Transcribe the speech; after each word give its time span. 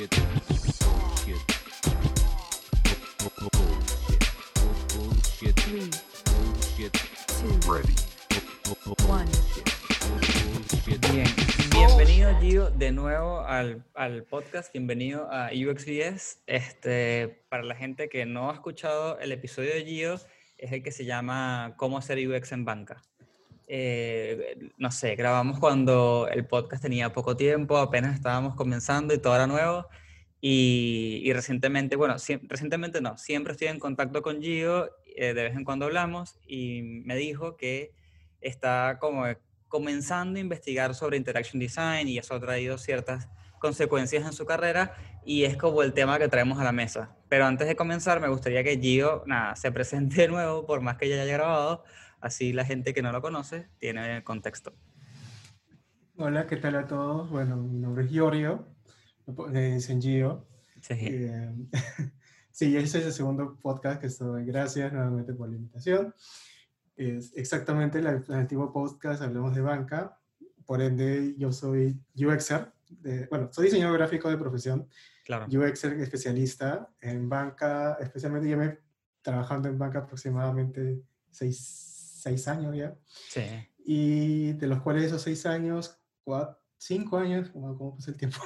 Bien, 0.00 0.08
bienvenido 11.70 12.40
Gio 12.40 12.70
de 12.70 12.92
nuevo 12.92 13.40
al, 13.40 13.84
al 13.94 14.24
podcast, 14.24 14.72
bienvenido 14.72 15.28
a 15.30 15.50
UXBS. 15.52 16.44
Este, 16.46 17.44
para 17.50 17.62
la 17.62 17.74
gente 17.74 18.08
que 18.08 18.24
no 18.24 18.50
ha 18.50 18.54
escuchado 18.54 19.18
el 19.18 19.32
episodio 19.32 19.74
de 19.74 19.84
Gio, 19.84 20.14
es 20.56 20.72
el 20.72 20.82
que 20.82 20.92
se 20.92 21.04
llama 21.04 21.74
Cómo 21.76 21.98
hacer 21.98 22.26
UX 22.26 22.52
en 22.52 22.64
banca. 22.64 23.02
Eh, 23.72 24.58
no 24.78 24.90
sé, 24.90 25.14
grabamos 25.14 25.60
cuando 25.60 26.26
el 26.28 26.44
podcast 26.44 26.82
tenía 26.82 27.12
poco 27.12 27.36
tiempo, 27.36 27.78
apenas 27.78 28.16
estábamos 28.16 28.56
comenzando 28.56 29.14
y 29.14 29.18
todo 29.18 29.36
era 29.36 29.46
nuevo. 29.46 29.86
Y, 30.40 31.30
recientemente, 31.32 31.94
bueno, 31.94 32.16
recientemente 32.48 33.00
no, 33.00 33.16
siempre 33.16 33.52
estoy 33.52 33.68
en 33.68 33.78
contacto 33.78 34.22
con 34.22 34.42
Gio, 34.42 34.90
eh, 35.14 35.34
de 35.34 35.42
vez 35.44 35.54
en 35.54 35.64
cuando 35.64 35.84
hablamos 35.84 36.36
y 36.48 36.82
me 36.82 37.14
dijo 37.14 37.56
que 37.56 37.92
está 38.40 38.98
como 39.00 39.24
comenzando 39.68 40.38
a 40.38 40.40
investigar 40.40 40.96
sobre 40.96 41.16
Interaction 41.16 41.60
Design 41.60 42.08
y 42.08 42.18
eso 42.18 42.34
ha 42.34 42.40
traído 42.40 42.76
ciertas 42.76 43.28
consecuencias 43.60 44.26
en 44.26 44.32
su 44.32 44.46
carrera 44.46 44.96
y 45.24 45.44
es 45.44 45.56
como 45.56 45.84
el 45.84 45.92
tema 45.92 46.18
que 46.18 46.26
traemos 46.26 46.58
a 46.58 46.64
la 46.64 46.72
mesa. 46.72 47.14
Pero 47.28 47.46
antes 47.46 47.68
de 47.68 47.76
comenzar 47.76 48.18
me 48.18 48.26
gustaría 48.26 48.64
que 48.64 48.80
Gio 48.80 49.22
se 49.54 49.70
presente 49.70 50.22
de 50.22 50.28
nuevo, 50.28 50.66
por 50.66 50.80
más 50.80 50.96
que 50.96 51.08
ya 51.08 51.22
haya 51.22 51.34
grabado, 51.34 51.84
así 52.20 52.52
la 52.52 52.64
gente 52.64 52.92
que 52.94 53.02
no 53.02 53.12
lo 53.12 53.20
conoce 53.22 53.68
tiene 53.78 54.22
contexto. 54.24 54.74
Hola, 56.16 56.46
¿qué 56.46 56.56
tal 56.56 56.74
a 56.76 56.86
todos? 56.86 57.30
Bueno, 57.30 57.56
mi 57.56 57.78
nombre 57.78 58.04
es 58.04 58.10
Giorgio, 58.10 58.66
dicen 59.52 60.00
Gio. 60.02 60.46
Sí. 60.82 60.94
Eh, 60.98 61.54
sí, 62.50 62.76
ese 62.76 62.98
es 62.98 63.06
el 63.06 63.12
segundo 63.12 63.56
podcast 63.60 64.00
que 64.00 64.06
estoy. 64.08 64.44
Gracias 64.44 64.92
nuevamente 64.92 65.32
por 65.32 65.48
la 65.48 65.56
invitación. 65.56 66.14
Es 66.96 67.32
exactamente 67.36 68.02
la- 68.02 68.10
el 68.26 68.34
antiguo 68.34 68.72
podcast, 68.72 69.22
hablamos 69.22 69.54
de 69.54 69.62
banca. 69.62 70.18
Por 70.66 70.82
ende, 70.82 71.34
yo 71.38 71.52
soy 71.52 71.98
UXer. 72.14 72.70
de- 72.90 73.26
bueno, 73.28 73.48
soy 73.52 73.66
diseñador 73.66 73.96
gráfico 73.98 74.28
de 74.28 74.36
profesión, 74.36 74.88
Claro. 75.24 75.46
UXer 75.46 75.92
especialista 76.00 76.88
en 77.00 77.28
banca, 77.28 77.96
especialmente 78.00 78.48
yo 78.50 78.56
me 78.58 78.78
trabajando 79.22 79.68
en 79.68 79.78
banca 79.78 80.00
aproximadamente 80.00 81.00
seis, 81.30 81.89
seis 82.22 82.46
años 82.48 82.74
ya 82.76 82.96
Sí. 83.06 83.42
y 83.84 84.52
de 84.54 84.66
los 84.66 84.80
cuales 84.82 85.04
esos 85.04 85.22
seis 85.22 85.44
años, 85.46 85.98
cuatro, 86.24 86.58
cinco 86.78 87.18
años, 87.18 87.50
¿cómo, 87.50 87.76
cómo 87.76 87.94
pasa 87.96 88.10
el 88.10 88.16
tiempo? 88.16 88.38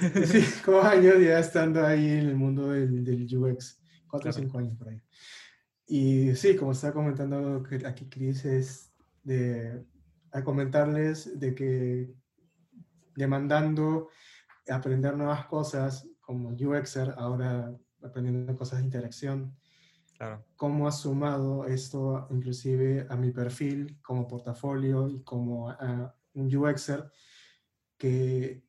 cinco 0.26 0.80
años 0.80 1.14
ya 1.20 1.38
estando 1.38 1.84
ahí 1.84 2.08
en 2.10 2.26
el 2.28 2.36
mundo 2.36 2.68
del, 2.70 3.04
del 3.04 3.24
UX, 3.36 3.80
cuatro 4.08 4.30
o 4.30 4.32
Claro. 4.32 4.44
cinco 4.46 4.58
años 4.58 4.74
por 4.76 4.88
ahí. 4.88 5.02
Y 5.86 6.34
sí, 6.36 6.54
como 6.56 6.72
estaba 6.72 6.92
comentando 6.94 7.62
que 7.64 7.84
aquí 7.86 8.08
Chris, 8.08 8.44
es 8.44 8.92
de 9.24 9.84
a 10.32 10.44
comentarles 10.44 11.38
de 11.40 11.52
que 11.54 12.12
demandando 13.16 14.08
aprender 14.68 15.16
nuevas 15.16 15.46
cosas 15.46 16.08
como 16.20 16.50
UXer, 16.50 17.14
ahora 17.16 17.74
aprendiendo 18.02 18.56
cosas 18.56 18.78
de 18.78 18.84
interacción, 18.84 19.56
Claro. 20.20 20.44
cómo 20.54 20.86
ha 20.86 20.92
sumado 20.92 21.64
esto 21.64 22.28
inclusive 22.30 23.06
a 23.08 23.16
mi 23.16 23.30
perfil 23.30 23.98
como 24.02 24.28
portafolio 24.28 25.08
y 25.08 25.22
como 25.22 25.70
a 25.70 26.14
un 26.34 26.54
UXer 26.54 27.10
que 27.96 28.62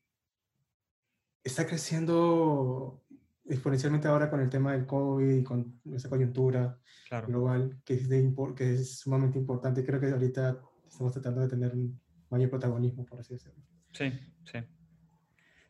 está 1.43 1.67
creciendo 1.67 3.03
exponencialmente 3.45 4.07
ahora 4.07 4.29
con 4.29 4.39
el 4.39 4.49
tema 4.49 4.71
del 4.71 4.85
COVID 4.85 5.29
y 5.29 5.43
con 5.43 5.81
esa 5.93 6.07
coyuntura 6.07 6.79
Claro. 7.09 7.27
global 7.27 7.81
que 7.83 7.95
es, 7.95 8.07
de 8.07 8.33
que 8.55 8.75
es 8.75 8.99
sumamente 8.99 9.37
importante. 9.37 9.83
Creo 9.85 9.99
que 9.99 10.09
ahorita 10.09 10.61
estamos 10.87 11.11
tratando 11.11 11.41
de 11.41 11.49
tener 11.49 11.73
un 11.73 11.99
mayor 12.29 12.49
protagonismo, 12.49 13.05
por 13.05 13.19
así 13.19 13.33
decirlo. 13.33 13.61
Sí, 13.91 14.09
sí. 14.45 14.59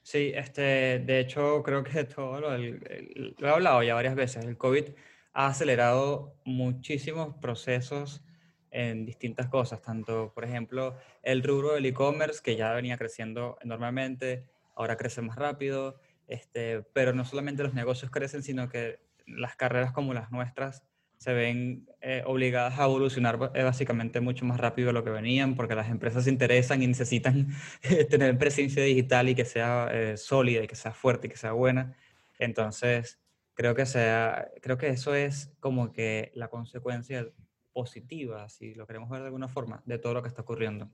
Sí, 0.03 0.31
este, 0.35 0.99
de 0.99 1.19
hecho, 1.21 1.63
creo 1.63 1.83
que 1.83 2.03
todo 2.15 2.39
lo, 2.39 2.51
del- 2.51 2.83
el- 2.87 3.35
lo 3.39 3.47
he 3.47 3.51
hablado 3.51 3.81
ya 3.81 3.95
varias 3.95 4.13
veces. 4.13 4.45
El 4.45 4.57
COVID 4.59 4.85
ha 5.33 5.47
acelerado 5.47 6.35
muchísimos 6.45 7.35
procesos 7.37 8.23
en 8.71 9.05
distintas 9.05 9.47
cosas, 9.47 9.81
tanto, 9.81 10.31
por 10.33 10.45
ejemplo, 10.45 10.95
el 11.23 11.43
rubro 11.43 11.73
del 11.73 11.85
e-commerce, 11.85 12.41
que 12.41 12.55
ya 12.55 12.73
venía 12.73 12.97
creciendo 12.97 13.57
enormemente, 13.61 14.47
ahora 14.75 14.97
crece 14.97 15.21
más 15.21 15.35
rápido, 15.35 15.99
este, 16.27 16.83
pero 16.93 17.13
no 17.13 17.25
solamente 17.25 17.63
los 17.63 17.73
negocios 17.73 18.11
crecen, 18.11 18.43
sino 18.43 18.69
que 18.69 18.99
las 19.27 19.55
carreras 19.55 19.91
como 19.91 20.13
las 20.13 20.31
nuestras 20.31 20.83
se 21.17 21.33
ven 21.33 21.87
eh, 22.01 22.23
obligadas 22.25 22.79
a 22.79 22.85
evolucionar 22.85 23.51
eh, 23.53 23.61
básicamente 23.61 24.21
mucho 24.21 24.43
más 24.43 24.59
rápido 24.59 24.87
de 24.87 24.93
lo 24.93 25.03
que 25.03 25.11
venían, 25.11 25.55
porque 25.55 25.75
las 25.75 25.89
empresas 25.89 26.25
interesan 26.25 26.81
y 26.81 26.87
necesitan 26.87 27.49
eh, 27.83 28.05
tener 28.05 28.37
presencia 28.39 28.83
digital 28.83 29.29
y 29.29 29.35
que 29.35 29.45
sea 29.45 29.91
sólida 30.17 30.63
y 30.63 30.67
que 30.67 30.75
sea 30.75 30.93
fuerte 30.93 31.27
y 31.27 31.29
que 31.29 31.37
sea 31.37 31.51
buena. 31.51 31.95
Entonces, 32.39 33.19
creo 33.53 33.75
que, 33.75 33.85
sea, 33.85 34.49
creo 34.61 34.77
que 34.77 34.89
eso 34.89 35.15
es 35.15 35.53
como 35.59 35.91
que 35.91 36.31
la 36.35 36.49
consecuencia 36.49 37.27
positiva, 37.73 38.49
si 38.49 38.73
lo 38.75 38.85
queremos 38.85 39.09
ver 39.09 39.21
de 39.21 39.27
alguna 39.27 39.47
forma, 39.47 39.81
de 39.85 39.97
todo 39.97 40.13
lo 40.13 40.21
que 40.21 40.27
está 40.27 40.41
ocurriendo. 40.41 40.89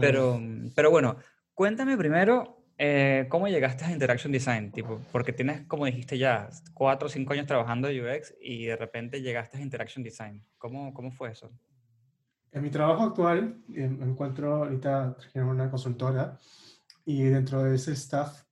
Pero, 0.00 0.40
pero 0.74 0.90
bueno, 0.90 1.16
cuéntame 1.54 1.96
primero 1.96 2.64
eh, 2.78 3.26
cómo 3.30 3.48
llegaste 3.48 3.84
a 3.84 3.92
Interaction 3.92 4.32
Design, 4.32 4.70
tipo, 4.70 5.00
porque 5.12 5.32
tienes, 5.32 5.66
como 5.66 5.86
dijiste 5.86 6.18
ya, 6.18 6.50
cuatro 6.74 7.06
o 7.06 7.10
cinco 7.10 7.32
años 7.32 7.46
trabajando 7.46 7.88
en 7.88 8.04
UX 8.04 8.34
y 8.40 8.66
de 8.66 8.76
repente 8.76 9.22
llegaste 9.22 9.58
a 9.58 9.60
Interaction 9.60 10.04
Design. 10.04 10.44
¿Cómo, 10.58 10.92
cómo 10.92 11.10
fue 11.10 11.30
eso? 11.32 11.50
En 12.52 12.62
mi 12.62 12.70
trabajo 12.70 13.02
actual 13.02 13.62
eh, 13.74 13.88
me 13.88 14.06
encuentro 14.06 14.56
ahorita 14.56 15.16
en 15.34 15.44
una 15.44 15.70
consultora 15.70 16.38
y 17.04 17.22
dentro 17.24 17.62
de 17.62 17.76
ese 17.76 17.92
staff 17.92 18.42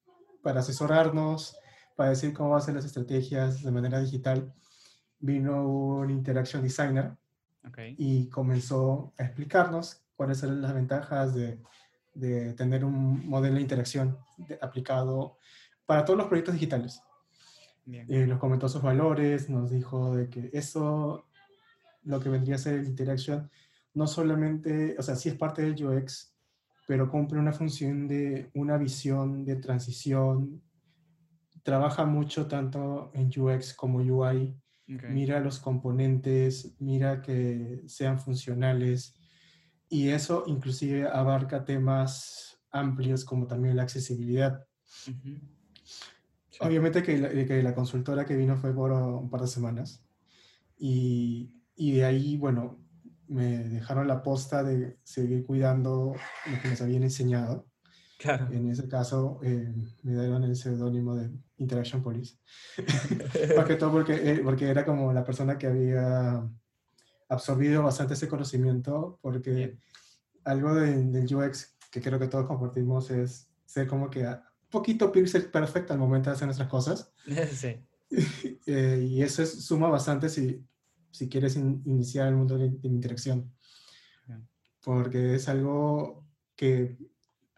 para 0.42 0.60
asesorarnos, 0.60 1.56
para 1.94 2.10
decir 2.10 2.32
cómo 2.32 2.50
va 2.50 2.58
a 2.58 2.60
ser 2.60 2.74
las 2.74 2.84
estrategias 2.84 3.62
de 3.62 3.70
manera 3.70 4.00
digital, 4.00 4.52
vino 5.18 5.66
un 5.66 6.10
interaction 6.10 6.62
designer 6.62 7.16
Ok, 7.66 7.78
y 7.96 8.28
comenzó 8.28 9.12
a 9.18 9.24
explicarnos 9.24 10.02
cuáles 10.16 10.42
eran 10.42 10.60
las 10.60 10.74
ventajas 10.74 11.34
de, 11.34 11.60
de 12.14 12.52
tener 12.54 12.84
un 12.84 13.26
modelo 13.28 13.54
de 13.56 13.62
interacción 13.62 14.18
de- 14.36 14.58
aplicado 14.60 15.38
para 15.86 16.04
todos 16.04 16.18
los 16.18 16.26
proyectos 16.28 16.54
digitales. 16.54 17.00
bien. 17.84 18.06
Eh, 18.08 18.26
nos 18.26 18.38
comentó 18.38 18.68
sus 18.68 18.82
valores, 18.82 19.48
nos 19.48 19.70
dijo 19.70 20.14
de 20.14 20.28
que 20.28 20.50
eso, 20.52 21.26
lo 22.02 22.20
que 22.20 22.28
vendría 22.28 22.56
a 22.56 22.58
ser 22.58 22.74
el 22.74 22.86
interaction, 22.86 23.50
no 23.94 24.06
solamente, 24.06 24.96
o 24.98 25.02
sea, 25.02 25.16
sí 25.16 25.28
es 25.28 25.36
parte 25.36 25.62
del 25.62 25.84
UX, 25.86 26.34
pero 26.86 27.10
cumple 27.10 27.38
una 27.38 27.52
función 27.52 28.06
de 28.08 28.50
una 28.54 28.76
visión 28.76 29.44
de 29.44 29.56
transición. 29.56 30.60
Trabaja 31.64 32.04
mucho 32.04 32.46
tanto 32.46 33.10
en 33.14 33.30
UX 33.36 33.74
como 33.74 33.98
UI. 33.98 34.54
ok, 34.94 35.04
Mira 35.08 35.40
los 35.40 35.58
componentes, 35.58 36.76
mira 36.78 37.22
que 37.22 37.82
sean 37.86 38.20
funcionales. 38.20 39.18
Y 39.88 40.10
eso 40.10 40.44
inclusive 40.46 41.08
abarca 41.08 41.64
temas 41.64 42.60
amplios 42.70 43.24
como 43.24 43.46
también 43.46 43.76
la 43.76 43.82
accesibilidad. 43.82 44.66
sí, 46.50 46.58
Obviamente 46.60 47.02
que 47.02 47.18
la, 47.18 47.28
que 47.30 47.62
la 47.62 47.74
consultora 47.74 48.24
que 48.24 48.36
vino 48.36 48.56
fue 48.56 48.72
por 48.74 48.92
un 48.92 49.30
par 49.30 49.40
de 49.40 49.48
semanas 49.48 50.04
y, 50.78 51.50
y 51.76 51.92
de 51.92 52.04
ahí, 52.04 52.36
bueno, 52.36 52.84
me 53.26 53.58
dejaron 53.68 54.06
la 54.06 54.22
posta 54.22 54.62
de 54.62 54.98
seguir 55.02 55.44
cuidando 55.44 56.14
lo 56.46 56.62
que 56.62 56.68
nos 56.68 56.80
habían 56.82 57.04
enseñado. 57.04 57.66
Claro. 58.24 58.48
En 58.50 58.70
ese 58.70 58.88
caso, 58.88 59.38
eh, 59.42 59.70
me 60.02 60.12
dieron 60.12 60.42
el 60.44 60.56
seudónimo 60.56 61.14
de 61.14 61.30
Interaction 61.58 62.02
Police. 62.02 62.38
Más 63.56 63.66
que 63.66 63.74
todo 63.74 63.92
porque, 63.92 64.14
eh, 64.14 64.40
porque 64.42 64.66
era 64.70 64.86
como 64.86 65.12
la 65.12 65.22
persona 65.22 65.58
que 65.58 65.66
había 65.66 66.48
absorbido 67.28 67.82
bastante 67.82 68.14
ese 68.14 68.26
conocimiento, 68.26 69.18
porque 69.20 69.50
Bien. 69.50 69.80
algo 70.44 70.74
de- 70.74 71.04
del 71.04 71.34
UX 71.36 71.76
que 71.90 72.00
creo 72.00 72.18
que 72.18 72.28
todos 72.28 72.46
compartimos 72.46 73.10
es 73.10 73.50
ser 73.66 73.86
como 73.86 74.08
que 74.08 74.26
un 74.26 74.40
poquito 74.70 75.12
pixel 75.12 75.50
perfect 75.50 75.90
al 75.90 75.98
momento 75.98 76.30
de 76.30 76.36
hacer 76.36 76.46
nuestras 76.46 76.70
cosas. 76.70 77.12
Sí, 77.52 77.76
Eh, 78.66 79.06
y 79.06 79.22
eso 79.22 79.42
es, 79.42 79.66
suma 79.66 79.90
bastante 79.90 80.30
si, 80.30 80.64
si 81.10 81.28
quieres 81.28 81.56
in- 81.56 81.82
iniciar 81.84 82.28
el 82.28 82.36
mundo 82.36 82.56
de, 82.56 82.70
de 82.70 82.88
interacción. 82.88 83.52
Bien. 84.26 84.48
Porque 84.82 85.34
es 85.34 85.46
algo 85.50 86.26
que, 86.56 86.96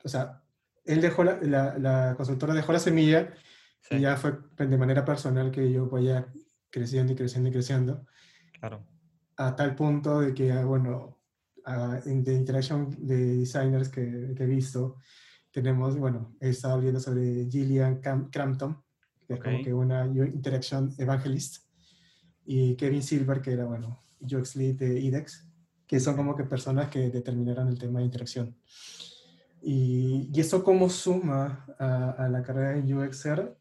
o 0.03 0.09
sea, 0.09 0.43
él 0.87 1.01
dejó 1.01 1.25
la, 1.25 1.39
la, 1.43 1.79
la 1.79 2.15
consultora 2.17 2.55
dejó 2.55 2.73
la 2.73 2.79
semilla 2.79 3.33
sí, 3.81 3.97
y 3.97 4.01
ya 4.01 4.17
fue 4.17 4.39
de 4.57 4.79
manera 4.79 5.05
personal 5.05 5.51
que 5.51 5.71
yo 5.71 5.89
vaya 5.89 6.27
creciendo 6.71 7.13
y 7.13 7.17
creciendo 7.17 7.49
y 7.49 7.53
creciendo 7.53 8.07
claro. 8.59 8.87
a 9.37 9.55
tal 9.57 9.75
punto 9.75 10.21
de 10.21 10.35
que, 10.35 10.53
ah, 10.53 10.65
bueno, 10.65 11.19
ah, 11.65 12.01
en 12.07 12.23
de 12.25 12.35
interaction 12.35 12.91
de 13.07 13.39
designers 13.39 13.89
que, 13.89 14.35
que 14.37 14.45
he 14.45 14.47
visto, 14.47 14.97
tenemos, 15.51 15.97
bueno, 15.99 16.37
he 16.41 16.51
estado 16.51 16.81
viendo 16.81 17.01
sobre 17.01 17.49
Gillian 17.51 18.01
Cam- 18.03 18.31
Crampton, 18.31 18.83
que 19.27 19.35
es 19.35 19.41
como 19.41 19.63
que 19.63 19.73
una 19.73 20.07
interaction 20.07 20.95
evangelist, 20.99 21.65
y 22.45 22.77
Kevin 22.77 23.03
Silver, 23.03 23.41
que 23.41 23.53
era, 23.53 23.65
bueno, 23.65 24.05
UX 24.21 24.57
Lead 24.57 24.77
de 24.77 25.01
IDEX, 25.01 25.49
que 25.87 25.99
son 25.99 26.17
como 26.17 26.37
que 26.37 26.45
personas 26.45 26.91
que 26.91 27.11
determinaron 27.11 27.69
el 27.69 27.79
tema 27.79 28.01
de 28.01 28.05
interacción. 28.05 28.57
Y, 29.69 30.31
y 30.33 30.41
esto 30.41 30.63
como 30.63 30.89
suma 30.89 31.67
a, 31.77 32.11
a 32.13 32.29
la 32.29 32.41
carrera 32.45 32.81
de 32.81 32.95
UXer, 32.95 33.59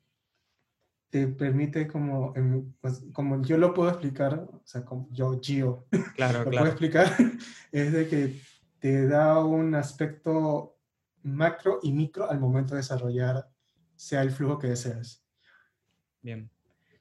te 1.10 1.26
permite 1.26 1.88
como, 1.88 2.32
pues, 2.80 3.04
como 3.12 3.42
yo 3.42 3.58
lo 3.58 3.74
puedo 3.74 3.90
explicar, 3.90 4.36
o 4.36 4.62
sea, 4.64 4.86
como 4.86 5.08
yo, 5.10 5.40
Gio, 5.42 5.88
Claro, 6.14 6.40
lo 6.44 6.44
puedo 6.44 6.52
claro. 6.52 6.68
explicar, 6.68 7.08
es 7.72 7.92
de 7.92 8.08
que 8.08 8.40
te 8.78 9.08
da 9.08 9.44
un 9.44 9.74
aspecto 9.74 10.78
macro 11.24 11.80
y 11.82 11.92
micro 11.92 12.30
al 12.30 12.40
momento 12.40 12.76
de 12.76 12.82
desarrollar, 12.82 13.50
sea 13.96 14.22
el 14.22 14.30
flujo 14.30 14.60
que 14.60 14.68
deseas. 14.68 15.26
Bien. 16.22 16.52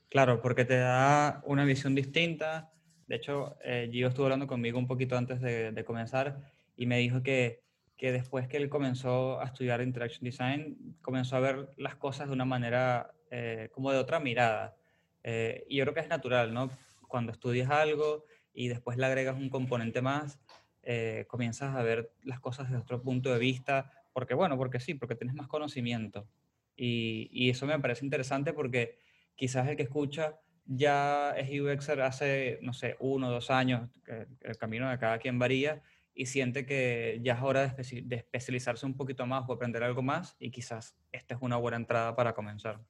Claro, 0.09 0.41
porque 0.41 0.65
te 0.65 0.79
da 0.79 1.43
una 1.45 1.67
visión 1.67 1.95
distinta. 1.95 2.73
De 3.07 3.17
hecho, 3.17 3.59
eh, 3.63 3.91
Gio 3.93 4.09
estuvo 4.09 4.25
hablando 4.25 4.47
conmigo 4.47 4.79
un 4.79 4.87
poquito 4.87 5.15
antes 5.19 5.43
de, 5.43 5.73
de 5.73 5.85
comenzar 5.85 6.41
y 6.75 6.87
me 6.87 6.97
dijo 7.01 7.23
que, 7.23 7.64
que 7.97 8.13
después 8.13 8.49
que 8.49 8.57
él 8.57 8.69
comenzó 8.69 9.41
a 9.41 9.45
estudiar 9.45 9.81
Interaction 9.81 10.25
Design, 10.25 10.97
comenzó 11.01 11.37
a 11.37 11.41
ver 11.41 11.71
las 11.77 11.97
cosas 11.97 12.29
de 12.29 12.33
una 12.33 12.45
manera 12.45 13.15
eh, 13.31 13.69
como 13.73 13.93
de 13.93 13.99
otra 13.99 14.21
mirada. 14.21 14.77
Eh, 15.23 15.65
y 15.69 15.77
yo 15.77 15.85
creo 15.85 15.95
que 15.95 16.01
es 16.01 16.09
natural, 16.09 16.53
¿no? 16.53 16.71
Cuando 17.09 17.33
estudias 17.33 17.71
algo 17.71 18.25
y 18.53 18.69
después 18.69 18.97
le 18.99 19.07
agregas 19.07 19.37
un 19.37 19.49
componente 19.49 20.03
más, 20.03 20.41
eh, 20.83 21.25
comienzas 21.29 21.75
a 21.77 21.83
ver 21.83 22.13
las 22.23 22.41
cosas 22.41 22.69
desde 22.69 22.83
otro 22.83 23.03
punto 23.03 23.33
de 23.33 23.39
vista, 23.39 23.91
porque 24.13 24.35
bueno, 24.35 24.57
porque 24.57 24.81
sí, 24.81 24.95
porque 24.95 25.15
tienes 25.15 25.35
más 25.35 25.49
conocimiento. 25.49 26.29
Y, 26.77 27.29
y 27.33 27.51
eso 27.51 27.67
me 27.67 27.79
parece 27.79 28.05
interesante 28.05 28.53
porque 28.53 28.99
quizás 29.37 29.69
el 29.69 29.77
que 29.77 29.85
escucha 29.85 30.39
ya 30.67 31.31
es 31.37 31.49
UXer 31.61 32.01
hace, 32.03 32.59
no 32.63 32.73
sé, 32.73 32.97
uno 32.99 33.29
o 33.29 33.31
dos 33.31 33.51
años, 33.51 33.91
que 34.05 34.27
el 34.41 34.57
camino 34.57 34.91
de 34.91 34.99
cada 34.99 35.19
quien 35.19 35.39
varía, 35.39 35.83
y 36.15 36.27
siente 36.27 36.65
que 36.65 37.21
ya 37.23 37.35
es 37.35 37.43
hora 37.43 37.63
de, 37.63 37.69
especi- 37.69 38.05
de 38.07 38.17
especializarse 38.17 38.87
un 38.87 38.97
poquito 38.97 39.27
más 39.27 39.45
o 39.49 39.53
aprender 39.53 39.83
algo 39.83 40.03
más, 40.03 40.37
y 40.39 40.51
quizás 40.51 40.97
esta 41.11 41.35
es 41.35 41.43
una 41.43 41.57
buena 41.57 41.77
entrada 41.77 42.15
para 42.15 42.35
comenzar. 42.35 42.81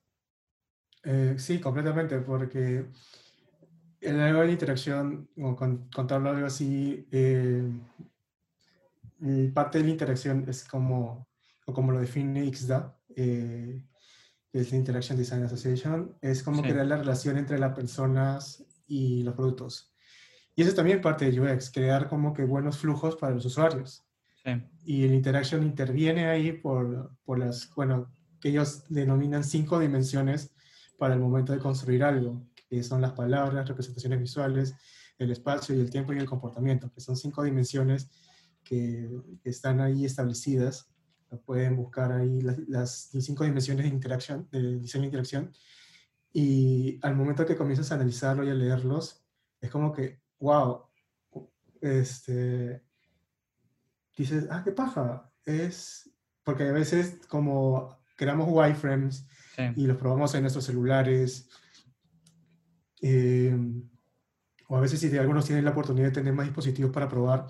Eh, 1.03 1.35
sí, 1.39 1.59
completamente, 1.61 2.19
porque 2.21 2.87
el 4.01 4.21
área 4.21 4.41
de 4.41 4.47
la 4.47 4.53
interacción, 4.53 5.29
o 5.39 5.57
con, 5.57 5.89
contarlo 5.91 6.31
algo 6.31 6.47
así, 6.47 7.07
eh, 7.11 7.71
parte 9.55 9.79
de 9.79 9.85
la 9.85 9.91
interacción 9.91 10.45
es 10.49 10.65
como, 10.65 11.29
o 11.67 11.73
como 11.73 11.93
lo 11.93 12.01
define 12.01 12.45
IXDA, 12.45 12.99
eh, 13.17 13.83
que 14.53 14.61
es 14.61 14.71
la 14.71 14.77
Interaction 14.77 15.17
Design 15.17 15.45
Association, 15.45 16.19
es 16.21 16.43
como 16.43 16.63
Sí. 16.63 16.69
crear 16.69 16.87
la 16.87 16.99
relación 16.99 17.39
entre 17.39 17.59
las 17.59 17.75
personas 17.75 18.65
y 18.87 19.23
los 19.23 19.35
productos. 19.35 19.94
Y 20.57 20.63
eso 20.63 20.71
es 20.71 20.77
también 20.77 21.01
parte 21.01 21.31
de 21.31 21.41
UX, 21.41 21.71
crear 21.71 22.09
como 22.09 22.33
que 22.33 22.45
buenos 22.45 22.79
flujos 22.79 23.17
para 23.17 23.35
los 23.35 23.45
usuarios. 23.45 24.05
Sí, 24.45 24.51
Y 24.85 25.05
el 25.05 25.15
Interaction 25.15 25.63
interviene 25.63 26.27
ahí 26.27 26.53
por, 26.53 27.17
por 27.25 27.39
las, 27.39 27.69
bueno, 27.75 28.13
que 28.41 28.51
ellos 28.51 28.85
denominan 28.89 29.43
cinco 29.43 29.79
dimensiones 29.79 30.55
para 30.99 31.15
el 31.15 31.21
momento 31.21 31.53
de 31.53 31.59
construir 31.59 32.05
algo, 32.05 32.47
que 32.69 32.83
son 32.83 33.01
las 33.01 33.13
palabras, 33.13 33.67
representaciones 33.69 34.21
visuales, 34.21 34.75
el 35.19 35.31
espacio 35.31 35.75
y 35.75 35.81
el 35.81 35.91
tiempo 35.91 36.13
y 36.13 36.19
el 36.19 36.27
comportamiento, 36.27 36.91
que 36.93 37.01
son 37.01 37.17
cinco 37.17 37.43
dimensiones 37.43 38.11
que, 38.63 39.11
que 39.43 39.51
están 39.51 39.81
ahí 39.81 40.05
establecidas. 40.05 40.89
Pueden 41.47 41.77
buscar 41.77 42.13
ahí 42.13 42.41
las, 42.43 42.59
las 42.69 43.11
cinco 43.21 43.45
dimensiones 43.45 43.85
de 43.85 43.91
interacción, 43.91 44.49
de 44.53 44.79
diseño 44.79 45.03
de 45.03 45.07
interacción. 45.07 45.53
Y 46.33 46.99
al 47.03 47.17
momento 47.17 47.47
que 47.47 47.57
comienzas 47.57 47.91
a 47.91 47.97
analizarlo 47.97 48.45
y 48.45 48.51
a 48.51 48.55
leerlos, 48.55 49.25
es 49.61 49.71
como 49.71 49.93
que, 49.93 50.21
wow, 50.39 50.87
este, 51.81 52.83
dices, 54.17 54.47
ah, 54.51 54.63
qué 54.65 54.73
paja. 54.73 55.31
Es 55.45 56.11
porque 56.43 56.69
a 56.69 56.73
veces 56.73 57.21
como 57.29 57.99
creamos 58.17 58.49
wireframes 58.51 59.27
sí, 59.57 59.63
y 59.77 59.87
los 59.87 59.97
probamos 59.97 60.35
en 60.35 60.43
nuestros 60.43 60.65
celulares, 60.65 61.49
eh, 63.03 63.57
o 64.69 64.77
a 64.77 64.81
veces 64.81 65.01
si 65.01 65.17
algunos 65.19 65.45
tienen 65.45 65.65
la 65.65 65.73
oportunidad 65.73 66.07
de 66.07 66.13
tener 66.13 66.33
más 66.33 66.47
dispositivos 66.47 66.93
para 66.93 67.09
probar, 67.09 67.47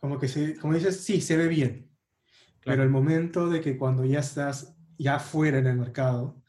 como 0.00 0.18
que 0.18 0.28
se, 0.28 0.56
como 0.56 0.74
dices, 0.74 1.00
sí, 1.00 1.20
se 1.20 1.36
ve 1.36 1.48
bien, 1.48 1.90
pero 2.60 2.76
claro. 2.76 2.82
el 2.84 2.90
momento 2.90 3.48
de 3.48 3.60
que 3.60 3.76
cuando 3.76 4.04
ya 4.04 4.20
estás 4.20 4.76
ya 4.96 5.18
fuera 5.18 5.58
en 5.58 5.66
el 5.66 5.76
mercado, 5.76 6.42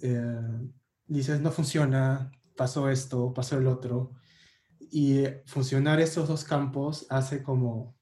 eh, 0.00 0.70
dices, 1.06 1.40
no 1.40 1.50
funciona, 1.50 2.30
pasó 2.60 2.90
esto, 2.90 3.32
pasó 3.32 3.56
el 3.56 3.66
otro, 3.66 4.12
y 4.78 5.20
eh, 5.20 5.42
funcionar 5.46 5.98
estos 5.98 6.28
dos 6.28 6.44
campos 6.44 7.06
hace 7.08 7.42
como 7.42 7.96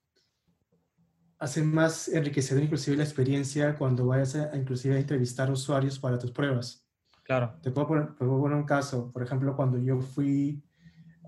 hace 1.39 1.63
más 1.63 2.09
enriquecedor 2.09 2.65
inclusive 2.65 2.97
la 2.97 3.05
experiencia 3.05 3.77
cuando 3.77 4.05
vayas 4.09 4.35
a, 4.35 4.57
inclusive 4.57 4.97
a 4.97 4.99
entrevistar 4.99 5.49
usuarios 5.49 6.01
para 6.01 6.19
tus 6.19 6.33
pruebas. 6.33 6.85
Claro, 7.23 7.57
Te 7.63 7.71
puedo 7.71 7.87
poner, 7.87 8.09
te 8.17 8.25
puedo 8.25 8.41
poner 8.41 8.59
un 8.59 8.65
caso, 8.65 9.13
por 9.13 9.23
ejemplo, 9.23 9.55
cuando 9.55 9.79
yo 9.79 10.01
fui 10.01 10.61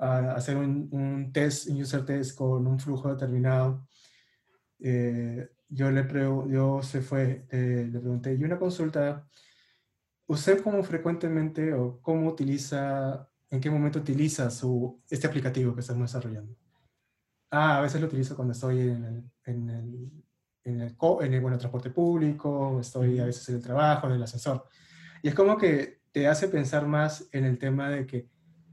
a 0.00 0.32
hacer 0.32 0.56
un, 0.56 0.88
un 0.90 1.32
test, 1.32 1.68
un 1.68 1.80
user 1.80 2.04
test 2.04 2.36
con 2.36 2.66
un 2.66 2.80
flujo 2.80 3.10
determinado, 3.10 3.86
eh, 4.80 5.50
yo 5.68 5.88
le 5.92 6.04
yo 6.52 6.82
se 6.82 7.00
fue, 7.00 7.46
eh, 7.48 7.88
le 7.92 8.00
pregunté, 8.00 8.34
y 8.34 8.42
una 8.42 8.58
consulta, 8.58 9.24
¿usted 10.30 10.62
cómo 10.62 10.82
frecuentemente 10.84 11.74
o 11.74 12.00
cómo 12.00 12.28
utiliza, 12.28 13.28
en 13.50 13.60
qué 13.60 13.68
momento 13.68 13.98
utiliza 13.98 14.48
su, 14.48 15.02
este 15.10 15.26
aplicativo 15.26 15.74
que 15.74 15.80
estamos 15.80 16.02
desarrollando? 16.02 16.56
Ah, 17.50 17.78
a 17.78 17.80
veces 17.80 18.00
lo 18.00 18.06
utilizo 18.06 18.36
cuando 18.36 18.52
estoy 18.52 18.78
en 18.78 19.04
el, 19.04 19.30
en 19.44 19.70
el, 19.70 20.12
en 20.62 20.80
el, 20.82 20.96
en 21.22 21.34
el, 21.34 21.40
bueno, 21.40 21.58
transporte 21.58 21.90
público, 21.90 22.78
estoy 22.80 23.18
a 23.18 23.24
veces 23.24 23.48
en 23.48 23.56
el 23.56 23.62
trabajo, 23.62 24.06
en 24.06 24.12
el 24.12 24.22
ascensor. 24.22 24.64
Y 25.20 25.28
es 25.28 25.34
como 25.34 25.58
que 25.58 26.00
te 26.12 26.28
hace 26.28 26.46
pensar 26.46 26.86
más 26.86 27.28
en 27.32 27.44
el 27.44 27.58
tema 27.58 27.90
de 27.90 28.06
que, 28.06 28.30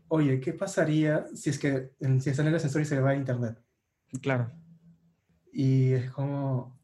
oye, 0.09 0.39
¿qué 0.39 0.53
pasaría 0.53 1.25
si 1.33 1.49
es 1.49 1.57
que 1.57 1.91
si 2.19 2.29
está 2.29 2.43
en 2.43 2.49
el 2.49 2.55
ascensor 2.55 2.83
y 2.83 2.85
se 2.85 2.95
le 2.95 3.01
va 3.01 3.11
a 3.11 3.15
internet? 3.15 3.59
claro, 4.21 4.51
Y 5.51 5.93
es 5.93 6.11
como, 6.11 6.79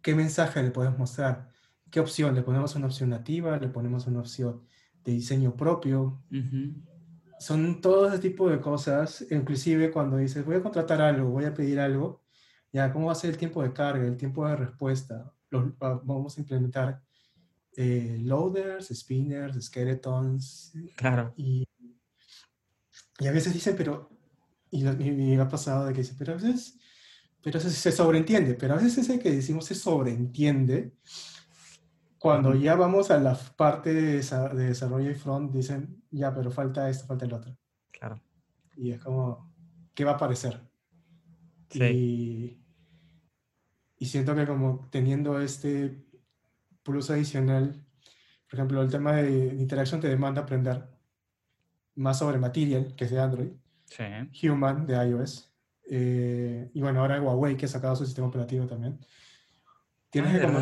¿qué 0.00 0.14
mensaje 0.14 0.62
le 0.62 0.70
podemos 0.70 0.98
mostrar? 0.98 1.53
¿Qué 1.94 2.00
opción? 2.00 2.34
¿Le 2.34 2.42
ponemos 2.42 2.74
una 2.74 2.86
opción 2.86 3.10
nativa? 3.10 3.56
¿Le 3.56 3.68
ponemos 3.68 4.08
una 4.08 4.18
opción 4.18 4.64
de 5.04 5.12
diseño 5.12 5.54
propio? 5.56 6.24
Ujú, 6.28 6.82
Son 7.38 7.80
todo 7.80 8.08
ese 8.08 8.18
tipo 8.18 8.50
de 8.50 8.60
cosas, 8.60 9.24
inclusive 9.30 9.92
cuando 9.92 10.16
dices, 10.16 10.44
voy 10.44 10.56
a 10.56 10.60
contratar 10.64 11.00
algo, 11.00 11.30
voy 11.30 11.44
a 11.44 11.54
pedir 11.54 11.78
algo, 11.78 12.24
ya, 12.72 12.92
¿cómo 12.92 13.06
va 13.06 13.12
a 13.12 13.14
ser 13.14 13.30
el 13.30 13.36
tiempo 13.36 13.62
de 13.62 13.72
carga, 13.72 14.04
el 14.04 14.16
tiempo 14.16 14.44
de 14.44 14.56
respuesta? 14.56 15.32
Va- 15.52 16.00
vamos 16.02 16.36
a 16.36 16.40
implementar 16.40 17.00
eh, 17.76 18.18
loaders, 18.22 18.88
spinners, 18.88 19.64
skeletons, 19.64 20.72
claro, 20.96 21.32
y, 21.36 21.64
y 23.20 23.26
a 23.28 23.30
veces 23.30 23.54
dicen, 23.54 23.76
pero, 23.76 24.10
y, 24.72 24.82
lo- 24.82 25.00
y 25.00 25.12
me 25.12 25.40
ha 25.40 25.48
pasado 25.48 25.86
de 25.86 25.92
que 25.92 26.00
dicen, 26.00 26.16
pero 26.18 26.32
a 26.32 26.36
veces, 26.38 26.76
pero 27.40 27.60
se, 27.60 27.70
se 27.70 27.92
sobreentiende, 27.92 28.54
pero 28.54 28.74
a 28.74 28.78
veces 28.78 28.98
ese 28.98 29.20
que 29.20 29.30
decimos 29.30 29.66
se 29.66 29.76
sobreentiende, 29.76 30.92
cuando 32.24 32.54
Ujú. 32.54 32.58
ya 32.58 32.74
vamos 32.74 33.10
a 33.10 33.18
la 33.18 33.34
parte 33.34 33.92
de, 33.92 34.22
de 34.22 34.64
desarrollo 34.68 35.10
y 35.10 35.14
front, 35.14 35.52
dicen, 35.52 36.02
ya, 36.10 36.34
pero 36.34 36.50
falta 36.50 36.88
esto, 36.88 37.06
falta 37.06 37.26
el 37.26 37.34
otro. 37.34 37.54
claro. 37.92 38.18
Y 38.78 38.92
es 38.92 39.04
como, 39.04 39.52
¿qué 39.94 40.04
va 40.04 40.12
a 40.12 40.14
aparecer? 40.14 40.58
Sí, 41.68 41.84
Y, 41.84 42.64
y 43.98 44.06
siento 44.06 44.34
que 44.34 44.46
como 44.46 44.88
teniendo 44.90 45.38
este 45.38 46.02
plus 46.82 47.10
adicional, 47.10 47.84
por 48.48 48.54
ejemplo, 48.58 48.80
el 48.80 48.90
tema 48.90 49.12
de 49.16 49.54
Interaction 49.56 50.00
te 50.00 50.08
demanda 50.08 50.40
aprender 50.40 50.88
más 51.94 52.18
sobre 52.20 52.38
Material, 52.38 52.94
que 52.96 53.04
es 53.04 53.10
de 53.10 53.20
Android, 53.20 53.52
sí, 53.84 54.04
Human 54.42 54.86
de 54.86 54.94
iOS, 55.08 55.52
eh, 55.90 56.70
y 56.72 56.80
bueno, 56.80 57.00
ahora 57.00 57.20
Huawei, 57.20 57.56
que 57.58 57.66
ha 57.66 57.68
sacado 57.68 57.96
su 57.96 58.06
sistema 58.06 58.28
operativo 58.28 58.66
también. 58.66 58.98
tienes, 60.10 60.30
Ah, 60.30 60.32
que 60.32 60.40
¿de 60.40 60.46
como, 60.46 60.58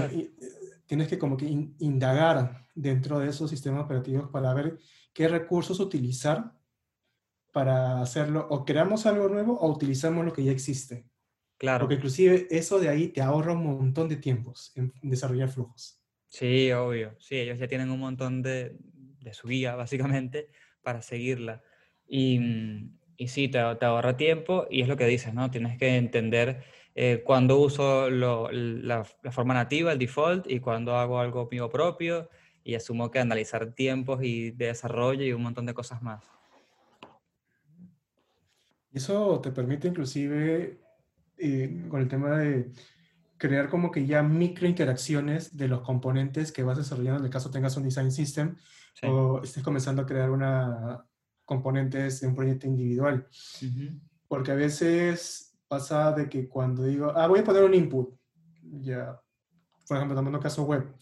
tienes 0.92 1.08
que 1.08 1.18
como 1.18 1.38
que 1.38 1.46
in- 1.46 1.75
indagar 1.78 2.68
dentro 2.75 3.18
de 3.18 3.30
esos 3.30 3.49
sistemas 3.49 3.82
operativos 3.82 4.28
para 4.28 4.52
ver 4.52 4.76
qué 5.14 5.26
recursos 5.26 5.80
utilizar 5.80 6.52
para 7.50 8.02
hacerlo, 8.02 8.46
o 8.50 8.62
creamos 8.66 9.06
algo 9.06 9.26
nuevo 9.30 9.58
o 9.58 9.70
utilizamos 9.70 10.22
lo 10.22 10.34
que 10.34 10.44
ya 10.44 10.52
existe. 10.52 11.08
Claro. 11.56 11.84
Porque 11.84 11.94
inclusive 11.94 12.46
eso 12.50 12.78
de 12.78 12.90
ahí 12.90 13.08
te 13.08 13.22
ahorra 13.22 13.54
un 13.54 13.64
montón 13.64 14.06
de 14.06 14.16
tiempos 14.16 14.70
en 14.75 14.92
desarrollar 15.00 15.49
flujos. 15.49 15.99
Sí, 16.28 16.70
obvio. 16.72 17.16
Sí, 17.18 17.37
ellos 17.37 17.58
ya 17.58 17.68
tienen 17.68 17.90
un 17.90 18.00
montón 18.00 18.42
de, 18.42 18.76
de 19.18 19.32
su 19.32 19.49
guía, 19.49 19.75
básicamente, 19.75 20.50
para 20.82 21.00
seguirla. 21.00 21.62
Y, 22.06 22.38
y 23.16 23.28
sí, 23.28 23.49
te, 23.49 23.61
te 23.76 23.87
ahorra 23.87 24.18
tiempo 24.18 24.66
y 24.70 24.82
es 24.82 24.88
lo 24.88 24.99
que 24.99 25.06
dices, 25.06 25.32
¿no? 25.32 25.50
Tienes 25.50 25.78
que 25.78 25.96
entender 25.96 26.64
eh, 26.94 27.22
cuándo 27.25 27.58
uso 27.58 28.11
lo- 28.11 28.50
la, 28.52 29.06
la 29.22 29.32
forma 29.32 29.54
nativa, 29.54 29.92
el 29.92 29.99
default, 29.99 30.50
y 30.50 30.61
cuándo 30.61 30.96
hago 30.96 31.18
algo 31.20 31.49
mío 31.50 31.68
propio. 31.70 32.28
Y 32.64 32.75
asumo 32.76 33.11
que 33.11 33.18
analizar 33.18 33.72
tiempos 33.72 34.22
y 34.22 34.52
de 34.52 34.66
desarrollo 34.66 35.25
y 35.25 35.32
un 35.32 35.42
montón 35.42 35.66
de 35.66 35.75
cosas 35.75 36.00
más. 36.02 36.25
Eso 38.92 39.40
te 39.40 39.50
permite 39.50 39.88
inclusive 39.88 40.78
eh, 41.38 41.87
con 41.88 42.00
el 42.02 42.08
tema 42.08 42.37
de 42.38 42.70
crear 43.38 43.68
como 43.68 43.90
que 43.90 44.06
ya 44.06 44.22
micro 44.22 44.68
interacciones 44.68 45.56
de 45.56 45.66
los 45.66 45.80
componentes 45.80 46.52
que 46.52 46.62
vas 46.62 46.78
desarrollando 46.78 47.18
en 47.20 47.25
el 47.25 47.30
caso 47.32 47.50
tengas 47.50 47.76
un 47.76 47.82
design 47.84 48.12
system 48.12 48.56
Sí. 48.94 49.06
o 49.08 49.42
estés 49.42 49.62
comenzando 49.64 50.02
a 50.02 50.06
crear 50.06 50.30
una 50.30 51.02
componentes 51.46 52.20
de 52.20 52.26
un 52.28 52.34
proyecto 52.37 52.66
individual. 52.66 53.26
Ujú. 53.62 53.99
Porque 54.28 54.52
a 54.52 54.54
veces 54.54 55.51
pasa 55.72 56.12
de 56.12 56.28
que 56.28 56.46
cuando 56.48 56.84
digo, 56.84 57.10
ah, 57.16 57.26
voy 57.26 57.40
a 57.40 57.44
poner 57.44 57.64
un 57.64 57.72
input, 57.72 58.14
ya, 58.62 59.18
por 59.88 59.96
ejemplo, 59.96 60.14
tomando 60.14 60.38
caso 60.38 60.64
web, 60.64 60.94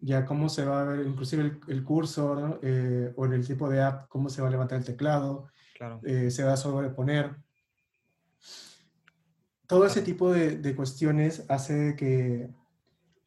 ya 0.00 0.24
cómo 0.26 0.48
se 0.48 0.64
va 0.64 0.80
a 0.80 0.84
ver, 0.84 1.06
inclusive 1.06 1.42
el, 1.44 1.60
el 1.68 1.84
cursor 1.84 2.58
eh, 2.60 3.12
o 3.14 3.24
en 3.26 3.34
el 3.34 3.46
tipo 3.46 3.68
de 3.70 3.80
app, 3.80 4.08
cómo 4.08 4.28
se 4.28 4.42
va 4.42 4.48
a 4.48 4.50
levantar 4.50 4.78
el 4.78 4.84
teclado, 4.84 5.46
Claro. 5.78 6.00
eh, 6.02 6.28
se 6.32 6.42
va 6.42 6.54
a 6.54 6.56
sobreponer. 6.56 7.36
Todo 9.68 9.86
ese 9.86 10.00
Claro. 10.00 10.06
tipo 10.06 10.32
de, 10.32 10.56
de 10.58 10.74
cuestiones 10.74 11.44
hace 11.48 11.74
de 11.74 11.96
que, 11.96 12.50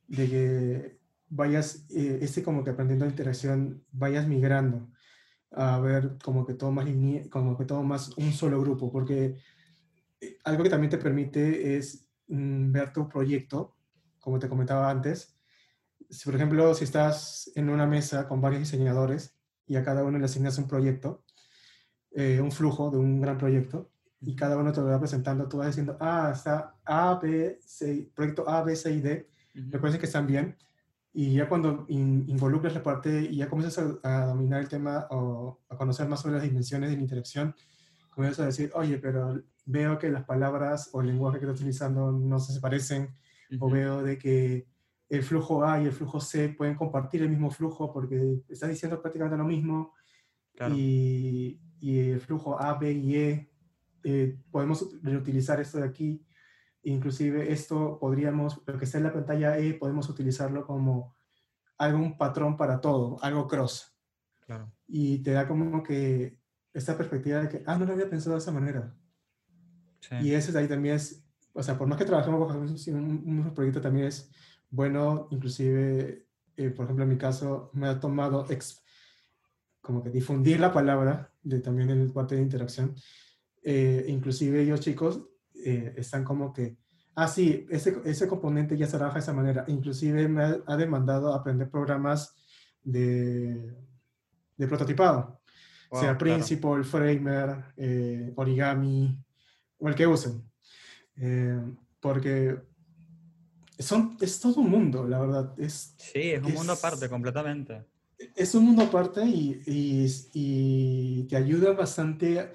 de 0.09 0.29
que 0.29 0.99
vayas, 1.29 1.85
eh, 1.91 2.19
este 2.21 2.43
como 2.43 2.65
que 2.65 2.71
aprendiendo 2.71 3.05
la 3.05 3.11
interacción, 3.11 3.85
vayas 3.93 4.27
migrando 4.27 4.89
a 5.51 5.79
ver 5.79 6.17
como 6.21 6.45
que 6.45 6.55
todo 6.55 6.71
más 6.73 6.85
como 7.29 7.57
que 7.57 7.63
todo 7.63 7.83
más 7.83 8.09
un 8.17 8.33
solo 8.33 8.59
grupo, 8.59 8.91
porque 8.91 9.37
algo 10.43 10.63
que 10.63 10.69
también 10.69 10.89
te 10.89 10.97
permite 10.97 11.77
es 11.77 12.07
mm, 12.27 12.71
ver 12.71 12.93
tu 12.93 13.07
proyecto, 13.07 13.75
como 14.19 14.39
te 14.39 14.49
comentaba 14.49 14.89
antes. 14.89 15.37
Si, 16.09 16.25
por 16.25 16.35
ejemplo, 16.35 16.73
si 16.73 16.83
estás 16.85 17.51
en 17.55 17.69
una 17.69 17.85
mesa 17.85 18.27
con 18.27 18.41
varios 18.41 18.61
diseñadores 18.61 19.37
y 19.65 19.75
a 19.75 19.83
cada 19.83 20.03
uno 20.03 20.17
le 20.17 20.25
asignas 20.25 20.57
un 20.57 20.67
proyecto, 20.67 21.23
eh, 22.11 22.39
un 22.41 22.51
flujo 22.51 22.89
de 22.89 22.97
un 22.97 23.21
gran 23.21 23.37
proyecto, 23.37 23.91
y 24.19 24.35
cada 24.35 24.57
uno 24.57 24.71
te 24.73 24.81
lo 24.81 24.87
va 24.87 24.99
presentando, 24.99 25.47
tú 25.47 25.57
vas 25.57 25.67
diciendo, 25.67 25.95
ah, 25.99 26.31
está 26.33 26.75
A, 26.85 27.19
B, 27.21 27.59
C, 27.63 28.09
proyecto 28.15 28.49
A, 28.49 28.63
B, 28.63 28.75
C 28.75 28.91
y 28.91 29.01
D, 29.01 29.29
me 29.53 29.61
Ujú. 29.69 29.79
parece 29.79 29.99
que 29.99 30.07
están 30.07 30.25
bien. 30.25 30.57
Y 31.13 31.33
ya 31.35 31.47
cuando 31.47 31.85
in- 31.89 32.25
involucras 32.27 32.73
la 32.73 32.83
parte 32.83 33.21
y 33.21 33.37
ya 33.37 33.49
comienzas 33.49 33.99
a, 34.03 34.23
a 34.23 34.25
dominar 34.27 34.61
el 34.61 34.69
tema 34.69 35.07
o 35.11 35.59
a 35.69 35.77
conocer 35.77 36.07
más 36.07 36.21
sobre 36.21 36.35
las 36.35 36.43
dimensiones 36.43 36.89
de 36.89 36.95
la 36.95 37.01
interacción, 37.01 37.55
comienzas 38.09 38.39
a 38.43 38.45
decir, 38.47 38.71
oye, 38.73 38.97
pero 38.97 39.41
veo 39.67 39.99
que 39.99 40.09
las 40.09 40.23
palabras 40.23 40.89
o 40.93 41.01
el 41.01 41.07
lenguaje 41.07 41.39
que 41.39 41.45
estás 41.45 41.59
utilizando 41.59 42.11
no 42.11 42.39
se 42.39 42.59
parecen, 42.59 43.15
o 43.59 43.65
Ujú. 43.67 43.75
veo 43.75 44.01
de 44.01 44.17
que 44.17 44.67
el 45.09 45.23
flujo 45.23 45.63
A 45.63 45.81
y 45.81 45.85
el 45.85 45.91
flujo 45.91 46.19
C 46.19 46.49
pueden 46.49 46.75
compartir 46.75 47.21
el 47.21 47.29
mismo 47.29 47.51
flujo 47.51 47.93
porque 47.93 48.39
estás 48.49 48.69
diciendo 48.69 49.01
prácticamente 49.01 49.37
lo 49.37 49.45
mismo, 49.45 49.93
Claro. 50.55 50.73
y, 50.75 51.61
y 51.79 51.99
el 52.09 52.19
flujo 52.19 52.59
A, 52.59 52.73
B 52.79 52.91
y 52.91 53.15
E, 53.15 53.51
eh, 54.03 54.39
podemos 54.49 54.89
reutilizar 55.03 55.59
esto 55.59 55.77
de 55.77 55.85
aquí. 55.85 56.25
Inclusive 56.83 57.51
esto 57.51 57.99
podríamos, 57.99 58.61
lo 58.65 58.77
que 58.77 58.85
está 58.85 58.97
en 58.97 59.03
la 59.03 59.13
pantalla 59.13 59.57
E, 59.57 59.73
podemos 59.75 60.09
utilizarlo 60.09 60.65
como 60.65 61.15
algún 61.77 62.17
patrón 62.17 62.57
para 62.57 62.79
todo, 62.81 63.17
algo 63.21 63.47
cross. 63.47 63.93
Claro. 64.45 64.71
Y 64.87 65.19
te 65.21 65.31
da 65.31 65.47
como 65.47 65.83
que 65.83 66.39
esta 66.73 66.97
perspectiva 66.97 67.41
de 67.41 67.49
que, 67.49 67.63
ah, 67.65 67.77
no 67.77 67.85
lo 67.85 67.93
había 67.93 68.09
pensado 68.09 68.35
de 68.35 68.39
esa 68.39 68.51
manera. 68.51 68.95
Sí. 70.09 70.15
Y 70.27 70.33
eso 70.33 70.51
de 70.51 70.59
ahí 70.59 70.67
también 70.67 70.95
es, 70.95 71.23
o 71.53 71.63
sea, 71.63 71.77
por 71.77 71.87
más 71.87 71.97
que 71.97 72.05
trabajemos 72.05 72.39
bajo 72.39 72.59
un, 72.59 73.51
proyecto, 73.53 73.81
también 73.81 74.07
es 74.07 74.29
bueno, 74.69 75.27
inclusive, 75.31 76.27
eh, 76.55 76.69
por 76.69 76.85
ejemplo, 76.85 77.03
en 77.03 77.09
mi 77.09 77.17
caso, 77.17 77.71
me 77.73 77.87
ha 77.87 77.99
tomado 77.99 78.45
ex- 78.49 78.83
como 79.81 80.03
que 80.03 80.09
difundir 80.09 80.59
la 80.59 80.73
palabra, 80.73 81.31
de, 81.41 81.59
también 81.59 81.89
en 81.89 82.01
el 82.01 82.11
parte 82.11 82.35
de 82.35 82.41
interacción. 82.41 82.95
Eh, 83.63 84.05
inclusive 84.07 84.61
ellos 84.61 84.81
chicos 84.81 85.21
eh, 85.53 85.93
están 85.97 86.23
como 86.23 86.53
que, 86.53 86.77
ah, 87.15 87.27
sí, 87.27 87.65
ese, 87.69 88.01
ese 88.05 88.27
componente 88.27 88.77
ya 88.77 88.85
se 88.85 88.97
trabaja 88.97 89.15
de 89.15 89.23
esa 89.23 89.33
manera. 89.33 89.65
Inclusive 89.67 90.27
me 90.27 90.43
ha, 90.43 90.57
ha 90.67 90.77
demandado 90.77 91.33
aprender 91.33 91.69
programas 91.69 92.35
de, 92.83 93.73
de 94.57 94.67
prototipado, 94.67 95.41
Wow, 95.89 96.01
sea 96.01 96.17
claro. 96.17 96.35
Principal, 96.35 96.83
Framer, 96.83 97.63
eh, 97.77 98.33
Origami, 98.35 99.17
o 99.79 99.87
el 99.87 99.95
que 99.95 100.07
usen. 100.07 100.43
Eh, 101.15 101.59
porque 101.99 102.59
son, 103.79 104.17
es 104.21 104.39
todo 104.39 104.61
un 104.61 104.69
mundo, 104.69 105.07
la 105.07 105.19
verdad. 105.19 105.53
Es, 105.59 105.93
Sí, 105.97 106.31
es 106.31 106.43
un 106.43 106.53
mundo 106.53 106.73
es- 106.73 106.79
aparte 106.79 107.09
completamente. 107.09 107.85
es 108.35 108.55
un 108.55 108.65
mundo 108.65 108.83
aparte 108.83 109.25
y, 109.25 109.61
y, 109.65 110.05
y 110.33 111.23
te 111.27 111.35
ayuda 111.35 111.73
bastante 111.73 112.51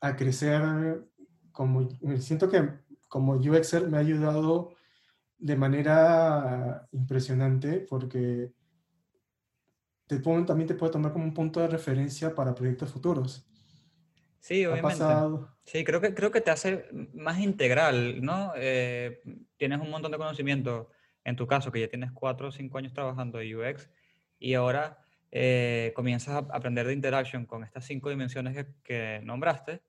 a 0.00 0.16
crecer. 0.16 1.08
Como, 1.52 1.88
siento 2.18 2.48
que 2.48 2.68
como 3.08 3.34
UXer 3.34 3.88
me 3.88 3.98
ha 3.98 4.00
ayudado 4.00 4.74
de 5.38 5.56
manera 5.56 6.88
impresionante 6.92 7.80
porque 7.80 8.52
te 10.06 10.18
también 10.20 10.66
te 10.66 10.74
puede 10.74 10.92
tomar 10.92 11.12
como 11.12 11.24
un 11.24 11.34
punto 11.34 11.60
de 11.60 11.68
referencia 11.68 12.34
para 12.34 12.54
proyectos 12.54 12.90
futuros. 12.90 13.46
Sí, 14.42 14.64
Ha 14.64 14.70
obviamente. 14.72 14.98
pasado, 14.98 15.48
Sí, 15.64 15.84
creo 15.84 16.00
que, 16.00 16.14
creo 16.14 16.32
que 16.32 16.40
te 16.40 16.50
hace 16.50 16.86
más 17.14 17.38
integral, 17.38 18.20
¿no? 18.22 18.52
Eh, 18.56 19.22
tienes 19.56 19.80
un 19.80 19.88
montón 19.88 20.10
de 20.10 20.18
conocimiento, 20.18 20.90
en 21.22 21.36
tu 21.36 21.46
caso, 21.46 21.70
que 21.70 21.78
ya 21.78 21.86
tienes 21.86 22.10
cuatro 22.10 22.48
o 22.48 22.50
cinco 22.50 22.78
años 22.78 22.92
trabajando 22.92 23.38
de 23.38 23.54
UX, 23.54 23.88
y 24.40 24.54
ahora 24.54 24.98
eh, 25.30 25.92
comienzas 25.94 26.34
a 26.34 26.38
aprender 26.56 26.88
de 26.88 26.92
interaction 26.92 27.46
con 27.46 27.62
estas 27.62 27.84
cinco 27.84 28.10
dimensiones 28.10 28.56
que, 28.56 28.66
que 28.82 29.20
nombraste, 29.22 29.80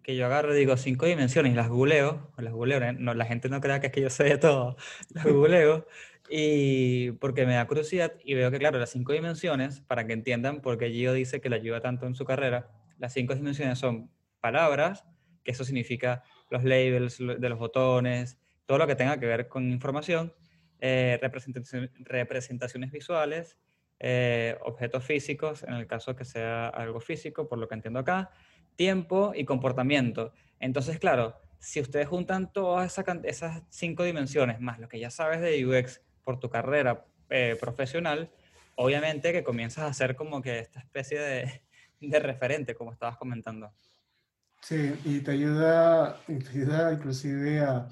que 0.00 0.14
yo 0.14 0.26
agarro 0.26 0.54
y 0.54 0.58
digo 0.60 0.76
cinco 0.76 1.06
dimensiones 1.06 1.52
y 1.52 1.56
las 1.56 1.68
googleo, 1.68 2.30
las 2.38 2.52
googleo, 2.52 2.80
¿eh? 2.80 2.92
no, 2.92 3.14
la 3.14 3.24
gente 3.24 3.48
no 3.48 3.60
crea 3.60 3.80
que 3.80 3.88
es 3.88 3.92
que 3.92 4.02
yo 4.02 4.10
sé 4.10 4.22
de 4.22 4.38
todo, 4.38 4.76
las 5.10 5.24
googleo, 5.24 5.88
y 6.30 7.10
porque 7.12 7.46
me 7.46 7.54
da 7.54 7.66
curiosidad 7.66 8.12
y 8.22 8.34
veo 8.34 8.52
que, 8.52 8.60
claro, 8.60 8.78
las 8.78 8.90
cinco 8.90 9.12
dimensiones, 9.12 9.80
para 9.80 10.06
que 10.06 10.12
entiendan 10.12 10.60
por 10.60 10.78
qué 10.78 10.88
Gio 10.90 11.12
dice 11.12 11.40
que 11.40 11.48
le 11.48 11.56
ayuda 11.56 11.80
tanto 11.80 12.06
en 12.06 12.14
su 12.14 12.24
carrera, 12.24 12.70
las 12.98 13.12
cinco 13.12 13.34
dimensiones 13.34 13.78
son 13.78 14.10
palabras, 14.40 15.04
que 15.44 15.52
eso 15.52 15.64
significa 15.64 16.22
los 16.50 16.64
labels 16.64 17.18
de 17.18 17.48
los 17.48 17.58
botones, 17.58 18.38
todo 18.66 18.78
lo 18.78 18.86
que 18.86 18.94
tenga 18.96 19.18
que 19.18 19.26
ver 19.26 19.48
con 19.48 19.70
información, 19.70 20.34
eh, 20.80 21.18
representación- 21.22 21.90
representaciones 22.00 22.92
visuales, 22.92 23.58
eh, 24.00 24.56
objetos 24.62 25.04
físicos, 25.04 25.62
en 25.64 25.74
el 25.74 25.86
caso 25.86 26.14
que 26.14 26.24
sea 26.24 26.68
algo 26.68 27.00
físico, 27.00 27.48
por 27.48 27.58
lo 27.58 27.66
que 27.68 27.74
entiendo 27.74 27.98
acá, 27.98 28.30
tiempo 28.76 29.32
y 29.34 29.44
comportamiento. 29.44 30.32
Entonces, 30.60 30.98
claro, 30.98 31.36
si 31.58 31.80
ustedes 31.80 32.06
juntan 32.06 32.52
todas 32.52 32.92
esa 32.92 33.02
can- 33.02 33.22
esas 33.24 33.62
cinco 33.70 34.04
dimensiones, 34.04 34.60
más 34.60 34.78
lo 34.78 34.88
que 34.88 35.00
ya 35.00 35.10
sabes 35.10 35.40
de 35.40 35.66
UX 35.66 36.00
por 36.22 36.38
tu 36.38 36.48
carrera 36.48 37.06
eh, 37.30 37.56
profesional, 37.60 38.30
obviamente 38.76 39.32
que 39.32 39.42
comienzas 39.42 39.84
a 39.84 39.88
hacer 39.88 40.14
como 40.14 40.40
que 40.40 40.60
esta 40.60 40.78
especie 40.80 41.18
de, 41.18 41.62
de 42.00 42.18
referente, 42.20 42.74
como 42.74 42.92
estabas 42.92 43.16
comentando. 43.16 43.72
sí, 44.60 44.94
y 45.04 45.20
te 45.20 45.32
ayuda, 45.32 46.20
y 46.28 46.38
te 46.38 46.50
ayuda 46.50 46.92
inclusive 46.92 47.60
a, 47.60 47.88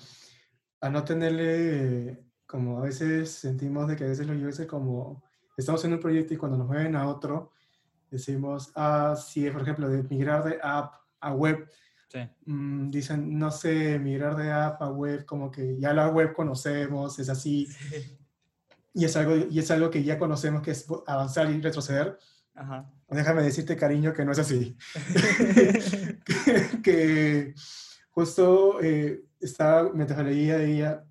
a 0.80 0.90
no 0.90 1.04
tenerle, 1.04 2.24
como 2.46 2.78
a 2.78 2.82
veces 2.82 3.30
sentimos 3.30 3.88
de 3.88 3.96
que 3.96 4.04
a 4.04 4.08
veces 4.08 4.26
los 4.26 4.36
UX 4.36 4.66
como 4.66 5.22
estamos 5.56 5.84
en 5.84 5.94
un 5.94 6.00
proyecto 6.00 6.34
y 6.34 6.36
cuando 6.36 6.58
nos 6.58 6.66
mueven 6.66 6.96
a 6.96 7.08
otro, 7.08 7.52
decimos, 8.10 8.72
ah, 8.76 9.16
sí, 9.16 9.50
por 9.50 9.62
ejemplo, 9.62 9.88
de 9.88 10.02
migrar 10.04 10.44
de 10.44 10.58
app 10.62 10.94
a 11.20 11.32
web, 11.32 11.68
Sí, 12.08 12.20
mm, 12.46 12.88
dicen, 12.90 13.36
no 13.36 13.50
sé, 13.50 13.98
migrar 13.98 14.36
de 14.36 14.52
app 14.52 14.80
a 14.80 14.90
web, 14.90 15.24
como 15.24 15.50
que 15.50 15.76
ya 15.78 15.92
la 15.92 16.08
web 16.08 16.32
conocemos, 16.32 17.18
es 17.18 17.28
así, 17.28 17.66
y 18.94 19.04
es 19.04 19.16
algo, 19.16 19.34
y 19.50 19.58
es 19.58 19.70
algo 19.72 19.90
que 19.90 20.04
ya 20.04 20.16
conocemos 20.16 20.62
que 20.62 20.70
es 20.70 20.86
avanzar 21.06 21.50
y 21.50 21.60
retroceder. 21.60 22.16
Ajá. 22.54 22.88
Déjame 23.08 23.42
decirte, 23.42 23.76
cariño, 23.76 24.12
que 24.12 24.24
no 24.24 24.32
es 24.32 24.38
así. 24.38 24.76
que, 26.24 26.82
que 26.82 27.54
justo 28.10 28.80
eh, 28.82 29.24
estaba, 29.40 29.92
mientras 29.92 30.24
leía, 30.24 30.62
ella, 30.62 31.04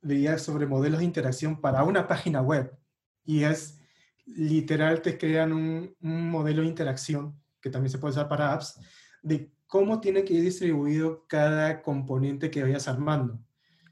veía 0.00 0.38
sobre 0.38 0.66
modelos 0.66 1.00
de 1.00 1.04
interacción 1.04 1.60
para 1.60 1.82
una 1.84 2.06
página 2.06 2.40
web 2.40 2.76
y 3.24 3.44
es 3.44 3.80
literal 4.26 5.02
te 5.02 5.18
crean 5.18 5.52
un, 5.52 5.94
un 6.00 6.30
modelo 6.30 6.62
de 6.62 6.68
interacción 6.68 7.38
que 7.60 7.70
también 7.70 7.90
se 7.90 7.98
puede 7.98 8.12
usar 8.12 8.28
para 8.28 8.52
apps 8.52 8.78
de 9.22 9.50
cómo 9.66 10.00
tiene 10.00 10.24
que 10.24 10.34
ir 10.34 10.42
distribuido 10.42 11.26
cada 11.26 11.82
componente 11.82 12.50
que 12.50 12.62
vayas 12.62 12.86
armando, 12.88 13.40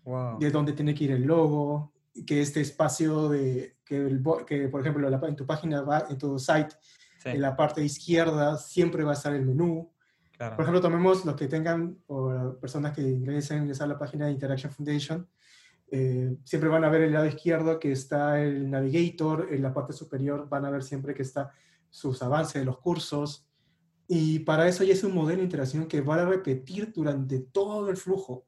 Wow. 0.04 0.38
de 0.40 0.50
dónde 0.50 0.73
tiene 0.73 0.95
que 0.95 1.04
ir 1.04 1.12
el 1.12 1.23
logo, 1.23 1.92
que 2.26 2.40
este 2.40 2.61
espacio 2.61 3.28
de 3.28 3.76
que, 3.85 3.97
el 3.97 4.23
que 4.47 4.69
por 4.69 4.81
ejemplo 4.81 5.09
la 5.09 5.21
en 5.28 5.37
tu 5.37 5.47
página 5.47 5.85
en 6.11 6.19
tu 6.19 6.38
site 6.40 6.75
Sí, 7.22 7.28
en 7.28 7.40
la 7.40 7.56
parte 7.56 7.84
izquierda 7.84 8.56
siempre 8.56 9.04
va 9.04 9.12
a 9.12 9.14
estar 9.14 9.34
el 9.34 9.44
menú, 9.44 9.92
claro. 10.36 10.56
por 10.56 10.64
ejemplo, 10.64 10.80
tomemos 10.80 11.24
los 11.24 11.36
que 11.36 11.46
tengan, 11.46 11.98
o 12.06 12.56
personas 12.60 12.92
que 12.92 13.02
ingresen, 13.02 13.62
ingresar 13.62 13.84
a 13.84 13.92
la 13.92 13.98
página 13.98 14.26
de 14.26 14.32
Interaction 14.32 14.72
Foundation, 14.72 15.28
eh, 15.90 16.36
siempre 16.44 16.70
van 16.70 16.84
a 16.84 16.88
ver 16.88 17.02
el 17.02 17.12
lado 17.12 17.26
izquierdo 17.26 17.78
que 17.78 17.92
está 17.92 18.42
el 18.42 18.70
navigator, 18.70 19.48
en 19.52 19.62
la 19.62 19.74
parte 19.74 19.92
superior 19.92 20.48
van 20.48 20.64
a 20.64 20.70
ver 20.70 20.82
siempre 20.82 21.14
que 21.14 21.22
está 21.22 21.52
sus 21.90 22.22
avances 22.22 22.54
de 22.54 22.64
los 22.64 22.78
cursos, 22.78 23.46
y 24.08 24.40
para 24.40 24.66
eso 24.68 24.84
ya 24.84 24.94
es 24.94 25.04
un 25.04 25.14
modelo 25.14 25.38
de 25.38 25.44
interacción 25.44 25.86
que 25.86 26.00
va 26.00 26.16
a 26.16 26.26
repetir 26.26 26.92
durante 26.92 27.38
todo 27.38 27.88
el 27.88 27.96
flujo. 27.96 28.46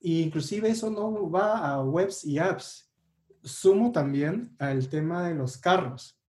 E 0.00 0.20
inclusive 0.20 0.68
eso 0.68 0.90
no 0.90 1.30
va 1.30 1.66
a 1.66 1.82
webs 1.82 2.24
y 2.24 2.38
apps. 2.38 2.92
Sumo 3.42 3.92
también 3.92 4.54
al 4.58 4.88
tema 4.88 5.28
de 5.28 5.34
los 5.34 5.56
carros. 5.56 6.20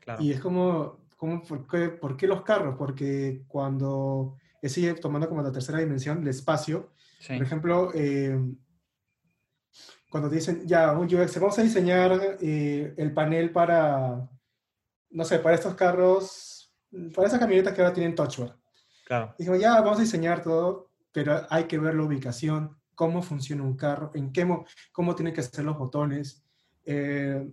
claro. 0.00 0.22
Y 0.22 0.32
es 0.32 0.40
como, 0.40 0.99
como 1.20 1.42
¿por, 1.42 1.66
qué, 1.66 1.90
por 1.90 2.16
qué 2.16 2.26
los 2.26 2.40
carros? 2.42 2.76
Porque 2.78 3.44
cuando 3.46 4.36
sigue 4.62 4.94
tomando 4.94 5.28
como 5.28 5.42
la 5.42 5.52
tercera 5.52 5.78
dimensión, 5.78 6.22
el 6.22 6.28
espacio, 6.28 6.92
Sí, 7.18 7.34
por 7.34 7.42
ejemplo, 7.44 7.90
eh, 7.94 8.34
cuando 10.08 10.30
te 10.30 10.36
dicen, 10.36 10.66
ya, 10.66 10.92
un 10.92 11.04
UX, 11.14 11.38
vamos 11.38 11.58
a 11.58 11.62
diseñar 11.62 12.38
eh, 12.40 12.94
el 12.96 13.12
panel 13.12 13.52
para, 13.52 14.26
no 15.10 15.24
sé, 15.24 15.38
para 15.38 15.54
estos 15.54 15.74
carros, 15.74 16.72
para 17.14 17.28
esas 17.28 17.38
camionetas 17.38 17.74
que 17.74 17.82
ahora 17.82 17.92
tienen 17.92 18.14
touchbar. 18.14 18.56
claro. 19.04 19.34
Dijimos, 19.38 19.60
ya, 19.60 19.78
vamos 19.82 19.98
a 19.98 20.02
diseñar 20.02 20.42
todo, 20.42 20.90
pero 21.12 21.46
hay 21.50 21.64
que 21.64 21.78
ver 21.78 21.94
la 21.94 22.04
ubicación, 22.04 22.76
cómo 22.94 23.22
funciona 23.22 23.62
un 23.62 23.76
carro, 23.76 24.10
en 24.14 24.32
qué, 24.32 24.44
mo- 24.46 24.64
cómo 24.92 25.14
tienen 25.14 25.34
que 25.34 25.42
ser 25.42 25.64
los 25.64 25.76
botones. 25.78 26.42
Eh, 26.86 27.46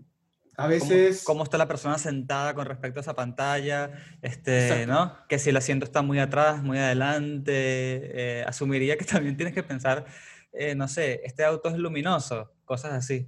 a 0.58 0.64
¿Cómo, 0.64 0.70
veces... 0.70 1.24
cómo 1.24 1.44
está 1.44 1.58
la 1.58 1.68
persona 1.68 1.98
sentada 2.00 2.54
con 2.56 2.66
respecto 2.66 3.00
a 3.00 3.02
esa 3.02 3.16
pantalla? 3.16 3.92
Este, 4.22 4.68
Exacto. 4.68 4.92
¿no? 4.92 5.28
Que 5.30 5.38
si 5.40 5.52
el 5.52 5.58
asiento 5.58 5.86
está 5.86 6.02
muy 6.02 6.20
atrás, 6.20 6.64
muy 6.64 6.80
adelante, 6.80 7.52
eh, 7.54 8.44
asumiría 8.46 8.98
que 8.98 9.06
también 9.06 9.38
tienes 9.38 9.54
que 9.54 9.64
pensar, 9.64 10.06
eh, 10.52 10.74
no 10.76 10.88
sé, 10.88 11.22
este 11.24 11.46
auto 11.46 11.70
es 11.70 11.78
luminoso, 11.78 12.52
cosas 12.66 12.94
así. 12.94 13.28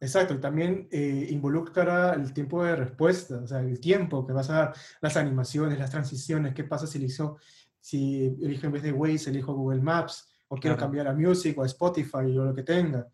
Exacto, 0.00 0.34
y 0.34 0.38
también 0.40 0.88
eh, 0.90 1.28
involucra 1.30 2.14
el 2.14 2.32
tiempo 2.32 2.64
de 2.64 2.76
respuesta, 2.76 3.36
o 3.36 3.46
sea, 3.46 3.60
el 3.60 3.78
tiempo 3.80 4.26
que 4.26 4.32
vas 4.32 4.50
a 4.50 4.54
dar, 4.54 4.74
las 5.00 5.16
animaciones, 5.16 5.78
las 5.78 5.90
transiciones, 5.90 6.52
qué 6.54 6.64
pasa 6.64 6.86
si 6.86 6.98
elijo, 6.98 7.38
si 7.80 8.26
elijo 8.42 8.66
en 8.66 8.72
vez 8.72 8.82
de 8.82 8.92
Waze, 8.92 9.30
elijo 9.30 9.54
Google 9.54 9.80
Maps, 9.80 10.28
o 10.48 10.56
quiero 10.56 10.76
Claro. 10.76 10.86
cambiar 10.86 11.08
a 11.08 11.14
Music 11.14 11.56
o 11.58 11.62
a 11.62 11.66
Spotify 11.66 12.36
o 12.36 12.44
lo 12.44 12.54
que 12.54 12.62
tenga. 12.62 13.06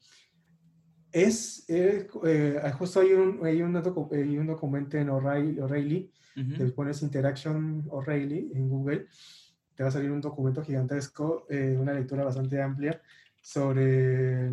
Es, 1.12 1.64
eh, 1.68 2.06
eh, 2.24 2.72
justo 2.78 3.00
hay 3.00 3.12
un, 3.12 3.44
hay, 3.44 3.62
un 3.62 3.74
docu- 3.74 4.12
hay 4.12 4.38
un 4.38 4.46
documento 4.46 4.96
en 4.96 5.10
O'Reilly, 5.10 5.58
O'Reilly, 5.60 6.10
Ujú. 6.36 6.54
te 6.56 6.66
pones 6.72 7.02
Interaction 7.02 7.84
O'Reilly 7.90 8.52
en 8.54 8.68
Google, 8.68 9.06
te 9.74 9.82
va 9.82 9.88
a 9.88 9.92
salir 9.92 10.10
un 10.10 10.20
documento 10.20 10.62
gigantesco, 10.62 11.46
eh, 11.50 11.76
una 11.78 11.92
lectura 11.92 12.24
bastante 12.24 12.60
amplia 12.62 13.00
sobre 13.42 14.50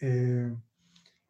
eh, 0.00 0.54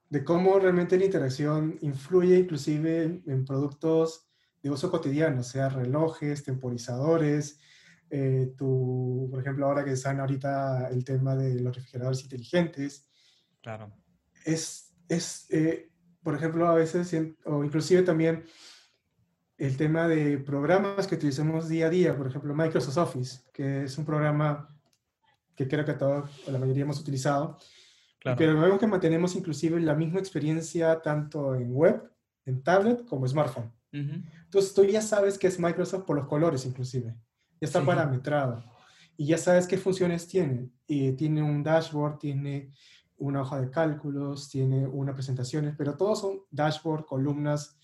de 0.09 0.25
cómo 0.25 0.59
realmente 0.59 0.99
la 0.99 1.05
interacción 1.05 1.79
influye 1.81 2.39
inclusive 2.39 3.03
en, 3.05 3.23
en 3.27 3.45
productos 3.45 4.29
de 4.63 4.71
uso 4.71 4.91
cotidiano, 4.91 5.43
sea 5.43 5.69
relojes, 5.69 6.45
temporizadores, 6.45 7.59
eh, 8.11 8.53
tu, 8.57 9.29
por 9.31 9.41
ejemplo, 9.41 9.67
ahora 9.67 9.85
que 9.85 9.93
están 9.93 10.21
ahorita 10.21 10.89
el 10.91 11.05
tema 11.05 11.35
de 11.37 11.61
los 11.61 11.75
refrigeradores 11.75 12.23
inteligentes, 12.23 13.09
Claro. 13.63 13.93
es, 14.45 14.95
es 15.09 15.47
eh, 15.51 15.91
por 16.23 16.35
ejemplo, 16.35 16.69
a 16.69 16.75
veces, 16.75 17.15
o 17.45 17.65
inclusive 17.65 18.03
también 18.03 18.45
el 19.59 19.77
tema 19.77 20.09
de 20.09 20.39
programas 20.39 21.07
que 21.07 21.15
utilizamos 21.17 21.69
día 21.69 21.87
a 21.87 21.91
día, 21.91 22.17
por 22.17 22.27
ejemplo, 22.27 22.55
Microsoft 22.55 22.97
Office, 22.99 23.41
que 23.53 23.85
es 23.85 23.99
un 23.99 24.05
programa 24.07 24.69
que 25.55 25.69
creo 25.69 25.85
que 25.85 25.93
todos, 25.95 26.31
o 26.47 26.51
la 26.51 26.59
mayoría 26.59 26.83
hemos 26.85 27.01
utilizado, 27.01 27.59
Claro. 28.19 28.37
pero 28.39 28.59
vemos 28.61 28.79
que 28.79 28.87
mantenemos 28.87 29.35
inclusive 29.35 29.81
la 29.81 29.95
misma 29.95 30.19
experiencia 30.21 31.01
tanto 31.01 31.55
en 31.55 31.73
web, 31.75 32.03
en 32.45 32.63
tablet, 32.63 33.05
como 33.07 33.27
smartphone. 33.27 33.73
Entonces 33.93 34.73
tú 34.75 34.85
ya 34.85 35.01
sabes 35.03 35.39
que 35.39 35.47
es 35.49 35.59
Microsoft 35.59 36.05
por 36.05 36.17
los 36.17 36.27
colores 36.27 36.65
inclusive. 36.67 37.15
Ya 37.61 37.67
está 37.67 37.81
Sí. 37.81 37.87
parametrado. 37.87 38.63
Y 39.17 39.27
ya 39.27 39.37
sabes 39.39 39.67
qué 39.67 39.77
funciones 39.79 40.27
tiene. 40.29 40.71
Y 40.87 41.13
tiene 41.13 41.43
un 41.43 41.63
dashboard, 41.63 42.19
tiene 42.19 42.73
una 43.21 43.43
hoja 43.43 43.61
de 43.61 43.71
cálculos, 43.71 44.51
tiene 44.51 44.87
unas 44.87 45.15
presentaciones, 45.15 45.75
pero 45.77 45.97
todos 45.97 46.21
son 46.21 46.41
dashboard, 46.51 47.05
columnas. 47.05 47.79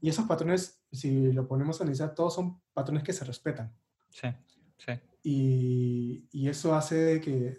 Y 0.00 0.08
esos 0.08 0.26
patrones, 0.26 0.82
si 0.92 1.32
lo 1.32 1.46
ponemos 1.46 1.80
a 1.80 1.84
analizar, 1.84 2.14
todos 2.14 2.34
son 2.34 2.60
patrones 2.72 3.02
que 3.02 3.12
se 3.12 3.24
respetan. 3.24 3.74
Sí, 4.10 4.28
sí. 4.78 4.92
Y, 5.22 6.28
y 6.32 6.48
eso 6.48 6.74
hace 6.74 7.20
que, 7.20 7.58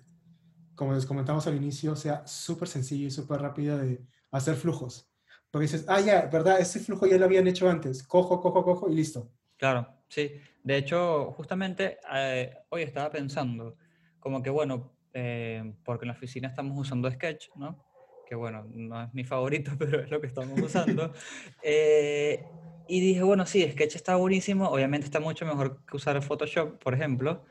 como 0.76 0.94
les 0.94 1.06
comentamos 1.06 1.48
al 1.48 1.56
inicio, 1.56 1.96
sea 1.96 2.26
súper 2.28 2.67
sencillo 2.67 3.08
y 3.08 3.12
súper 3.12 3.41
rápido 3.41 3.78
de 3.78 4.06
hacer 4.32 4.56
flujos. 4.56 5.10
Porque 5.50 5.63
dices, 5.63 5.86
ah, 5.88 6.00
ya, 6.00 6.28
¿verdad? 6.28 6.60
Ese 6.60 6.80
flujo 6.80 7.06
ya 7.06 7.17
lo 7.17 7.26
habían 7.26 7.48
hecho 7.48 7.70
antes. 7.70 8.04
Cojo, 8.04 8.39
cojo, 8.39 8.63
cojo 8.63 8.89
y 8.89 8.96
listo. 8.96 9.32
Claro, 9.58 9.88
sí. 10.08 10.32
De 10.63 10.78
hecho, 10.78 11.32
justamente 11.34 11.98
eh, 12.13 12.54
hoy 12.70 12.84
estaba 12.84 13.10
pensando, 13.10 13.78
como 14.20 14.41
que 14.41 14.50
bueno, 14.50 14.94
eh, 15.13 15.74
porque 15.84 16.06
en 16.06 16.10
la 16.10 16.13
oficina 16.13 16.47
estamos 16.47 16.78
usando 16.78 17.10
Sketch, 17.10 17.50
¿no? 17.56 17.84
Que 18.28 18.36
bueno, 18.36 18.65
no 18.74 19.04
es 19.04 19.13
mi 19.13 19.24
favorito, 19.24 19.71
pero 19.80 20.02
es 20.02 20.10
lo 20.10 20.21
que 20.21 20.28
estamos 20.28 20.60
usando. 20.60 21.13
Eh, 21.62 22.45
y 22.88 23.00
dije, 23.00 23.24
bueno, 23.24 23.45
sí, 23.45 23.69
Sketch 23.71 23.95
está 23.95 24.15
buenísimo, 24.15 24.69
obviamente 24.69 25.06
está 25.06 25.19
mucho 25.19 25.45
mejor 25.45 25.86
que 25.86 25.95
usar 25.95 26.21
Photoshop, 26.21 26.82
por 26.82 26.93
ejemplo, 26.93 27.45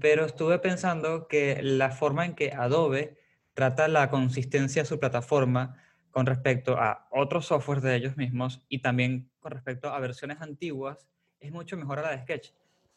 pero 0.00 0.24
estuve 0.24 0.58
pensando 0.58 1.28
que 1.28 1.60
la 1.62 1.90
forma 1.90 2.24
en 2.24 2.34
que 2.34 2.52
Adobe 2.52 3.18
trata 3.54 3.88
la 3.88 4.10
consistencia 4.10 4.82
de 4.82 4.86
su 4.86 4.98
plataforma 4.98 5.76
con 6.10 6.26
respecto 6.26 6.78
a 6.78 7.08
otros 7.10 7.46
softwares 7.46 7.82
de 7.82 7.96
ellos 7.96 8.16
mismos 8.16 8.64
y 8.68 8.80
también 8.80 9.30
con 9.40 9.52
respecto 9.52 9.88
a 9.88 9.98
versiones 10.00 10.40
antiguas 10.40 11.08
es 11.40 11.52
mucho 11.52 11.76
mejor 11.76 11.98
a 11.98 12.02
la 12.02 12.10
de 12.10 12.22
Sketch. 12.22 12.52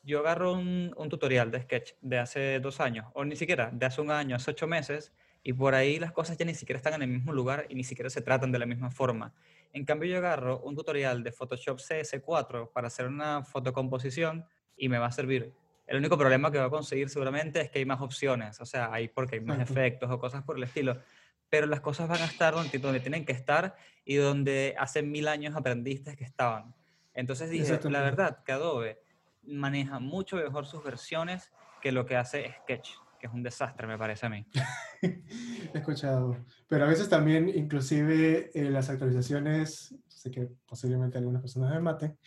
Yo 0.07 0.19
agarro 0.19 0.53
un, 0.53 0.93
un 0.95 1.09
tutorial 1.09 1.51
de 1.51 1.61
Sketch 1.63 1.95
de 1.99 2.17
hace 2.17 2.61
dos 2.61 2.79
años, 2.79 3.07
o 3.13 3.25
ni 3.25 3.35
siquiera, 3.35 3.71
de 3.73 3.85
hace 3.85 3.99
un 3.99 4.09
año, 4.09 4.37
hace 4.37 4.51
ocho 4.51 4.65
meses, 4.65 5.11
y 5.43 5.51
por 5.51 5.75
ahí 5.75 5.99
las 5.99 6.13
cosas 6.13 6.37
ya 6.37 6.45
ni 6.45 6.55
siquiera 6.55 6.77
están 6.77 6.93
en 6.93 7.01
el 7.01 7.09
mismo 7.09 7.33
lugar 7.33 7.65
y 7.67 7.75
ni 7.75 7.83
siquiera 7.83 8.09
se 8.09 8.21
tratan 8.21 8.53
de 8.53 8.57
la 8.57 8.65
misma 8.65 8.89
forma. 8.89 9.33
En 9.73 9.83
cambio, 9.83 10.09
yo 10.09 10.19
agarro 10.19 10.61
un 10.61 10.77
tutorial 10.77 11.23
de 11.23 11.33
Photoshop 11.33 11.79
CS4 11.79 12.71
para 12.71 12.87
hacer 12.87 13.05
una 13.05 13.43
fotocomposición 13.43 14.45
y 14.77 14.87
me 14.87 14.97
va 14.97 15.07
a 15.07 15.11
servir. 15.11 15.51
El 15.85 15.97
único 15.97 16.17
problema 16.17 16.53
que 16.53 16.57
va 16.57 16.67
a 16.67 16.69
conseguir 16.69 17.09
seguramente 17.09 17.59
es 17.59 17.69
que 17.69 17.79
hay 17.79 17.85
más 17.85 17.99
opciones, 17.99 18.61
o 18.61 18.65
sea, 18.65 18.93
hay 18.93 19.09
porque 19.09 19.35
hay 19.35 19.41
más 19.41 19.59
efectos 19.59 20.09
o 20.09 20.19
cosas 20.19 20.41
por 20.41 20.55
el 20.55 20.63
estilo, 20.63 21.01
pero 21.49 21.67
las 21.67 21.81
cosas 21.81 22.07
van 22.07 22.21
a 22.21 22.25
estar 22.27 22.53
donde, 22.53 22.79
donde 22.79 23.01
tienen 23.01 23.25
que 23.25 23.33
estar 23.33 23.75
y 24.05 24.15
donde 24.15 24.73
hace 24.79 25.01
mil 25.01 25.27
años 25.27 25.53
aprendiste 25.53 26.15
que 26.15 26.23
estaban. 26.23 26.73
Entonces 27.13 27.49
dije, 27.49 27.77
la 27.89 28.01
verdad 28.01 28.41
que 28.45 28.53
Adobe 28.53 29.06
maneja 29.47 29.99
mucho 29.99 30.35
mejor 30.37 30.65
sus 30.65 30.83
versiones 30.83 31.51
que 31.81 31.91
lo 31.91 32.05
que 32.05 32.15
hace 32.15 32.55
Sketch, 32.63 32.89
que 33.19 33.27
es 33.27 33.33
un 33.33 33.43
desastre, 33.43 33.87
me 33.87 33.97
parece 33.97 34.25
a 34.25 34.29
mí. 34.29 34.45
He 35.01 35.77
escuchado. 35.77 36.37
Pero 36.67 36.85
a 36.85 36.87
veces 36.87 37.09
también, 37.09 37.49
inclusive, 37.49 38.51
eh, 38.53 38.69
las 38.69 38.89
actualizaciones, 38.89 39.95
sé 40.07 40.31
que 40.31 40.49
posiblemente 40.67 41.17
algunas 41.17 41.41
personas 41.41 41.71
me 41.71 41.79
maten, 41.79 42.17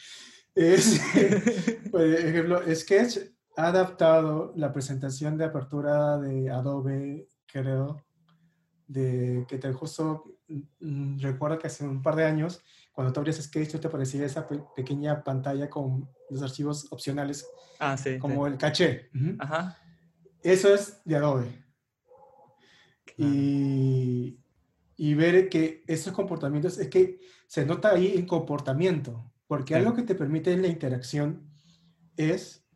es, 0.54 1.00
por 1.90 2.02
ejemplo, 2.02 2.62
Sketch 2.74 3.18
ha 3.56 3.66
adaptado 3.68 4.52
la 4.56 4.72
presentación 4.72 5.36
de 5.36 5.44
apertura 5.44 6.18
de 6.18 6.50
Adobe, 6.50 7.28
creo, 7.46 8.02
de 8.86 9.44
que 9.48 9.58
te 9.58 9.72
justo 9.72 10.24
mm, 10.80 11.20
recuerdo 11.20 11.58
que 11.58 11.68
hace 11.68 11.84
un 11.84 12.02
par 12.02 12.16
de 12.16 12.24
años, 12.24 12.62
cuando 12.92 13.12
tú 13.12 13.20
abrías 13.20 13.36
Sketch, 13.42 13.78
te 13.78 13.86
aparecía 13.88 14.24
esa 14.26 14.46
pe- 14.48 14.62
pequeña 14.76 15.22
pantalla 15.24 15.68
con 15.70 16.08
los 16.28 16.42
archivos 16.42 16.86
opcionales, 16.90 17.46
Ah, 17.78 17.96
sí. 17.96 18.14
sí. 18.14 18.18
como 18.18 18.46
el 18.46 18.56
caché. 18.58 19.08
Ujú. 19.14 19.36
Ajá. 19.38 19.78
Eso 20.42 20.72
es 20.74 21.00
de 21.04 21.16
Adobe. 21.16 21.64
Claro. 23.16 23.32
Y, 23.34 24.38
y 24.96 25.14
ver 25.14 25.48
que 25.48 25.82
esos 25.86 26.12
comportamientos, 26.12 26.78
es 26.78 26.88
que 26.88 27.20
se 27.46 27.64
nota 27.66 27.90
ahí 27.90 28.12
el 28.16 28.26
comportamiento, 28.26 29.32
porque 29.46 29.74
Sí. 29.74 29.80
algo 29.80 29.94
que 29.94 30.02
te 30.02 30.14
permite 30.14 30.56
la 30.56 30.68
interacción 30.68 31.48
es 32.16 32.66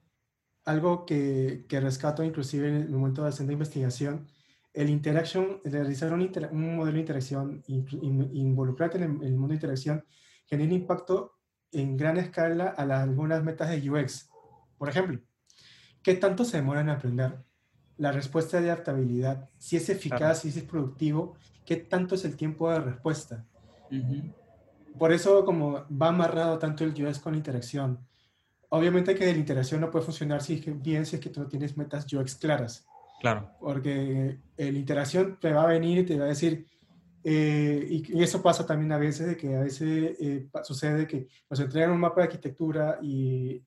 algo 0.65 1.05
que, 1.07 1.67
que 1.69 1.81
rescato 1.81 2.25
inclusive 2.25 2.69
en 2.69 2.77
el 2.77 2.89
momento 2.91 3.23
de 3.23 3.29
haciendo 3.29 3.53
investigación, 3.53 4.27
el 4.75 4.91
interaction, 4.91 5.61
realizar 5.65 6.13
un, 6.13 6.21
modelo 6.77 6.95
de 6.95 7.01
interacción, 7.01 7.63
in- 7.69 8.31
involucrarte 8.35 8.99
en 8.99 9.05
el, 9.05 9.11
el 9.23 9.33
mundo 9.35 9.49
de 9.49 9.55
interacción, 9.55 10.05
genera 10.47 10.75
impacto 10.75 11.33
en 11.73 11.97
gran 11.97 12.17
escala 12.17 12.69
a 12.77 12.85
las- 12.85 13.03
algunas 13.05 13.43
metas 13.43 13.71
de 13.71 13.89
UX. 13.91 14.29
Por 14.77 14.89
ejemplo, 14.89 15.21
¿qué 16.03 16.15
tanto 16.15 16.45
se 16.45 16.57
demora 16.59 16.81
en 16.81 16.91
aprender? 16.91 17.39
La 17.97 18.11
respuesta 18.11 18.61
de 18.61 18.71
adaptabilidad, 18.73 19.49
si 19.59 19.77
es 19.77 19.89
eficaz, 19.89 20.19
Claro. 20.19 20.35
si 20.35 20.49
es 20.49 20.63
productivo, 20.65 21.37
¿qué 21.65 21.77
tanto 21.77 22.17
es 22.17 22.25
el 22.25 22.37
tiempo 22.37 22.69
de 22.71 22.81
respuesta? 22.81 23.47
Por 24.99 25.13
eso 25.13 25.45
como 25.45 25.87
va 25.91 26.09
amarrado 26.09 26.59
tanto 26.59 26.85
el 26.85 26.91
UX 26.91 27.21
con 27.21 27.33
la 27.33 27.39
interacción. 27.39 27.99
Obviamente 28.71 29.15
que 29.15 29.27
la 29.27 29.39
interacción 29.39 29.81
no 29.81 29.91
puede 29.91 30.05
funcionar 30.05 30.43
si 30.43 30.55
es 30.55 30.65
que, 30.65 30.73
bien 30.73 31.07
si 31.07 31.17
es 31.17 31.23
que 31.23 31.31
tú 31.31 31.41
no 31.41 31.47
tienes 31.47 31.77
metas 31.77 32.13
UX 32.13 32.35
claras, 32.35 32.85
Claro. 33.25 33.51
porque 33.59 34.39
eh, 34.59 34.71
la 34.73 34.79
interacción 34.79 35.39
te 35.41 35.51
va 35.51 35.63
a 35.63 35.67
venir 35.69 35.97
y 36.01 36.05
te 36.05 36.19
va 36.19 36.27
a 36.27 36.29
decir, 36.29 36.67
eh, 37.25 37.87
y, 37.89 38.19
y 38.19 38.23
eso 38.23 38.43
pasa 38.43 38.67
también 38.67 38.93
a 38.93 38.99
veces, 38.99 39.27
de 39.29 39.37
que 39.39 39.57
a 39.57 39.61
veces 39.61 40.15
eh, 40.21 40.47
sucede 40.63 41.07
que 41.07 41.27
nos 41.49 41.59
entregan 41.59 41.93
un 41.93 42.01
mapa 42.01 42.21
de 42.21 42.25
arquitectura 42.27 42.99
y 43.01 43.65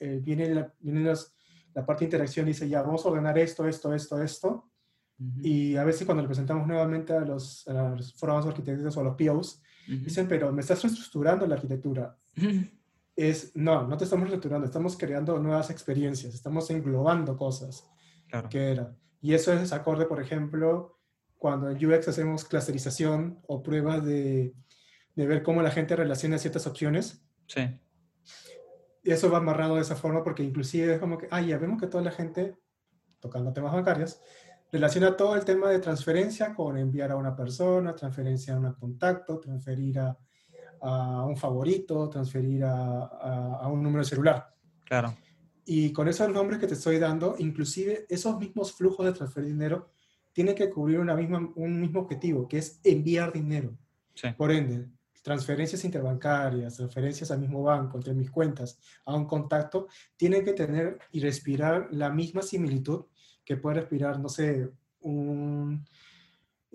eh, 0.00 0.20
viene, 0.22 0.54
la, 0.54 0.72
viene 0.80 1.00
los- 1.00 1.34
la 1.74 1.84
parte 1.84 2.00
de 2.00 2.06
interacción 2.06 2.46
y 2.46 2.52
dice, 2.52 2.66
ya, 2.66 2.80
vamos 2.80 3.04
a 3.04 3.10
ordenar 3.10 3.36
esto, 3.38 3.68
esto, 3.68 3.92
esto, 3.92 4.22
esto, 4.22 4.70
Ujú. 5.18 5.40
y 5.42 5.76
a 5.76 5.84
veces 5.84 6.06
cuando 6.06 6.22
le 6.22 6.28
presentamos 6.28 6.66
nuevamente 6.66 7.12
a 7.12 7.20
los, 7.20 7.68
a 7.68 7.90
los 7.90 8.14
foros 8.14 8.46
arquitectos 8.46 8.96
o 8.96 9.00
a 9.00 9.04
los 9.04 9.16
POs, 9.16 9.60
Ujú. 9.86 9.98
dicen, 10.04 10.26
pero 10.26 10.50
me 10.50 10.62
estás 10.62 10.82
reestructurando 10.82 11.46
la 11.46 11.56
arquitectura 11.56 12.16
es, 13.16 13.54
no, 13.54 13.86
no 13.86 13.96
te 13.98 14.04
estamos 14.04 14.24
reestructurando, 14.30 14.66
estamos 14.66 14.96
creando 14.96 15.38
nuevas 15.38 15.68
experiencias, 15.68 16.34
estamos 16.34 16.70
englobando 16.70 17.36
cosas 17.36 17.86
Claro. 18.28 18.48
que 18.48 18.70
era. 18.72 18.96
Y 19.20 19.34
eso 19.34 19.52
es 19.52 19.72
acorde, 19.72 20.06
por 20.06 20.20
ejemplo, 20.20 20.98
cuando 21.38 21.70
en 21.70 21.76
UX 21.86 22.08
hacemos 22.08 22.44
clusterización 22.44 23.40
o 23.46 23.62
pruebas 23.62 24.04
de, 24.04 24.54
de 25.14 25.26
ver 25.26 25.42
cómo 25.42 25.62
la 25.62 25.70
gente 25.70 25.94
relaciona 25.96 26.38
ciertas 26.38 26.66
opciones. 26.66 27.24
Sí. 27.46 27.80
Y 29.02 29.10
eso 29.10 29.30
va 29.30 29.38
amarrado 29.38 29.76
de 29.76 29.82
esa 29.82 29.96
forma 29.96 30.24
porque 30.24 30.42
inclusive 30.42 30.94
es 30.94 30.98
como 31.00 31.18
que, 31.18 31.28
ah, 31.30 31.40
ya 31.42 31.58
vemos 31.58 31.80
que 31.80 31.86
toda 31.86 32.02
la 32.02 32.10
gente, 32.10 32.56
tocando 33.20 33.52
temas 33.52 33.72
bancarios, 33.72 34.18
relaciona 34.72 35.16
todo 35.16 35.36
el 35.36 35.44
tema 35.44 35.68
de 35.70 35.78
transferencia 35.78 36.54
con 36.54 36.76
enviar 36.78 37.12
a 37.12 37.16
una 37.16 37.36
persona, 37.36 37.94
transferencia 37.94 38.54
a 38.54 38.58
un 38.58 38.72
contacto, 38.72 39.38
transferir 39.38 39.98
a, 40.00 40.16
a 40.80 41.24
un 41.26 41.36
favorito, 41.36 42.08
transferir 42.08 42.64
a, 42.64 43.04
a- 43.04 43.58
a 43.60 43.68
un 43.68 43.82
número 43.82 44.04
celular. 44.04 44.52
Claro. 44.84 45.14
Y 45.64 45.92
con 45.92 46.08
esos 46.08 46.28
nombres 46.30 46.60
que 46.60 46.66
te 46.66 46.74
estoy 46.74 46.98
dando, 46.98 47.36
inclusive 47.38 48.06
esos 48.08 48.38
mismos 48.38 48.72
flujos 48.72 49.06
de 49.06 49.12
transferir 49.12 49.50
dinero 49.50 49.90
tienen 50.32 50.54
que 50.54 50.68
cubrir 50.68 50.98
una 50.98 51.14
misma, 51.14 51.52
un 51.54 51.80
mismo 51.80 52.00
objetivo, 52.00 52.48
que 52.48 52.58
es 52.58 52.80
enviar 52.82 53.32
dinero. 53.32 53.76
Sí. 54.14 54.28
Por 54.36 54.50
ende, 54.50 54.88
transferencias 55.22 55.84
interbancarias, 55.84 56.76
transferencias 56.76 57.30
al 57.30 57.40
mismo 57.40 57.62
banco, 57.62 57.96
entre 57.96 58.14
mis 58.14 58.30
cuentas, 58.30 58.78
a 59.06 59.14
un 59.14 59.26
contacto, 59.26 59.88
tienen 60.16 60.44
que 60.44 60.52
tener 60.52 60.98
y 61.12 61.20
respirar 61.20 61.88
la 61.92 62.10
misma 62.10 62.42
similitud 62.42 63.06
que 63.44 63.56
puede 63.56 63.80
respirar, 63.80 64.18
no 64.20 64.28
sé, 64.28 64.68
un 65.00 65.84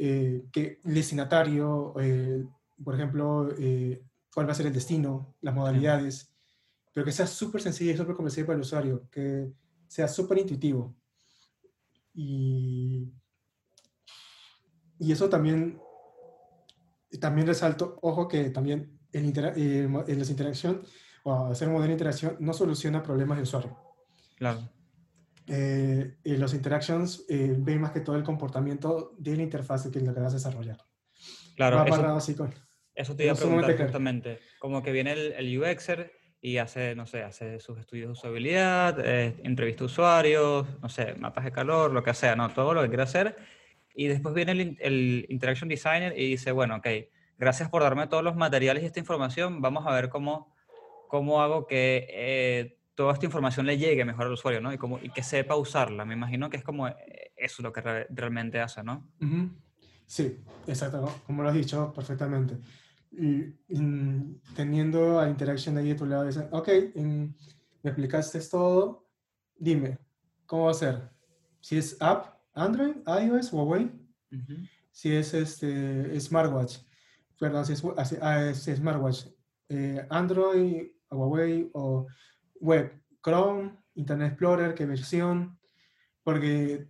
eh, 0.01 0.45
que 0.51 0.79
el 0.85 0.93
destinatario, 0.93 1.93
eh, 1.99 2.45
por 2.81 2.95
ejemplo, 2.95 3.49
eh, 3.59 4.01
cuál 4.33 4.47
va 4.47 4.53
a 4.53 4.55
ser 4.55 4.67
el 4.67 4.73
destino, 4.73 5.35
las 5.41 5.53
modalidades, 5.53 6.31
pero 6.93 7.05
que 7.05 7.11
sea 7.11 7.27
súper 7.27 7.61
sencillo 7.61 7.91
y 7.91 7.97
súper 7.97 8.15
comprensible 8.15 8.47
para 8.47 8.55
el 8.55 8.61
usuario, 8.61 9.07
que 9.11 9.51
sea 9.87 10.07
súper 10.07 10.39
intuitivo. 10.39 10.95
Y, 12.13 13.11
y 14.99 15.11
eso 15.11 15.29
también, 15.29 15.79
también 17.19 17.47
resalto, 17.47 17.97
ojo 18.01 18.27
que 18.27 18.49
también 18.49 18.99
el 19.11 19.25
intera- 19.25 19.53
eh, 19.55 19.83
en 20.07 20.19
las 20.19 20.29
interacción 20.29 20.81
o 21.23 21.45
hacer 21.47 21.67
un 21.67 21.73
modelo 21.75 21.89
de 21.89 21.93
interacción 21.93 22.37
no 22.39 22.53
soluciona 22.53 23.03
problemas 23.03 23.37
de 23.37 23.43
usuario. 23.43 23.77
Claro. 24.35 24.69
Eh, 25.47 26.17
y 26.23 26.37
los 26.37 26.53
interactions 26.53 27.25
eh, 27.27 27.55
ven 27.57 27.81
más 27.81 27.91
que 27.91 28.01
todo 28.01 28.15
el 28.15 28.23
comportamiento 28.23 29.15
de 29.17 29.35
la 29.35 29.43
interfaz 29.43 29.87
que 29.89 29.97
es 29.99 30.03
lo 30.05 30.13
que 30.13 30.19
vas 30.19 30.33
a 30.33 30.37
desarrollar. 30.37 30.77
Claro. 31.55 31.83
Eso- 31.85 32.15
así 32.15 32.35
con... 32.35 32.53
Eso 32.93 33.15
te 33.15 33.23
iba 33.23 33.33
a 33.33 33.35
preguntar 33.35 33.69
claro. 33.75 33.83
justamente. 33.85 34.39
Como 34.59 34.83
que 34.83 34.91
viene 34.91 35.13
el, 35.13 35.31
el 35.31 35.57
UXer 35.57 36.11
y 36.41 36.57
hace, 36.57 36.95
no 36.95 37.05
sé, 37.05 37.23
hace 37.23 37.59
sus 37.59 37.77
estudios 37.79 38.07
de 38.07 38.11
usabilidad, 38.13 38.97
eh, 39.05 39.35
entrevista 39.43 39.83
a 39.83 39.87
usuarios, 39.87 40.67
no 40.81 40.87
sé, 40.89 41.13
mapas 41.15 41.43
de 41.45 41.51
calor, 41.51 41.91
lo 41.91 42.01
que 42.03 42.13
sea, 42.13 42.35
¿no? 42.35 42.49
Todo 42.49 42.73
lo 42.73 42.81
que 42.81 42.87
quiera 42.89 43.03
hacer. 43.03 43.35
Y 43.93 44.07
después 44.07 44.33
viene 44.33 44.53
el, 44.53 44.77
el 44.79 45.25
Interaction 45.29 45.67
Designer 45.67 46.17
y 46.17 46.29
dice, 46.29 46.51
bueno, 46.51 46.77
ok, 46.77 46.87
gracias 47.37 47.69
por 47.69 47.81
darme 47.83 48.07
todos 48.07 48.23
los 48.23 48.35
materiales 48.35 48.83
y 48.83 48.85
esta 48.85 48.99
información, 48.99 49.61
vamos 49.61 49.85
a 49.85 49.91
ver 49.91 50.07
cómo, 50.09 50.53
cómo 51.07 51.41
hago 51.41 51.67
que 51.67 52.07
eh, 52.09 52.77
toda 52.95 53.13
esta 53.13 53.25
información 53.25 53.65
le 53.65 53.77
llegue 53.77 54.05
mejor 54.05 54.27
al 54.27 54.33
usuario, 54.33 54.61
¿no? 54.61 54.71
Y, 54.71 54.77
cómo, 54.77 54.99
y 55.01 55.09
que 55.09 55.23
sepa 55.23 55.55
usarla. 55.57 56.05
Me 56.05 56.13
imagino 56.13 56.49
que 56.49 56.57
es 56.57 56.63
como 56.63 56.87
eh, 56.87 57.31
eso 57.35 57.61
lo 57.61 57.73
que 57.73 57.81
re- 57.81 58.07
realmente 58.09 58.59
hace, 58.61 58.83
¿no? 58.83 59.05
Sí, 60.05 60.37
exacto, 60.67 61.21
como 61.27 61.43
lo 61.43 61.49
has 61.49 61.55
dicho 61.55 61.91
perfectamente. 61.93 62.55
Y, 63.11 63.55
mm, 63.69 64.41
teniendo 64.55 65.19
a 65.19 65.29
Interaction 65.29 65.77
ahí 65.77 65.89
de 65.89 65.95
tu 65.95 66.05
lado, 66.05 66.25
dicen, 66.25 66.47
ok, 66.51 66.69
mm, 66.95 67.23
me 67.83 67.89
explicaste 67.89 68.39
todo, 68.41 69.07
dime, 69.57 69.97
¿cómo 70.45 70.65
va 70.65 70.71
a 70.71 70.75
ser? 70.75 71.09
Si 71.59 71.77
es 71.77 71.97
app, 71.99 72.37
Android, 72.53 72.95
iOS, 73.07 73.51
Huawei, 73.51 73.85
Ujú. 74.31 74.53
si 74.91 75.15
es 75.15 75.33
este 75.33 76.19
smartwatch, 76.19 76.77
perdón, 77.39 77.65
si 77.65 77.73
es, 77.73 77.83
wa- 77.83 77.95
así- 77.97 78.17
ah, 78.21 78.45
es 78.49 78.63
smartwatch, 78.65 79.25
eh, 79.69 80.05
Android, 80.09 80.87
Huawei 81.09 81.69
o 81.73 82.05
web, 82.59 82.91
Chrome, 83.23 83.77
Internet 83.95 84.29
Explorer, 84.33 84.73
qué 84.75 84.85
versión, 84.85 85.57
porque 86.23 86.87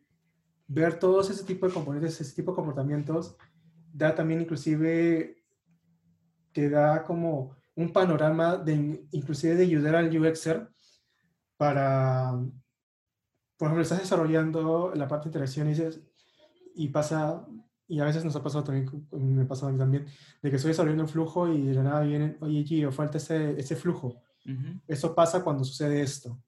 ver 0.68 1.00
todos 1.00 1.30
ese 1.30 1.44
tipo 1.46 1.66
de 1.68 1.74
componentes, 1.74 2.20
ese 2.20 2.36
tipo 2.36 2.52
de 2.52 2.56
comportamientos, 2.58 3.36
da 3.94 4.14
también 4.14 4.42
inclusive, 4.42 5.39
te 6.52 6.70
da 6.70 7.04
como 7.04 7.56
un 7.76 7.92
panorama 7.94 8.58
de 8.58 9.06
inclusive 9.12 9.56
de 9.56 9.64
ayudar 9.64 9.96
al 9.96 10.16
UXer 10.18 10.70
para, 11.58 12.32
por 13.58 13.68
ejemplo, 13.68 13.82
estás 13.82 14.00
desarrollando 14.00 14.92
la 14.96 15.08
parte 15.08 15.26
de 15.26 15.30
interacción 15.30 15.68
y, 15.68 15.72
dices- 15.72 16.02
y 16.76 16.88
pasa, 16.90 17.46
y 17.88 18.00
a 18.00 18.06
veces 18.06 18.24
nos 18.24 18.36
ha 18.36 18.44
pasado 18.44 18.64
también, 18.64 18.90
me 19.12 19.44
ha 19.44 19.48
pasado 19.48 19.70
a 19.70 19.72
mí 19.72 19.78
también, 19.78 20.06
de 20.42 20.50
que 20.50 20.56
estoy 20.56 20.70
desarrollando 20.70 21.04
un 21.04 21.10
flujo 21.10 21.48
y 21.48 21.68
de 21.68 21.74
la 21.74 21.84
nada 21.84 22.02
viene, 22.02 22.38
oye 22.42 22.64
Gio, 22.64 22.92
falta 22.92 23.18
ese, 23.18 23.60
ese 23.60 23.76
flujo. 23.76 24.22
Ujú. 24.46 24.80
Eso 24.88 25.14
pasa 25.14 25.44
cuando 25.44 25.64
sucede 25.64 26.02
esto. 26.02 26.42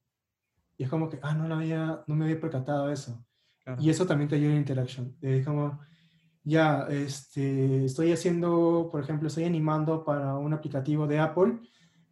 Y 0.78 0.84
es 0.84 0.90
como 0.90 1.10
que, 1.10 1.20
ah, 1.22 1.34
no, 1.34 1.48
lo 1.48 1.56
había, 1.56 2.04
no 2.08 2.16
me 2.16 2.26
había 2.26 2.40
percatado 2.40 2.90
eso. 2.92 3.24
Claro. 3.64 3.82
Y 3.82 3.90
eso 3.90 4.06
también 4.08 4.30
te 4.30 4.36
ayuda 4.36 4.52
en 4.52 4.58
Interaction. 4.58 5.16
Es 5.22 5.46
como, 5.46 5.80
ya, 6.44 6.88
este, 6.90 7.86
estoy 7.86 8.12
haciendo, 8.12 8.90
por 8.92 9.02
ejemplo, 9.04 9.28
estoy 9.28 9.44
animando 9.46 10.04
para 10.04 10.36
un 10.36 10.54
aplicativo 10.54 11.08
de 11.08 11.20
Apple. 11.20 11.60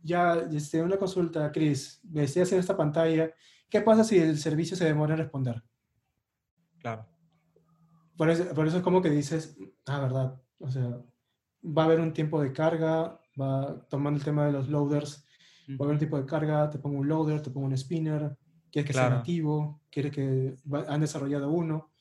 Ya, 0.01 0.35
este, 0.51 0.81
una 0.81 0.97
consulta, 0.97 1.51
Chris, 1.51 2.01
estoy 2.13 2.43
haciendo 2.43 2.61
esta 2.61 2.77
pantalla. 2.77 3.33
¿Qué 3.69 3.81
pasa 3.81 4.03
si 4.03 4.17
el 4.19 4.37
servicio 4.37 4.77
se 4.77 4.85
demora 4.85 5.13
en 5.13 5.19
responder? 5.19 5.63
Claro. 6.79 7.05
Por 8.17 8.29
eso, 8.29 8.53
por 8.53 8.67
eso 8.67 8.77
es 8.77 8.83
como 8.83 9.01
que 9.01 9.09
dices, 9.09 9.57
ah, 9.85 9.99
verdad. 9.99 10.41
O 10.59 10.69
sea, 10.69 11.01
va 11.63 11.83
a 11.83 11.85
haber 11.85 11.99
un 11.99 12.13
tiempo 12.13 12.41
de 12.41 12.51
carga, 12.53 13.19
va 13.39 13.85
tomando 13.89 14.17
el 14.17 14.23
tema 14.25 14.45
de 14.45 14.51
los 14.51 14.69
loaders, 14.69 15.25
va 15.69 15.77
a 15.79 15.83
haber 15.85 15.93
un 15.95 15.99
tipo 15.99 16.17
de 16.17 16.25
carga, 16.25 16.69
te 16.69 16.79
pongo 16.79 16.99
un 16.99 17.07
loader, 17.07 17.41
te 17.41 17.51
pongo 17.51 17.67
un 17.67 17.77
spinner, 17.77 18.37
quieres 18.71 18.87
que 18.87 18.93
sea 18.93 19.07
Claro. 19.07 19.15
nativo, 19.17 19.81
quieres 19.89 20.11
que 20.11 20.55
han 20.87 21.01
desarrollado 21.01 21.49
uno. 21.51 21.91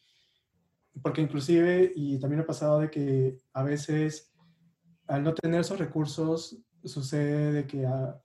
Porque 1.02 1.20
inclusive, 1.20 1.92
y 1.94 2.18
también 2.18 2.42
ha 2.42 2.46
pasado 2.46 2.80
de 2.80 2.90
que 2.90 3.38
a 3.52 3.62
veces 3.62 4.32
al 5.08 5.24
no 5.24 5.34
tener 5.34 5.60
esos 5.60 5.78
recursos, 5.78 6.58
sucede 6.84 7.52
de 7.52 7.66
que 7.66 7.86
a, 7.86 8.20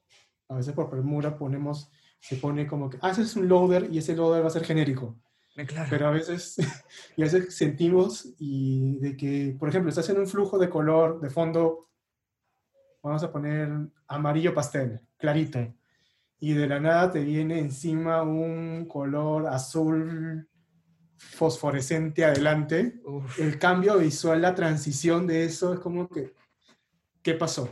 a 0.49 0.55
veces 0.55 0.73
por 0.73 0.89
premura 0.89 1.37
ponemos, 1.37 1.89
se 2.19 2.35
pone 2.35 2.67
como 2.67 2.89
que, 2.89 2.97
ah, 3.01 3.11
ese 3.11 3.23
es 3.23 3.35
un 3.35 3.47
loader 3.47 3.87
y 3.91 3.97
ese 3.97 4.15
loader 4.15 4.43
va 4.43 4.47
a 4.47 4.51
ser 4.51 4.65
genérico. 4.65 5.17
Eh, 5.55 5.65
Claro. 5.65 5.87
Pero 5.89 6.07
a 6.07 6.11
veces, 6.11 6.57
y 7.17 7.21
a 7.21 7.25
veces 7.25 7.55
sentimos 7.55 8.33
y 8.37 8.97
de 8.99 9.15
que, 9.15 9.55
por 9.57 9.69
ejemplo, 9.69 9.89
estás 9.89 10.09
en 10.09 10.19
un 10.19 10.27
flujo 10.27 10.57
de 10.59 10.69
color, 10.69 11.19
de 11.21 11.29
fondo, 11.29 11.89
vamos 13.01 13.23
a 13.23 13.31
poner 13.31 13.69
amarillo 14.07 14.53
pastel, 14.53 15.01
clarito, 15.17 15.73
y 16.39 16.53
de 16.53 16.67
la 16.67 16.79
nada 16.79 17.11
te 17.11 17.23
viene 17.23 17.59
encima 17.59 18.23
un 18.23 18.85
color 18.87 19.47
azul 19.47 20.49
fosforescente 21.31 22.25
adelante. 22.25 23.01
Uf, 23.05 23.39
El 23.39 23.57
cambio 23.59 23.97
visual, 23.97 24.41
la 24.41 24.55
transición 24.55 25.27
de 25.27 25.45
eso 25.45 25.73
es 25.73 25.79
como 25.79 26.07
que, 26.07 26.33
¿qué 27.21 27.33
pasó? 27.33 27.69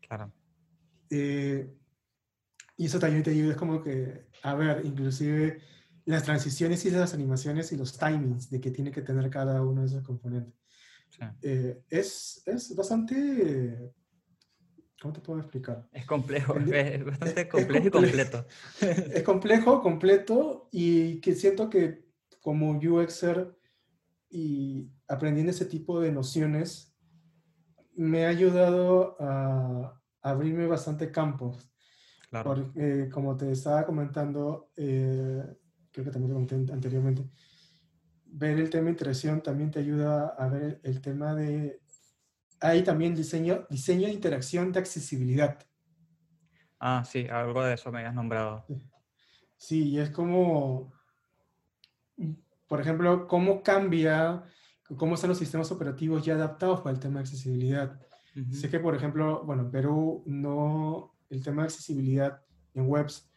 claro. 0.00 0.32
Eh, 1.10 1.72
y 2.76 2.86
eso 2.86 2.98
también 2.98 3.22
te 3.22 3.30
ayuda, 3.30 3.52
es 3.52 3.56
como 3.56 3.80
que, 3.82 4.26
a 4.42 4.54
ver, 4.54 4.82
inclusive 4.84 5.60
las 6.04 6.24
transiciones 6.24 6.84
y 6.84 6.90
las 6.90 7.14
animaciones 7.14 7.72
y 7.72 7.76
los 7.76 7.96
timings 7.96 8.50
de 8.50 8.60
que 8.60 8.70
tiene 8.70 8.90
que 8.90 9.02
tener 9.02 9.30
cada 9.30 9.62
uno 9.62 9.80
de 9.82 9.86
esos 9.86 10.02
componentes. 10.02 10.54
Sí. 11.08 11.22
Eh, 11.42 11.82
es, 11.88 12.42
es 12.46 12.74
bastante... 12.76 13.92
¿Cómo 15.00 15.12
te 15.14 15.20
puedo 15.20 15.40
explicar? 15.40 15.86
Es 15.92 16.06
complejo, 16.06 16.56
es 16.58 17.04
bastante 17.04 17.42
es 17.42 17.48
complejo 17.48 17.86
y 17.86 17.90
complejo. 17.90 17.90
completo. 17.90 18.46
Es 18.80 19.22
complejo, 19.22 19.82
completo 19.82 20.68
y 20.72 21.20
que 21.20 21.34
siento 21.34 21.68
que 21.70 22.05
como 22.46 22.70
UXer 22.70 23.58
y 24.30 24.88
aprendiendo 25.08 25.50
ese 25.50 25.64
tipo 25.64 25.98
de 25.98 26.12
nociones 26.12 26.96
me 27.96 28.24
ha 28.24 28.28
ayudado 28.28 29.16
a 29.18 30.00
abrirme 30.22 30.68
bastante 30.68 31.10
campos. 31.10 31.68
Claro. 32.30 32.44
Porque, 32.44 33.08
como 33.10 33.36
te 33.36 33.50
estaba 33.50 33.84
comentando, 33.84 34.70
eh, 34.76 35.42
creo 35.90 36.04
que 36.04 36.10
también 36.12 36.28
te 36.28 36.34
comenté 36.34 36.72
anteriormente, 36.72 37.28
ver 38.26 38.60
el 38.60 38.70
tema 38.70 38.84
de 38.84 38.90
interacción 38.92 39.42
también 39.42 39.72
te 39.72 39.80
ayuda 39.80 40.28
a 40.38 40.48
ver 40.48 40.80
el 40.84 41.00
tema 41.00 41.34
de... 41.34 41.82
Hay 42.60 42.84
también 42.84 43.16
diseño, 43.16 43.66
diseño 43.68 44.06
de 44.06 44.12
interacción 44.12 44.70
de 44.70 44.78
accesibilidad. 44.78 45.58
Ah, 46.78 47.02
sí, 47.04 47.26
algo 47.28 47.64
de 47.64 47.74
eso 47.74 47.90
me 47.90 47.98
habías 47.98 48.14
nombrado. 48.14 48.64
Sí, 49.56 49.88
y 49.88 49.98
es 49.98 50.10
como, 50.10 50.95
por 52.66 52.80
ejemplo, 52.80 53.26
cómo 53.28 53.62
cambia, 53.62 54.44
cómo 54.96 55.14
están 55.14 55.30
los 55.30 55.38
sistemas 55.38 55.70
operativos 55.72 56.24
ya 56.24 56.34
adaptados 56.34 56.80
para 56.80 56.94
el 56.94 57.00
tema 57.00 57.14
de 57.16 57.20
accesibilidad. 57.20 58.00
Ujú. 58.36 58.52
Sé 58.54 58.68
que, 58.68 58.80
por 58.80 58.94
ejemplo, 58.94 59.44
bueno, 59.44 59.62
en 59.62 59.70
Perú 59.70 60.22
no, 60.26 61.14
el 61.30 61.42
tema 61.42 61.62
de 61.62 61.66
accesibilidad 61.66 62.42
en 62.74 62.88
webs 62.88 63.30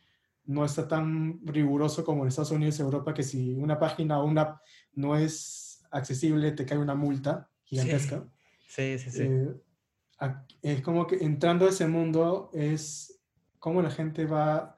no 0.45 0.65
está 0.65 0.87
tan 0.87 1.39
riguroso 1.45 2.03
como 2.03 2.23
en 2.23 2.29
Estados 2.29 2.51
Unidos 2.51 2.79
y 2.79 2.81
Europa, 2.81 3.13
que 3.13 3.23
si 3.23 3.53
una 3.53 3.77
página 3.77 4.19
o 4.19 4.25
una 4.25 4.41
app 4.41 4.61
no 4.93 5.15
es 5.15 5.83
accesible, 5.91 6.51
te 6.51 6.65
cae 6.65 6.77
una 6.77 6.95
multa 6.95 7.49
gigantesca. 7.63 8.25
Sí, 8.67 8.97
sí, 8.97 9.11
sí. 9.11 9.21
Eh, 9.23 9.53
ac- 10.19 10.45
es 10.61 10.81
como 10.81 11.05
que 11.07 11.17
entrando 11.23 11.65
a 11.65 11.69
ese 11.69 11.87
mundo 11.87 12.49
es 12.53 13.21
cómo 13.59 13.81
la 13.81 13.91
gente 13.91 14.25
va 14.25 14.75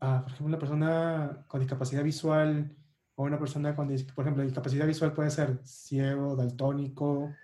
a, 0.00 0.22
por 0.22 0.32
ejemplo, 0.32 0.46
una 0.46 0.58
persona 0.58 1.44
con 1.46 1.60
discapacidad 1.60 2.02
visual 2.02 2.74
o 3.20 3.24
una 3.24 3.38
persona 3.38 3.76
con, 3.76 3.88
por 4.14 4.24
ejemplo, 4.24 4.42
discapacidad 4.42 4.86
visual 4.86 5.12
puede 5.12 5.30
ser 5.30 5.60
ciego, 5.62 6.34
daltónico, 6.34 7.36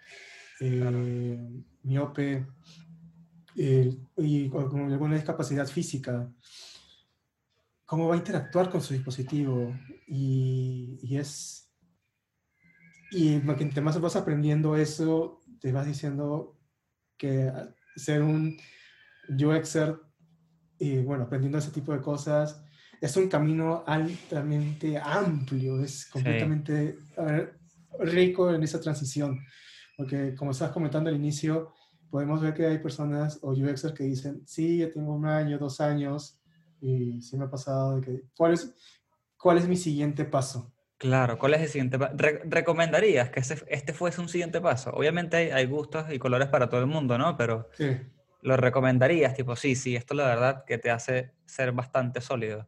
eh, 0.59 1.39
miope 1.83 2.47
eh, 3.57 3.95
y 4.17 4.49
con 4.49 4.91
alguna 4.91 5.17
discapacidad 5.17 5.67
física. 5.67 6.33
¿Cómo 7.85 8.09
va 8.09 8.15
a 8.15 8.19
interactuar 8.19 8.71
con 8.71 8.81
su 8.81 8.95
dispositivo? 8.95 9.77
Y, 10.09 10.99
y 11.03 11.19
es... 11.19 11.71
Y 13.11 13.35
entre 13.35 13.83
más 13.83 14.01
vas 14.01 14.17
aprendiendo 14.17 14.77
eso, 14.77 15.43
te 15.61 15.73
vas 15.73 15.87
diciendo 15.87 16.59
que 17.19 17.53
ser 17.97 18.23
un 18.23 18.57
UXer 19.29 20.01
y 20.79 21.01
bueno, 21.01 21.25
aprendiendo 21.25 21.59
ese 21.59 21.71
tipo 21.71 21.93
de 21.93 22.01
cosas, 22.01 22.63
es 23.01 23.17
un 23.17 23.29
camino 23.29 23.85
altamente 23.87 24.99
amplio, 24.99 25.81
es 25.83 26.07
completamente 26.11 26.97
rico 27.99 28.53
en 28.53 28.63
esa 28.63 28.81
transición. 28.81 29.45
Porque 29.97 30.35
como 30.35 30.51
estabas 30.51 30.73
comentando 30.75 31.09
al 31.11 31.17
inicio, 31.17 31.73
podemos 32.11 32.41
ver 32.41 32.55
que 32.55 32.67
hay 32.67 32.79
personas 32.79 33.39
o 33.43 33.51
UXers 33.53 33.93
que 33.93 34.05
dicen, 34.05 34.43
sí, 34.47 34.79
yo 34.79 34.91
tengo 34.91 35.15
un 35.15 35.27
año, 35.27 35.59
dos 35.59 35.81
años, 35.81 36.41
y 36.81 37.21
sí 37.23 37.37
me 37.37 37.45
ha 37.47 37.51
pasado 37.51 37.97
de 37.97 38.01
que, 38.03 38.23
¿cuál 38.37 38.53
es, 38.55 38.75
cuál 39.39 39.59
es 39.59 39.67
mi 39.67 39.77
siguiente 39.77 40.25
paso? 40.25 40.73
Claro, 40.99 41.39
¿cuál 41.39 41.55
es 41.55 41.63
el 41.63 41.69
siguiente 41.69 41.99
paso? 41.99 42.15
¿Recomendarías 42.17 43.31
que 43.31 43.41
ese- 43.41 43.65
este 43.69 43.93
fuese 43.93 44.21
un 44.21 44.29
siguiente 44.29 44.61
paso? 44.61 44.91
Obviamente 44.91 45.37
hay, 45.37 45.51
hay 45.51 45.67
gustos 45.67 46.07
y 46.13 46.19
colores 46.19 46.49
para 46.49 46.69
todo 46.69 46.81
el 46.81 46.87
mundo, 46.87 47.19
¿no? 47.19 47.37
Pero 47.37 47.69
Sí. 47.75 47.97
¿lo 48.43 48.57
recomendarías? 48.57 49.35
Tipo, 49.35 49.57
sí, 49.57 49.75
sí, 49.75 49.97
esto 49.97 50.15
la 50.15 50.27
verdad 50.27 50.65
que 50.65 50.79
te 50.79 50.91
hace 50.91 51.33
ser 51.47 51.73
bastante 51.73 52.21
sólido. 52.21 52.67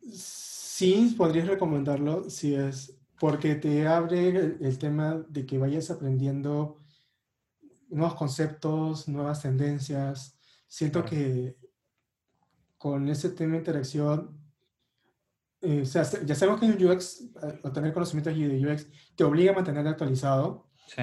Sí, 0.00 1.14
podrías 1.16 1.48
recomendarlo 1.48 2.30
si 2.30 2.54
es 2.54 2.96
porque 3.18 3.56
te 3.56 3.86
abre 3.86 4.28
el, 4.28 4.58
el 4.60 4.78
tema 4.78 5.24
de 5.28 5.44
que 5.44 5.58
vayas 5.58 5.90
aprendiendo 5.90 6.78
nuevos 7.88 8.14
conceptos, 8.14 9.08
nuevas 9.08 9.42
tendencias. 9.42 10.38
Siento 10.66 11.04
que 11.04 11.56
con 12.76 13.08
ese 13.08 13.30
tema 13.30 13.52
de 13.52 13.58
interacción, 13.58 14.38
eh, 15.60 15.82
o 15.82 15.86
sea, 15.86 16.04
ya 16.24 16.34
sabemos 16.34 16.60
que 16.60 16.66
en 16.66 16.86
UX, 16.86 17.22
eh, 17.22 17.60
o 17.64 17.72
tener 17.72 17.92
conocimientos 17.92 18.34
de 18.34 18.72
UX, 18.72 18.86
te 19.16 19.24
obliga 19.24 19.52
a 19.52 19.56
mantener 19.56 19.86
actualizado, 19.86 20.66
Sí, 20.86 21.02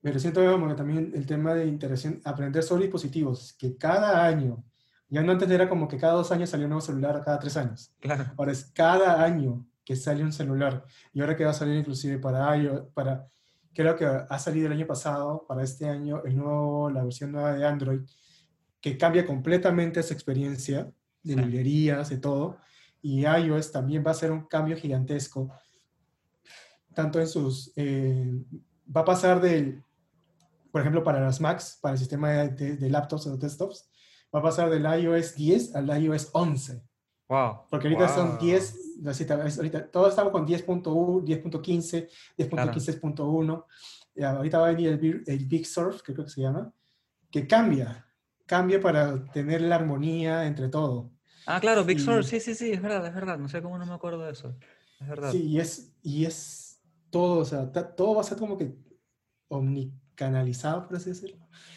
pero 0.00 0.18
siento 0.18 0.40
que 0.40 0.74
también 0.74 1.12
el 1.14 1.26
tema 1.26 1.54
de 1.54 1.66
interacción, 1.66 2.20
aprender 2.24 2.62
sobre 2.62 2.84
dispositivos, 2.84 3.52
que 3.52 3.76
cada 3.76 4.24
año, 4.26 4.64
ya 5.08 5.22
no 5.22 5.32
antes 5.32 5.50
era 5.50 5.68
como 5.68 5.88
que 5.88 5.96
cada 5.98 6.12
dos 6.14 6.30
años 6.32 6.50
salía 6.50 6.66
un 6.66 6.70
nuevo 6.70 6.80
celular 6.84 7.22
cada 7.24 7.38
tres 7.38 7.56
años. 7.56 7.92
claro. 8.00 8.26
Ahora 8.36 8.52
es 8.52 8.64
cada 8.74 9.22
año 9.24 9.66
que 9.84 9.96
sale 9.96 10.22
un 10.22 10.32
celular. 10.32 10.84
Y 11.14 11.20
ahora 11.20 11.34
que 11.36 11.44
va 11.44 11.50
a 11.50 11.54
salir 11.54 11.76
inclusive 11.76 12.18
para 12.18 12.54
iOS, 12.56 12.82
para, 12.92 13.26
creo 13.72 13.96
que 13.96 14.04
ha 14.04 14.38
salido 14.38 14.66
el 14.66 14.72
año 14.74 14.86
pasado, 14.86 15.44
para 15.48 15.62
este 15.62 15.88
año, 15.88 16.22
el 16.24 16.36
nuevo, 16.36 16.90
la 16.90 17.02
versión 17.04 17.32
nueva 17.32 17.54
de 17.54 17.66
Android, 17.66 18.00
que 18.80 18.98
cambia 18.98 19.24
completamente 19.26 20.00
esa 20.00 20.12
experiencia 20.14 20.84
de 21.22 21.34
Sí. 21.34 21.40
librerías, 21.40 22.08
de 22.10 22.18
todo. 22.18 22.58
Y 23.00 23.24
iOS 23.26 23.72
también 23.72 24.04
va 24.06 24.10
a 24.10 24.14
ser 24.14 24.30
un 24.30 24.46
cambio 24.46 24.76
gigantesco, 24.76 25.50
tanto 26.94 27.20
en 27.20 27.28
sus... 27.28 27.72
eh, 27.76 28.30
va 28.94 29.02
a 29.02 29.04
pasar 29.04 29.40
del, 29.40 29.82
por 30.70 30.80
ejemplo, 30.80 31.02
para 31.02 31.20
las 31.20 31.40
Macs, 31.40 31.78
para 31.80 31.92
el 31.94 31.98
sistema 31.98 32.30
de, 32.30 32.48
de- 32.50 32.76
de 32.76 32.90
laptops 32.90 33.26
o 33.26 33.36
desktops, 33.36 33.87
va 34.34 34.40
a 34.40 34.42
pasar 34.42 34.70
del 34.70 34.84
iOS 35.02 35.34
10 35.36 35.74
al 35.74 36.02
iOS 36.02 36.30
11. 36.32 36.82
Wow. 37.28 37.62
Porque 37.70 37.88
ahorita 37.88 38.08
son 38.08 38.28
wow. 38.30 38.38
10, 38.40 38.74
ta- 39.26 39.44
es 39.46 39.56
ahorita 39.58 39.90
todos 39.90 40.10
estamos 40.10 40.32
con 40.32 40.46
10.1, 40.46 40.82
10.15, 41.24 42.08
Claro. 42.48 42.72
10.15.1. 42.72 43.64
y 44.14 44.22
Ahorita 44.22 44.58
va 44.58 44.68
a 44.68 44.70
venir 44.70 44.88
el, 44.88 44.98
Big- 44.98 45.22
el 45.26 45.46
Big 45.46 45.66
Surf, 45.66 46.02
que 46.02 46.12
creo 46.14 46.24
que 46.24 46.30
se 46.30 46.40
llama, 46.40 46.72
que 47.30 47.46
cambia, 47.46 48.06
cambia 48.46 48.80
para 48.80 49.22
tener 49.32 49.60
la 49.62 49.76
armonía 49.76 50.46
entre 50.46 50.68
todo. 50.68 51.10
Ah, 51.46 51.60
claro, 51.60 51.84
Big 51.84 51.98
Y- 51.98 52.00
Sur, 52.00 52.24
sí, 52.24 52.40
sí, 52.40 52.54
sí, 52.54 52.72
es 52.72 52.80
verdad, 52.82 53.06
es 53.06 53.14
verdad. 53.14 53.38
No 53.38 53.48
sé 53.48 53.62
cómo 53.62 53.76
no 53.78 53.86
me 53.86 53.92
acuerdo 53.94 54.24
de 54.24 54.32
eso. 54.32 54.56
Es 55.00 55.06
verdad. 55.08 55.30
Sí, 55.32 55.42
y 55.44 55.60
es, 55.60 55.94
y 56.02 56.24
es 56.24 56.80
todo, 57.10 57.40
o 57.40 57.44
sea, 57.44 57.70
todo 57.72 58.14
va 58.16 58.20
a 58.22 58.24
ser 58.24 58.38
como 58.38 58.56
que 58.58 58.74
omnicanalizado, 60.24 60.86
por 60.86 60.96
así 60.96 61.10
decirlo. 61.10 61.36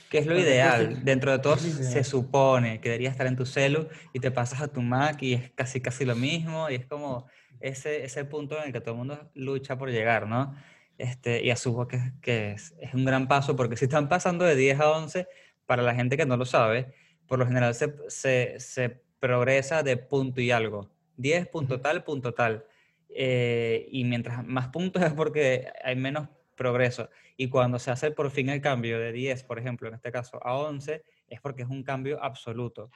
Que 0.10 0.20
es 0.20 0.26
lo 0.26 0.34
Porque, 0.34 0.50
ideal. 0.50 0.88
pues, 0.92 1.06
Dentro 1.06 1.32
de 1.32 1.40
todo 1.40 1.54
es 1.56 1.62
se 1.62 2.04
supone 2.04 2.82
que 2.82 2.90
debería 2.90 3.10
estar 3.10 3.28
en 3.28 3.36
tu 3.36 3.46
celu 3.46 3.88
y 4.14 4.20
te 4.20 4.32
pasas 4.32 4.62
a 4.62 4.68
tu 4.68 4.82
Mac 4.82 5.22
y 5.22 5.34
es 5.34 5.52
casi 5.52 5.80
casi 5.80 6.06
lo 6.06 6.16
mismo 6.16 6.70
y 6.70 6.76
es 6.76 6.86
como 6.86 7.28
ese, 7.62 8.04
ese 8.04 8.26
punto 8.26 8.58
en 8.58 8.68
el 8.68 8.74
que 8.74 8.82
todo 8.82 8.92
el 8.92 8.98
mundo 8.98 9.32
lucha 9.36 9.78
por 9.78 9.90
llegar, 9.90 10.28
¿no? 10.28 10.54
Este, 10.98 11.44
y 11.44 11.50
asumo 11.50 11.88
que, 11.88 12.14
que 12.22 12.52
es, 12.52 12.74
es 12.80 12.94
un 12.94 13.06
gran 13.06 13.28
paso 13.28 13.56
porque 13.56 13.78
si 13.78 13.86
están 13.86 14.10
pasando 14.10 14.44
de 14.46 14.56
10 14.56 14.80
a 14.82 14.92
11, 14.92 15.28
para 15.66 15.82
la 15.82 15.96
gente 15.96 16.18
que 16.18 16.26
no 16.26 16.36
lo 16.36 16.46
sabe, 16.46 16.94
por 17.28 17.40
lo 17.40 17.46
general 17.48 17.74
se, 17.74 17.96
se, 18.10 18.60
se 18.60 19.02
progresa 19.20 19.84
de 19.84 19.96
punto 19.98 20.42
y 20.42 20.52
algo. 20.52 20.90
10 21.18 21.48
punto 21.48 21.80
tal, 21.80 22.04
punto 22.04 22.34
tal. 22.34 22.66
Eh, 23.10 23.88
y 23.92 24.04
mientras 24.04 24.46
más 24.46 24.68
puntos 24.70 25.02
es 25.04 25.14
porque 25.14 25.68
hay 25.84 25.96
menos 25.96 26.28
progreso. 26.56 27.10
Y 27.38 27.50
cuando 27.50 27.80
se 27.80 27.92
hace 27.92 28.12
por 28.12 28.30
fin 28.32 28.50
el 28.50 28.62
cambio 28.62 29.00
de 29.00 29.12
10, 29.12 29.44
por 29.44 29.60
ejemplo, 29.60 29.88
en 29.88 29.96
este 29.96 30.12
caso, 30.12 30.40
a 30.46 30.56
11, 30.56 31.04
es 31.28 31.42
porque 31.42 31.64
es 31.64 31.70
un 31.70 31.84
cambio 31.84 32.22
absoluto. 32.24 32.90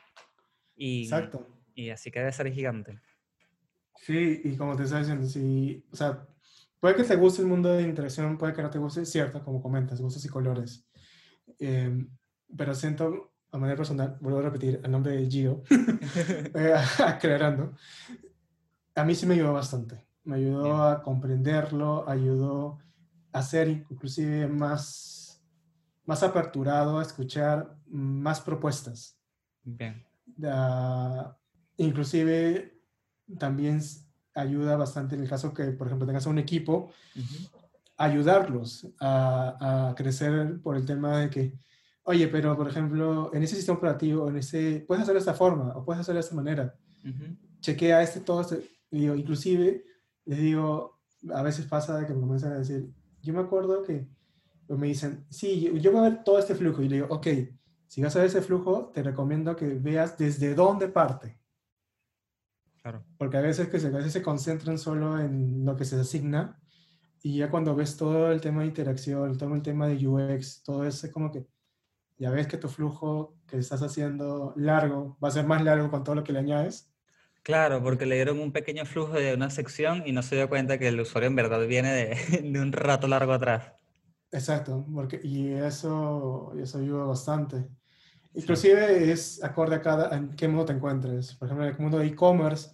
Y, 0.75 1.03
Exacto. 1.03 1.47
y 1.73 1.89
así 1.89 2.11
que 2.11 2.19
debe 2.19 2.31
ser 2.31 2.51
gigante. 2.51 2.99
Sí, 3.97 4.41
y 4.43 4.57
como 4.57 4.75
te 4.75 4.83
estaba 4.83 5.01
diciendo, 5.01 5.25
sí, 5.25 5.83
o 5.91 5.95
sea, 5.95 6.27
puede 6.79 6.95
que 6.95 7.03
te 7.03 7.15
guste 7.15 7.41
el 7.41 7.47
mundo 7.47 7.73
de 7.73 7.83
interacción, 7.83 8.37
puede 8.37 8.53
que 8.53 8.61
no 8.61 8.69
te 8.69 8.77
guste, 8.77 9.05
cierto, 9.05 9.43
como 9.43 9.61
comentas, 9.61 10.01
gustos 10.01 10.23
y 10.25 10.29
colores. 10.29 10.87
Eh, 11.59 12.05
pero 12.55 12.75
siento, 12.75 13.33
a 13.51 13.57
manera 13.57 13.77
personal, 13.77 14.17
vuelvo 14.19 14.39
a 14.39 14.43
repetir 14.43 14.81
el 14.83 14.91
nombre 14.91 15.13
de 15.13 15.29
Gio, 15.29 15.63
eh, 16.53 16.73
aclarando, 17.05 17.73
a 18.95 19.03
mí 19.03 19.15
sí 19.15 19.25
me 19.25 19.35
ayudó 19.35 19.53
bastante. 19.53 20.05
Me 20.23 20.37
ayudó 20.37 20.83
a 20.83 21.03
comprenderlo, 21.03 22.09
ayudó 22.09 22.79
a 23.35 23.41
ser 23.41 23.67
inclusive 23.67 24.47
más, 24.47 25.43
más 26.05 26.23
aperturado, 26.23 26.99
a 26.99 27.01
escuchar 27.01 27.77
más 27.85 28.39
propuestas. 28.39 29.19
Bien. 29.61 30.01
Ah, 30.45 31.37
inclusive 31.75 32.79
también 33.37 33.81
ayuda 34.33 34.77
bastante 34.77 35.15
en 35.15 35.23
el 35.23 35.27
caso 35.29 35.53
que, 35.53 35.65
por 35.71 35.87
ejemplo, 35.87 36.07
tengas 36.07 36.25
un 36.27 36.39
equipo, 36.39 36.91
Ujú. 37.13 37.49
ayudarlos 37.97 38.87
a, 39.01 39.89
a 39.89 39.95
crecer 39.95 40.61
por 40.61 40.77
el 40.77 40.85
tema 40.85 41.19
de 41.19 41.29
que, 41.29 41.59
oye, 42.03 42.29
pero 42.29 42.55
por 42.55 42.69
ejemplo, 42.69 43.31
en 43.33 43.43
ese 43.43 43.57
sistema 43.57 43.79
operativo, 43.79 44.29
en 44.29 44.37
ese, 44.37 44.85
puedes 44.87 45.03
hacerlo 45.03 45.19
de 45.19 45.25
esta 45.27 45.33
forma 45.33 45.75
o 45.75 45.83
puedes 45.83 45.99
hacerlo 45.99 46.19
de 46.21 46.25
esta 46.25 46.35
manera. 46.35 46.73
Ujú. 47.03 47.35
Chequea 47.59 48.01
este, 48.01 48.21
todo 48.21 48.39
este, 48.39 48.65
digo, 48.89 49.13
inclusive, 49.13 49.83
les 50.23 50.39
digo, 50.39 51.01
a 51.33 51.41
veces 51.41 51.65
pasa 51.65 52.07
que 52.07 52.13
me 52.13 52.21
comienzan 52.21 52.53
a 52.53 52.59
decir, 52.59 52.89
yo 53.25 53.33
me 53.33 53.41
acuerdo 53.41 53.81
que 53.83 54.07
me 54.69 54.87
dicen, 54.87 55.25
sí, 55.29 55.61
yo, 55.61 55.73
yo 55.73 55.91
voy 55.91 56.01
a 56.01 56.09
ver 56.09 56.23
todo 56.23 56.39
este 56.39 56.55
flujo. 56.55 56.81
Y 56.81 56.89
le 56.89 56.95
digo, 56.97 57.07
ok, 57.09 57.27
si 57.87 58.01
vas 58.01 58.15
a 58.15 58.19
ver 58.19 58.27
ese 58.27 58.41
flujo, 58.41 58.91
te 58.93 59.03
recomiendo 59.03 59.55
que 59.55 59.67
veas 59.73 60.17
desde 60.17 60.55
dónde 60.55 60.87
parte. 60.87 61.39
Claro. 62.81 63.03
Porque 63.17 63.37
a 63.37 63.41
veces, 63.41 63.67
que 63.67 63.79
se, 63.79 63.87
a 63.87 63.91
veces 63.91 64.13
se 64.13 64.21
concentran 64.21 64.77
solo 64.77 65.19
en 65.19 65.65
lo 65.65 65.75
que 65.75 65.85
se 65.85 65.99
asigna 65.99 66.61
y 67.23 67.37
ya 67.37 67.49
cuando 67.49 67.75
ves 67.75 67.97
todo 67.97 68.31
el 68.31 68.39
tema 68.39 68.61
de 68.61 68.67
interacción, 68.67 69.35
todo 69.37 69.55
el 69.55 69.63
tema 69.63 69.87
de 69.87 70.07
UX, 70.07 70.61
todo 70.61 70.85
eso 70.85 71.07
es 71.07 71.11
como 71.11 71.31
que 71.31 71.47
ya 72.17 72.29
ves 72.29 72.47
que 72.47 72.57
tu 72.57 72.69
flujo 72.69 73.35
que 73.47 73.57
estás 73.57 73.81
haciendo 73.81 74.53
largo 74.55 75.17
va 75.23 75.29
a 75.29 75.31
ser 75.31 75.45
más 75.45 75.63
largo 75.63 75.89
con 75.89 76.03
todo 76.03 76.15
lo 76.15 76.23
que 76.23 76.33
le 76.33 76.39
añades. 76.39 76.93
Claro, 77.45 77.81
porque 77.81 78.05
le 78.05 78.15
dieron 78.15 78.39
un 78.41 78.51
pequeño 78.51 78.85
flujo 78.85 79.13
de 79.13 79.33
una 79.35 79.49
sección 79.49 80.03
y 80.05 80.11
no 80.11 80.21
se 80.21 80.35
dio 80.35 80.49
cuenta 80.49 80.77
que 80.79 80.87
el 80.89 80.99
usuario 80.99 81.27
en 81.29 81.35
verdad 81.37 81.65
viene 81.67 81.93
de, 81.93 82.41
de 82.51 82.59
un 82.59 82.71
rato 82.73 83.07
largo 83.07 83.31
atrás. 83.33 83.71
Exacto, 84.31 84.85
porque, 84.93 85.19
y 85.23 85.53
eso, 85.53 86.51
y 86.57 86.61
eso 86.61 86.79
ayuda 86.79 87.05
bastante. 87.05 87.69
Inclusive 88.33 89.11
es 89.11 89.43
acorde 89.43 89.75
a 89.77 89.81
cada, 89.81 90.15
en 90.17 90.35
qué 90.35 90.47
mundo 90.47 90.65
te 90.65 90.73
encuentres. 90.73 91.35
Por 91.35 91.47
ejemplo, 91.47 91.65
en 91.67 91.73
el 91.75 91.81
mundo 91.81 91.99
de 91.99 92.07
e-commerce, 92.07 92.71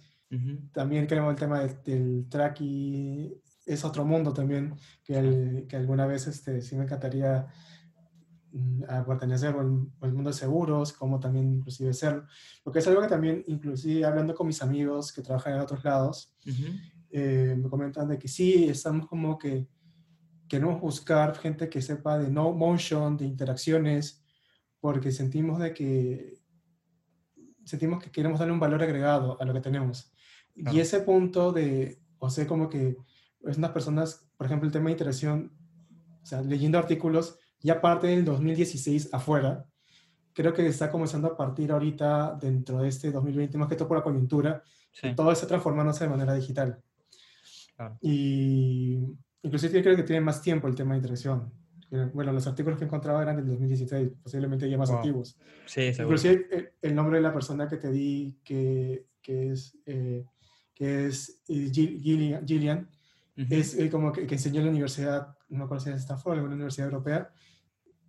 también 0.72 1.06
creo 1.06 1.30
el 1.30 1.36
tema 1.36 1.60
del, 1.60 1.82
del 1.84 2.28
tracking 2.30 3.34
es 3.66 3.84
otro 3.84 4.04
mundo 4.04 4.32
también, 4.32 4.74
que, 5.04 5.18
el- 5.18 5.66
que 5.68 5.76
alguna 5.76 6.06
vez 6.06 6.26
este, 6.28 6.62
sí 6.62 6.76
me 6.76 6.84
encantaría 6.84 7.48
a 8.88 9.04
pertenecer 9.04 9.54
al, 9.54 9.86
al 10.00 10.12
mundo 10.12 10.30
de 10.30 10.34
seguros, 10.34 10.92
como 10.92 11.18
también 11.18 11.52
inclusive 11.52 11.92
ser, 11.94 12.22
porque 12.62 12.80
es 12.80 12.86
algo 12.86 13.00
que 13.00 13.08
también, 13.08 13.42
inclusive 13.46 14.04
hablando 14.04 14.34
con 14.34 14.46
mis 14.46 14.62
amigos 14.62 15.12
que 15.12 15.22
trabajan 15.22 15.54
en 15.54 15.60
otros 15.60 15.82
lados, 15.84 16.34
Ujú. 16.46 16.72
eh, 17.10 17.56
me 17.58 17.68
comentan 17.68 18.08
de 18.08 18.18
que 18.18 18.28
sí, 18.28 18.68
estamos 18.68 19.06
como 19.06 19.38
que 19.38 19.68
queremos 20.48 20.80
buscar 20.80 21.34
gente 21.38 21.68
que 21.68 21.80
sepa 21.80 22.18
de 22.18 22.30
no 22.30 22.52
motion, 22.52 23.16
de 23.16 23.24
interacciones, 23.24 24.22
porque 24.80 25.10
sentimos 25.12 25.58
de 25.58 25.72
que 25.72 26.42
sentimos 27.64 28.02
que 28.02 28.10
queremos 28.10 28.38
darle 28.38 28.52
un 28.52 28.60
valor 28.60 28.82
agregado 28.82 29.40
a 29.40 29.44
lo 29.44 29.52
que 29.52 29.60
tenemos. 29.60 30.12
Claro. 30.54 30.76
Y 30.76 30.80
ese 30.80 31.00
punto 31.00 31.52
de, 31.52 32.02
o 32.18 32.28
sea, 32.28 32.46
como 32.46 32.68
que 32.68 32.96
es 33.46 33.56
unas 33.56 33.70
personas, 33.70 34.28
por 34.36 34.46
ejemplo, 34.46 34.66
el 34.66 34.72
tema 34.72 34.86
de 34.86 34.92
interacción, 34.92 35.52
o 36.22 36.26
sea, 36.26 36.42
leyendo 36.42 36.78
artículos, 36.78 37.38
ya 37.62 37.80
parte 37.80 38.06
del 38.08 38.24
2016 38.24 39.10
afuera, 39.12 39.64
creo 40.32 40.52
que 40.52 40.66
está 40.66 40.90
comenzando 40.90 41.28
a 41.28 41.36
partir 41.36 41.70
ahorita 41.72 42.36
dentro 42.40 42.80
de 42.82 42.88
este 42.88 43.10
2020, 43.10 43.58
más 43.58 43.68
que 43.68 43.76
todo 43.76 43.88
por 43.88 43.98
la 43.98 44.02
coyuntura, 44.04 44.62
Sí, 44.92 45.14
todo 45.14 45.32
está 45.32 45.46
transformándose 45.46 46.04
de 46.04 46.10
manera 46.10 46.34
digital. 46.34 46.78
claro. 47.76 47.96
Y 48.02 48.98
inclusive 49.42 49.72
yo 49.74 49.82
creo 49.82 49.96
que 49.96 50.02
tiene 50.02 50.20
más 50.20 50.42
tiempo 50.42 50.68
el 50.68 50.74
tema 50.74 50.92
de 50.92 50.98
interacción. 50.98 51.50
Eh, 51.90 52.10
Bueno, 52.12 52.32
los 52.32 52.46
artículos 52.46 52.78
que 52.78 52.84
encontraba 52.84 53.22
eran 53.22 53.36
del 53.36 53.46
2016, 53.46 54.10
posiblemente 54.22 54.68
ya 54.68 54.76
más 54.78 54.88
Wow. 54.90 54.98
antiguos. 54.98 55.38
Sí, 55.66 55.92
seguro. 55.94 56.16
Inclusive 56.16 56.46
el, 56.50 56.70
el 56.82 56.94
nombre 56.94 57.16
de 57.18 57.22
la 57.22 57.32
persona 57.32 57.68
que 57.68 57.76
te 57.78 57.90
di, 57.90 58.38
que, 58.44 59.06
que 59.22 59.52
es, 59.52 59.76
eh, 59.86 60.24
que 60.74 61.06
es 61.06 61.40
eh, 61.48 61.70
Gil- 61.72 62.00
Gillian, 62.00 62.46
Gillian, 62.46 62.90
Ujú. 63.36 63.46
es 63.50 63.74
eh, 63.78 63.90
como 63.90 64.12
que, 64.12 64.26
que 64.26 64.34
enseñó 64.34 64.58
en 64.60 64.64
la 64.66 64.70
universidad, 64.70 65.28
no 65.48 65.58
me 65.58 65.64
acuerdo 65.64 65.84
si 65.84 65.88
era 65.90 65.98
Stanford 65.98 66.34
alguna 66.34 66.54
universidad 66.54 66.88
europea. 66.88 67.30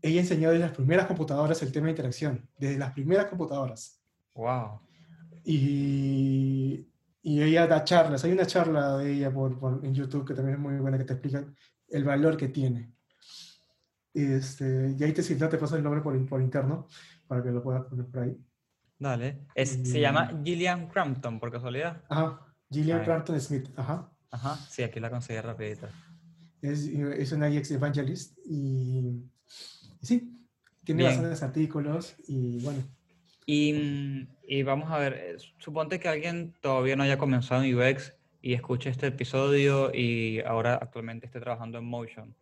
Ella 0.04 0.20
enseñó 0.22 0.52
desde 0.52 0.66
las 0.66 0.76
primeras 0.76 1.08
computadoras 1.08 1.64
el 1.64 1.72
tema 1.72 1.86
de 1.86 1.92
interacción, 1.94 2.48
desde 2.60 2.78
las 2.78 2.92
primeras 2.94 3.26
computadoras. 3.28 4.00
Wow. 4.36 4.82
Y, 5.46 6.88
y 7.22 7.42
ella 7.42 7.68
da 7.68 7.84
charlas. 7.84 8.24
Hay 8.24 8.32
una 8.34 8.46
charla 8.46 8.98
de 8.98 9.14
ella 9.14 9.32
por, 9.32 9.58
por- 9.58 9.84
en 9.86 9.94
YouTube 9.96 10.28
que 10.28 10.34
también 10.34 10.56
es 10.58 10.62
muy 10.62 10.76
buena, 10.76 10.98
que 10.98 11.06
te 11.06 11.14
explica 11.14 11.46
el 11.90 12.04
valor 12.04 12.36
que 12.38 12.50
tiene. 12.50 12.92
Este, 14.14 14.96
y 14.98 15.04
ahí 15.04 15.14
te, 15.14 15.24
si 15.24 15.36
no 15.36 15.50
te 15.50 15.58
paso 15.58 15.76
el 15.76 15.84
nombre 15.84 16.02
por, 16.02 16.24
por 16.28 16.42
interno 16.42 16.88
para 17.28 17.42
que 17.42 17.50
lo 17.50 17.64
puedas 17.64 17.84
poner 17.86 18.06
por 18.06 18.24
ahí. 18.24 18.38
Dale. 19.00 19.48
Es, 19.56 19.70
se 19.84 20.00
llama 20.00 20.40
Gillian 20.44 20.88
Crampton, 20.88 21.40
por 21.40 21.52
casualidad. 21.52 22.04
Ajá, 22.10 22.40
Gillian. 22.70 23.04
Crampton 23.04 23.40
Smith. 23.40 23.70
Ajá. 23.76 24.12
Ajá. 24.32 24.56
Sí, 24.70 24.84
aquí 24.84 25.00
la 25.00 25.10
conseguí 25.10 25.40
rapidito. 25.42 25.88
Es, 26.62 26.86
es 26.88 27.32
una 27.32 27.48
UX 27.50 27.72
evangelist 27.72 28.38
y, 28.46 29.24
y 29.30 29.33
sí, 30.04 30.40
tiene 30.84 31.04
Bien. 31.04 31.12
bastantes 31.14 31.42
artículos 31.42 32.16
y 32.28 32.64
bueno. 32.64 32.84
Y, 33.46 34.28
y 34.48 34.64
vamos 34.64 34.92
a 34.92 35.00
ver, 35.00 35.14
eh, 35.14 35.38
suponte 35.58 36.00
que 36.00 36.08
alguien 36.08 36.54
todavía 36.62 36.96
no 36.96 37.04
haya 37.04 37.18
comenzado 37.18 37.64
en 37.64 37.76
UX 37.76 38.14
y 38.42 38.54
escuche 38.54 38.90
este 38.90 39.08
episodio 39.08 39.92
y 39.94 40.42
ahora 40.42 40.76
actualmente 40.76 41.26
esté 41.26 41.40
trabajando 41.40 41.78
en 41.78 41.86
Motion. 41.86 42.36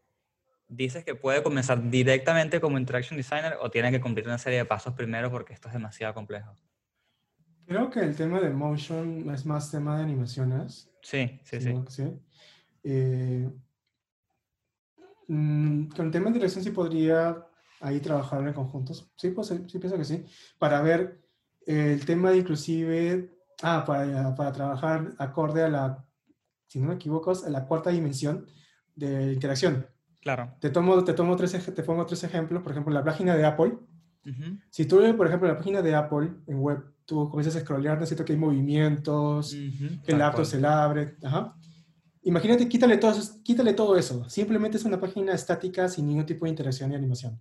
¿Dices 0.68 1.04
que 1.04 1.16
puede 1.16 1.44
comenzar 1.44 1.90
directamente 1.90 2.62
como 2.62 2.78
Interaction 2.78 3.18
Designer 3.18 3.58
o 3.62 3.70
tiene 3.70 3.92
que 3.92 4.00
cumplir 4.00 4.26
una 4.26 4.38
serie 4.38 4.60
de 4.60 4.66
pasos 4.66 4.94
primero 4.94 5.30
porque 5.30 5.54
esto 5.54 5.68
es 5.68 5.74
demasiado 5.74 6.14
complejo? 6.14 6.56
Creo 7.66 7.90
que 7.90 8.00
el 8.00 8.16
tema 8.16 8.40
de 8.40 8.50
motion 8.50 9.30
es 9.34 9.46
más 9.46 9.70
tema 9.70 9.98
de 9.98 10.04
animaciones. 10.04 10.90
Sí, 11.02 11.40
sí, 11.44 11.62
sí. 11.62 11.74
Sí. 11.88 12.04
Eh, 12.84 13.50
mm, 15.28 15.88
con 15.88 16.06
el 16.08 16.12
tema 16.12 16.28
de 16.28 16.34
dirección 16.34 16.64
sí 16.64 16.72
podría 16.72 17.46
ahí 17.82 18.00
trabajar 18.00 18.46
en 18.48 18.54
conjuntos. 18.54 19.12
Sí, 19.16 19.32
pues, 19.32 19.48
sí, 19.48 19.80
pienso 19.80 19.98
que 19.98 20.06
sí. 20.06 20.24
Para 20.60 20.82
ver 20.82 21.22
el 21.66 22.06
tema 22.06 22.32
de 22.32 22.38
inclusive, 22.38 23.38
ah, 23.62 23.84
para, 23.86 24.36
para 24.36 24.52
trabajar 24.52 25.14
acorde 25.18 25.64
a 25.64 25.70
la, 25.70 26.06
si 26.68 26.80
no 26.80 26.88
me 26.88 26.96
equivoco, 26.96 27.32
a 27.32 27.50
la 27.50 27.66
cuarta 27.66 27.90
dimensión 27.90 28.48
de 28.96 29.34
interacción. 29.34 29.88
Claro. 30.22 30.54
Te, 30.60 30.70
tomo, 30.70 31.04
te, 31.04 31.14
tomo 31.14 31.36
tres, 31.36 31.74
te 31.74 31.84
pongo 31.84 32.06
tres 32.06 32.24
ejemplos. 32.24 32.62
Por 32.62 32.72
ejemplo, 32.72 32.94
la 32.94 33.04
página 33.04 33.36
de 33.36 33.46
Apple. 33.46 33.78
Ujú, 34.24 34.60
Si 34.70 34.86
tú, 34.86 35.02
por 35.18 35.26
ejemplo, 35.26 35.48
la 35.48 35.58
página 35.58 35.82
de 35.82 35.96
Apple 35.96 36.32
en 36.46 36.60
web, 36.60 36.84
tú 37.06 37.28
comienzas 37.30 37.56
a 37.56 37.66
scrollear, 37.66 37.98
necesito 37.98 38.24
que 38.24 38.34
hay 38.34 38.40
movimientos, 38.40 39.54
ujú, 39.54 40.02
que 40.04 40.12
el 40.12 40.20
laptop 40.20 40.46
se 40.46 40.64
abre. 40.66 41.18
Ajá. 41.24 41.56
Imagínate, 42.24 42.70
quítale 42.70 42.98
todo, 42.98 43.12
eso, 43.12 43.42
quítale 43.44 43.74
todo 43.74 43.98
eso. 43.98 44.30
Simplemente 44.30 44.78
es 44.78 44.86
una 44.86 45.00
página 45.00 45.34
estática 45.34 45.90
sin 45.90 46.08
ningún 46.08 46.26
tipo 46.26 46.46
de 46.46 46.52
interacción 46.52 46.92
y 46.92 46.96
animación. 46.96 47.40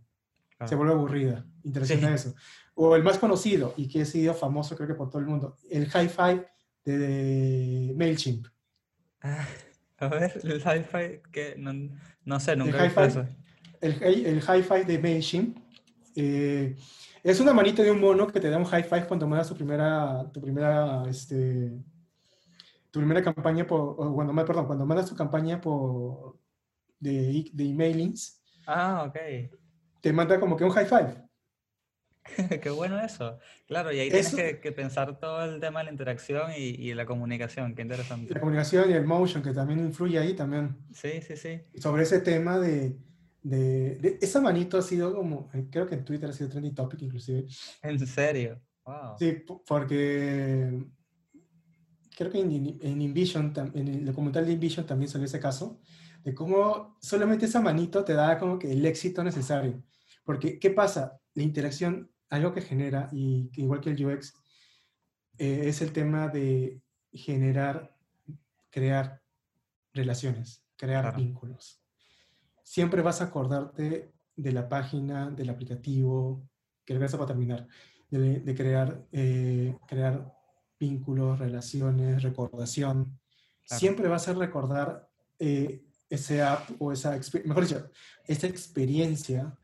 Se 0.66 0.74
vuelve 0.74 0.92
aburrida. 0.92 1.44
Interacción 1.64 2.00
Sí. 2.00 2.06
eso. 2.06 2.34
O 2.74 2.94
el 2.96 3.02
más 3.02 3.18
conocido 3.18 3.74
y 3.76 3.88
que 3.88 4.02
ha 4.02 4.04
sido 4.04 4.34
famoso, 4.34 4.76
creo 4.76 4.88
que 4.88 4.94
por 4.94 5.08
todo 5.10 5.20
el 5.20 5.26
mundo, 5.26 5.56
el 5.70 5.84
Hi-Fi 5.86 6.42
de, 6.84 6.98
de 6.98 7.94
MailChimp. 7.96 8.46
Ah, 9.22 9.46
a 9.98 10.08
ver, 10.08 10.40
el 10.44 10.60
hi-fi 10.60 11.20
que 11.30 11.54
no, 11.58 11.72
no 12.24 12.40
sé, 12.40 12.56
nunca 12.56 12.84
he 12.84 12.88
hi-fi. 12.88 13.20
El, 13.80 13.92
hi- 13.94 14.24
el 14.26 14.38
Hi-Fi 14.40 14.84
de 14.86 14.98
MailChimp 14.98 15.58
eh, 16.16 16.76
es 17.22 17.40
una 17.40 17.52
manita 17.52 17.82
de 17.82 17.90
un 17.90 18.00
mono 18.00 18.26
que 18.26 18.40
te 18.40 18.48
da 18.50 18.56
un 18.58 18.64
Hi-Fi 18.64 19.06
cuando 19.08 19.26
mandas 19.26 19.48
tu 19.48 19.54
primera, 19.54 20.30
tu 20.32 20.40
primera, 20.40 21.04
este, 21.08 21.72
tu 22.90 23.00
primera 23.00 23.22
campaña 23.22 23.66
por, 23.66 23.80
o 23.98 24.14
cuando, 24.14 24.34
perdón, 24.46 24.66
cuando 24.66 24.86
mandas 24.86 25.08
tu 25.08 25.14
campaña 25.16 25.60
por, 25.60 26.38
de, 26.98 27.50
de 27.52 27.64
emailings, 27.68 28.36
Ah, 28.66 29.04
ok. 29.08 29.16
Te 30.00 30.12
manda 30.12 30.38
como 30.40 30.56
que 30.56 30.64
un 30.64 30.70
Hi-Fi. 30.70 31.28
Qué 32.62 32.70
bueno 32.70 33.00
eso. 33.00 33.38
Claro, 33.66 33.92
y 33.92 33.98
ahí 33.98 34.08
tienes 34.08 34.28
Eso- 34.28 34.36
que, 34.36 34.60
que 34.60 34.72
pensar 34.72 35.18
todo 35.18 35.44
el 35.44 35.58
tema 35.60 35.80
de 35.80 35.86
la 35.86 35.90
interacción 35.90 36.52
y, 36.56 36.60
y 36.62 36.94
la 36.94 37.06
comunicación. 37.06 37.74
Qué 37.74 37.82
interesante. 37.82 38.34
La 38.34 38.40
comunicación 38.40 38.90
y 38.90 38.92
el 38.94 39.04
motion, 39.06 39.42
que 39.42 39.52
también 39.52 39.80
influye 39.80 40.18
ahí 40.18 40.34
también. 40.34 40.76
Sí, 40.92 41.20
sí, 41.26 41.36
sí. 41.36 41.60
Sobre 41.80 42.02
ese 42.02 42.20
tema 42.20 42.58
de, 42.58 42.96
de, 43.42 43.96
de- 43.96 44.18
esa 44.20 44.40
manito 44.40 44.76
ha 44.78 44.82
sido 44.82 45.14
como, 45.14 45.48
eh, 45.54 45.66
creo 45.70 45.86
que 45.86 45.94
en 45.94 46.04
Twitter 46.04 46.28
ha 46.28 46.32
sido 46.32 46.50
trending 46.50 46.74
topic 46.74 47.00
inclusive. 47.02 47.46
En 47.82 48.06
serio. 48.06 48.60
Wow. 48.84 49.16
Sí, 49.18 49.32
po- 49.46 49.62
porque 49.66 50.84
creo 52.16 52.30
que 52.30 52.38
en, 52.40 52.78
en 52.82 53.00
InVision, 53.02 53.52
en 53.74 53.88
el 53.88 54.04
documental 54.04 54.44
de 54.44 54.52
InVision 54.52 54.86
también 54.86 55.08
salió 55.08 55.24
ese 55.26 55.40
caso, 55.40 55.80
de 56.22 56.34
cómo 56.34 56.96
solamente 57.00 57.46
esa 57.46 57.60
manito 57.60 58.04
te 58.04 58.14
da 58.14 58.38
como 58.38 58.58
que 58.58 58.70
el 58.72 58.84
éxito 58.84 59.22
necesario. 59.24 59.82
Porque, 60.24 60.58
¿qué 60.58 60.70
pasa? 60.70 61.18
La 61.34 61.42
interacción, 61.42 62.10
algo 62.28 62.52
que 62.52 62.60
genera, 62.60 63.08
y 63.12 63.50
igual 63.56 63.80
que 63.80 63.90
el 63.90 64.06
UX, 64.06 64.34
eh, 65.38 65.62
es 65.68 65.80
el 65.82 65.92
tema 65.92 66.28
de 66.28 66.80
generar, 67.12 67.96
crear 68.70 69.22
relaciones, 69.92 70.62
crear 70.76 71.02
Claro. 71.04 71.18
vínculos. 71.18 71.82
Siempre 72.62 73.02
vas 73.02 73.20
a 73.20 73.24
acordarte 73.24 74.12
de 74.36 74.52
la 74.52 74.68
página, 74.68 75.30
del 75.30 75.50
aplicativo, 75.50 76.48
que 76.84 76.94
gracias 76.94 77.18
para 77.18 77.28
terminar, 77.28 77.66
de, 78.10 78.40
de 78.40 78.54
crear, 78.54 79.06
eh, 79.12 79.76
crear 79.86 80.32
vínculos, 80.78 81.38
relaciones, 81.38 82.22
recordación. 82.22 83.18
Claro. 83.66 83.80
Siempre 83.80 84.08
vas 84.08 84.28
a 84.28 84.32
recordar 84.34 85.08
eh, 85.38 85.84
ese 86.10 86.42
app 86.42 86.68
o 86.78 86.92
esa, 86.92 87.18
mejor 87.44 87.66
dicho, 87.66 87.90
esa 88.26 88.46
experiencia 88.46 89.56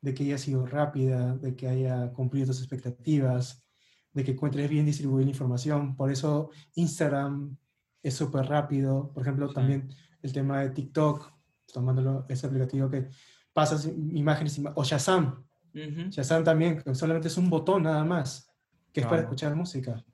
de 0.00 0.14
que 0.14 0.24
haya 0.24 0.38
sido 0.38 0.66
rápida, 0.66 1.34
de 1.36 1.56
que 1.56 1.66
haya 1.66 2.12
cumplido 2.12 2.46
tus 2.46 2.60
expectativas, 2.60 3.64
de 4.12 4.22
que 4.22 4.32
encuentres 4.32 4.68
bien 4.70 4.84
distribuir 4.86 5.24
la 5.24 5.30
información. 5.32 5.96
Por 5.96 6.12
eso 6.12 6.50
Instagram 6.74 7.56
es 8.02 8.14
súper 8.14 8.44
rápido. 8.46 9.10
Por 9.12 9.22
ejemplo, 9.22 9.48
Sí. 9.48 9.54
también 9.54 9.88
el 10.22 10.32
tema 10.32 10.60
de 10.60 10.70
TikTok, 10.70 11.32
tomándolo, 11.72 12.26
ese 12.28 12.46
aplicativo 12.46 12.88
que 12.90 13.08
pasas 13.52 13.86
imágenes, 13.86 14.60
o 14.74 14.84
Shazam. 14.84 15.42
Ujú. 15.74 16.10
Shazam 16.10 16.44
también, 16.44 16.80
que 16.82 16.94
solamente 16.94 17.28
es 17.28 17.36
un 17.38 17.48
botón 17.48 17.82
nada 17.84 18.04
más, 18.04 18.48
que 18.92 19.00
es 19.00 19.06
para 19.06 19.22
escuchar 19.22 19.56
música. 19.56 20.04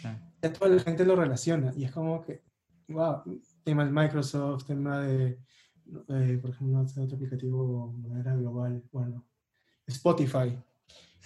Sí. 0.00 0.08
Ya 0.40 0.52
toda 0.52 0.70
la 0.70 0.80
gente 0.82 1.04
lo 1.04 1.16
relaciona 1.16 1.72
y 1.76 1.84
es 1.84 1.90
como 1.90 2.22
que, 2.22 2.44
wow, 2.88 3.22
tema 3.66 3.84
de 3.84 3.90
Microsoft, 3.90 4.64
tema 4.64 5.00
de, 5.00 5.40
eh, 6.08 6.38
por 6.40 6.50
ejemplo, 6.50 6.78
otro 6.80 7.02
otro 7.02 7.16
aplicativo 7.16 7.92
manera 7.94 8.36
global, 8.36 8.80
bueno, 8.92 9.26
Spotify, 9.88 10.56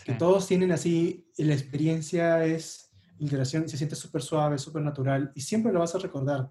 que 0.06 0.12
Sí. 0.12 0.18
todos 0.18 0.46
tienen 0.48 0.72
así, 0.72 1.30
la 1.36 1.52
experiencia 1.52 2.42
es 2.46 2.90
interacción, 3.18 3.68
se 3.68 3.76
siente 3.76 3.94
súper 3.94 4.22
suave, 4.22 4.56
súper 4.56 4.82
natural 4.82 5.30
y 5.34 5.42
siempre 5.42 5.70
lo 5.70 5.80
vas 5.80 5.94
a 5.94 5.98
recordar. 5.98 6.50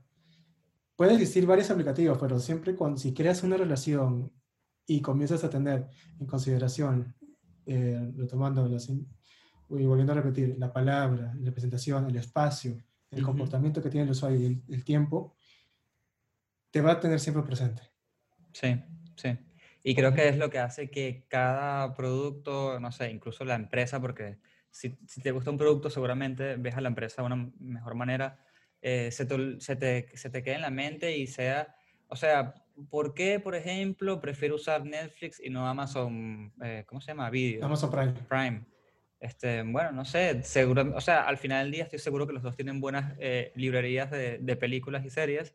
Puede 0.95 1.13
existir 1.13 1.47
varios 1.47 1.71
aplicativos, 1.71 2.19
pero 2.19 2.37
siempre 2.39 2.75
cuando 2.75 2.99
si 2.99 3.11
creas 3.11 3.41
una 3.41 3.57
relación 3.57 4.31
y 4.85 5.01
comienzas 5.01 5.43
a 5.43 5.49
tener 5.49 5.87
en 6.19 6.27
consideración, 6.27 7.15
eh, 7.65 8.11
retomando 8.15 8.67
las 8.67 8.89
y 8.89 9.85
volviendo 9.85 10.13
a 10.13 10.15
repetir, 10.15 10.55
la 10.59 10.71
palabra, 10.71 11.33
la 11.39 11.51
presentación, 11.51 12.07
el 12.07 12.15
espacio, 12.17 12.77
el 13.09 13.23
Ujú. 13.23 13.31
comportamiento 13.31 13.81
que 13.81 13.89
tiene 13.89 14.05
el 14.05 14.11
usuario 14.11 14.39
y 14.39 14.45
el, 14.45 14.63
el 14.67 14.83
tiempo, 14.83 15.35
te 16.71 16.81
va 16.81 16.93
a 16.93 16.99
tener 16.99 17.19
siempre 17.19 17.43
presente. 17.43 17.83
Sí, 18.53 18.81
sí. 19.15 19.37
Y 19.83 19.95
creo 19.95 20.13
que 20.13 20.27
es 20.27 20.37
lo 20.37 20.49
que 20.49 20.59
hace 20.59 20.89
que 20.89 21.25
cada 21.27 21.95
producto, 21.95 22.79
no 22.79 22.91
sé, 22.91 23.09
incluso 23.11 23.45
la 23.45 23.55
empresa, 23.55 23.99
porque 24.01 24.37
si, 24.69 24.97
si 25.07 25.21
te 25.21 25.31
gusta 25.31 25.51
un 25.51 25.57
producto, 25.57 25.89
seguramente 25.89 26.57
ves 26.57 26.75
a 26.75 26.81
la 26.81 26.89
empresa 26.89 27.21
de 27.21 27.27
una 27.27 27.51
mejor 27.59 27.95
manera, 27.95 28.43
eh, 28.81 29.09
se, 29.11 29.25
te, 29.25 29.59
se, 29.59 29.75
te, 29.75 30.09
se 30.15 30.29
te 30.29 30.43
quede 30.43 30.55
en 30.55 30.61
la 30.61 30.69
mente 30.69 31.17
y 31.17 31.27
sea, 31.27 31.75
o 32.07 32.15
sea, 32.15 32.53
¿por 32.89 33.13
qué, 33.13 33.39
por 33.39 33.55
ejemplo, 33.55 34.19
prefiero 34.19 34.55
usar 34.55 34.85
Netflix 34.85 35.41
y 35.43 35.49
no 35.49 35.67
Amazon, 35.67 36.53
eh, 36.61 36.83
¿cómo 36.87 37.01
se 37.01 37.07
llama? 37.07 37.29
Video. 37.29 37.65
Amazon 37.65 37.91
Prime. 37.91 38.13
Prime. 38.27 38.65
Este, 39.19 39.63
bueno, 39.63 39.91
no 39.91 40.05
sé, 40.05 40.43
seguro, 40.43 40.93
o 40.95 41.01
sea, 41.01 41.23
al 41.23 41.37
final 41.37 41.65
del 41.65 41.71
día 41.71 41.83
estoy 41.83 41.99
seguro 41.99 42.25
que 42.25 42.31
los 42.33 42.43
dos 42.43 42.55
tienen 42.55 42.79
buenas 42.79 43.15
eh, 43.19 43.51
librerías 43.55 44.09
de, 44.11 44.37
de 44.39 44.55
películas 44.55 45.03
y 45.05 45.09
series. 45.09 45.53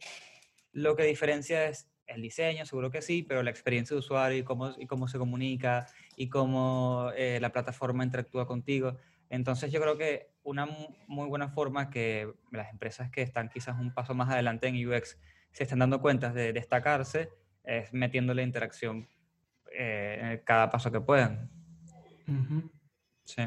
Lo 0.75 0.95
que 0.97 1.05
diferencia 1.05 1.67
es 1.67 1.89
el 2.07 2.21
diseño, 2.21 2.67
seguro 2.67 2.91
que 2.91 3.01
sí, 3.01 3.23
pero 3.23 3.43
la 3.43 3.49
experiencia 3.51 3.95
de 3.95 4.01
usuario 4.01 4.37
y 4.39 4.43
cómo, 4.45 4.75
y 4.79 4.87
cómo 4.87 5.09
se 5.09 5.17
comunica 5.19 5.87
y 6.17 6.29
cómo 6.29 7.11
eh, 7.17 7.39
la 7.41 7.51
plataforma 7.51 8.05
interactúa 8.05 8.47
contigo. 8.47 8.99
Entonces 9.31 9.73
yo 9.73 9.81
creo 9.81 9.97
que 9.97 10.29
una 10.43 10.67
mu- 10.67 10.95
muy 11.07 11.27
buena 11.29 11.49
forma 11.49 11.89
que 11.89 12.31
las 12.53 12.71
empresas 12.71 13.11
que 13.11 13.23
están 13.23 13.49
quizás 13.49 13.79
un 13.81 13.95
paso 13.95 14.15
más 14.15 14.29
adelante 14.31 14.67
en 14.69 14.87
UX 14.87 15.19
se 15.53 15.63
están 15.63 15.79
dando 15.79 16.03
cuenta 16.03 16.31
de 16.33 16.53
destacarse 16.53 17.31
es 17.65 17.91
metiéndole 17.95 18.43
interacción 18.43 19.09
eh, 19.73 20.19
en 20.21 20.39
cada 20.45 20.69
paso 20.71 20.93
que 20.93 21.01
puedan. 21.01 21.49
Sí. 23.25 23.43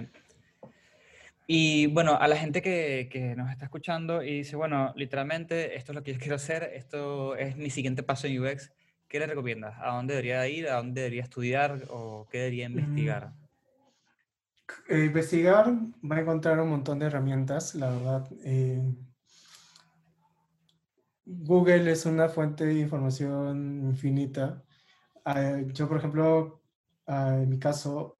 Y 1.50 1.88
bueno, 1.88 2.18
a 2.20 2.28
la 2.28 2.36
gente 2.36 2.62
que, 2.62 3.08
que 3.10 3.36
nos 3.36 3.50
está 3.50 3.66
escuchando 3.66 4.22
y 4.22 4.40
dice, 4.40 4.58
bueno, 4.58 4.94
literalmente 4.98 5.78
esto 5.78 5.94
es 5.94 5.96
lo 5.96 6.04
que 6.04 6.14
yo 6.14 6.20
quiero 6.20 6.36
hacer, 6.36 6.64
esto 6.74 7.38
es 7.38 7.56
mi 7.56 7.70
siguiente 7.70 8.04
paso 8.04 8.28
en 8.28 8.44
UX, 8.44 8.70
¿qué 9.08 9.20
le 9.20 9.28
recomiendas? 9.28 9.78
¿A 9.80 9.96
dónde 9.96 10.14
debería 10.14 10.46
ir? 10.50 10.68
¿A 10.68 10.76
dónde 10.76 11.02
debería 11.02 11.24
estudiar? 11.24 11.82
¿O 11.90 12.28
qué 12.30 12.40
debería 12.40 12.66
investigar? 12.66 13.32
Eh, 14.90 15.06
investigar 15.06 15.72
va 16.04 16.18
a 16.18 16.20
encontrar 16.20 16.60
un 16.60 16.70
montón 16.70 17.00
de 17.00 17.06
herramientas, 17.06 17.76
la 17.76 17.92
verdad. 17.92 18.28
eh, 18.44 18.84
Google 21.30 21.92
es 21.92 22.06
una 22.06 22.30
fuente 22.30 22.66
de 22.66 22.80
información 22.80 23.84
infinita. 23.84 24.64
Ah, 25.26 25.60
yo, 25.74 25.88
por 25.88 25.98
ejemplo, 25.98 26.62
ah, 27.06 27.40
en 27.42 27.50
mi 27.50 27.60
caso, 27.60 28.17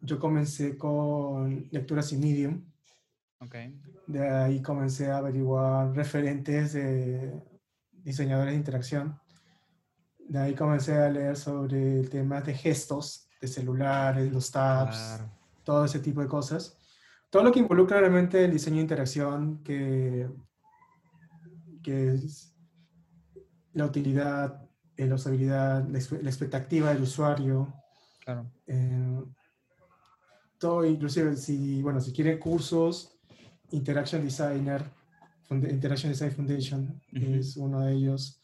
yo 0.00 0.18
comencé 0.18 0.76
con 0.76 1.68
lecturas 1.70 2.12
y 2.12 2.16
Medium. 2.16 2.64
Ok, 3.40 3.54
De 4.06 4.28
ahí 4.28 4.60
comencé 4.60 5.10
a 5.10 5.18
averiguar 5.18 5.94
referentes 5.94 6.72
de 6.74 7.42
diseñadores 7.92 8.52
de 8.52 8.58
interacción. 8.58 9.18
De 10.18 10.38
ahí 10.38 10.54
comencé 10.54 10.96
a 10.96 11.08
leer 11.10 11.36
sobre 11.36 12.04
temas 12.04 12.44
de 12.44 12.54
gestos, 12.54 13.28
de 13.40 13.48
celulares, 13.48 14.30
los 14.32 14.50
tabs, 14.50 14.96
claro. 14.96 15.30
todo 15.64 15.84
ese 15.84 16.00
tipo 16.00 16.20
de 16.20 16.28
cosas. 16.28 16.76
Todo 17.30 17.44
lo 17.44 17.52
que 17.52 17.60
involucra 17.60 18.00
realmente 18.00 18.44
el 18.44 18.52
diseño 18.52 18.76
de 18.76 18.82
interacción, 18.82 19.62
que, 19.62 20.28
que 21.82 22.14
es 22.14 22.54
la 23.72 23.86
utilidad, 23.86 24.68
la 24.96 25.14
usabilidad, 25.14 25.88
la 25.88 25.98
expectativa 25.98 26.92
del 26.92 27.02
usuario. 27.02 27.72
Claro. 28.22 28.50
eh, 28.66 29.24
todo, 30.60 30.84
inclusive, 30.84 31.36
si, 31.36 31.82
bueno, 31.82 32.00
si 32.00 32.12
quieren 32.12 32.38
cursos, 32.38 33.16
Interaction 33.72 34.22
Designer, 34.22 34.84
Interaction 35.50 36.12
Design 36.12 36.30
Foundation 36.32 37.00
es 37.12 37.56
uno 37.56 37.80
de 37.80 37.92
ellos. 37.94 38.40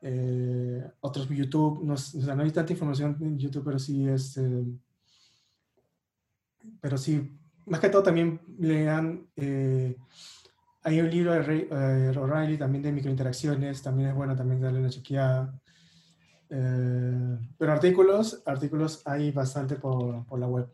Eh, 0.00 0.82
otros 1.00 1.28
YouTube, 1.28 1.82
no, 1.84 1.94
s- 1.94 2.16
o 2.18 2.22
sea, 2.22 2.34
no 2.34 2.42
hay 2.42 2.50
tanta 2.50 2.72
información 2.72 3.16
en 3.20 3.38
YouTube, 3.38 3.64
pero 3.64 3.78
sí 3.78 4.08
es... 4.08 4.36
eh, 4.38 4.64
pero 6.80 6.96
sí, 6.96 7.36
más 7.66 7.80
que 7.80 7.88
todo 7.88 8.02
también 8.02 8.40
lean, 8.58 9.26
eh, 9.36 9.96
hay 10.84 11.00
un 11.00 11.10
libro 11.10 11.32
de 11.32 11.68
eh, 11.70 12.16
O'Reilly 12.16 12.56
también 12.56 12.82
de 12.82 12.92
microinteracciones, 12.92 13.82
también 13.82 14.10
es 14.10 14.14
bueno 14.14 14.34
también 14.36 14.60
darle 14.60 14.78
una 14.80 14.90
chequeada. 14.90 15.60
Eh, 16.50 17.38
pero 17.58 17.72
artículos, 17.72 18.42
artículos 18.46 19.02
hay 19.06 19.30
bastante 19.32 19.76
por, 19.76 20.24
por 20.26 20.38
la 20.38 20.46
web. 20.48 20.68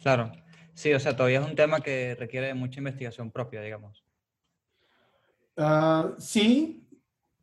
Claro. 0.00 0.32
Sí, 0.74 0.92
o 0.94 1.00
sea, 1.00 1.14
todavía 1.14 1.40
es 1.40 1.46
un 1.46 1.54
tema 1.56 1.80
que 1.80 2.14
requiere 2.18 2.46
de 2.48 2.54
mucha 2.54 2.80
investigación 2.80 3.30
propia, 3.30 3.60
digamos. 3.60 4.04
Ah, 5.56 6.14
sí, 6.18 6.88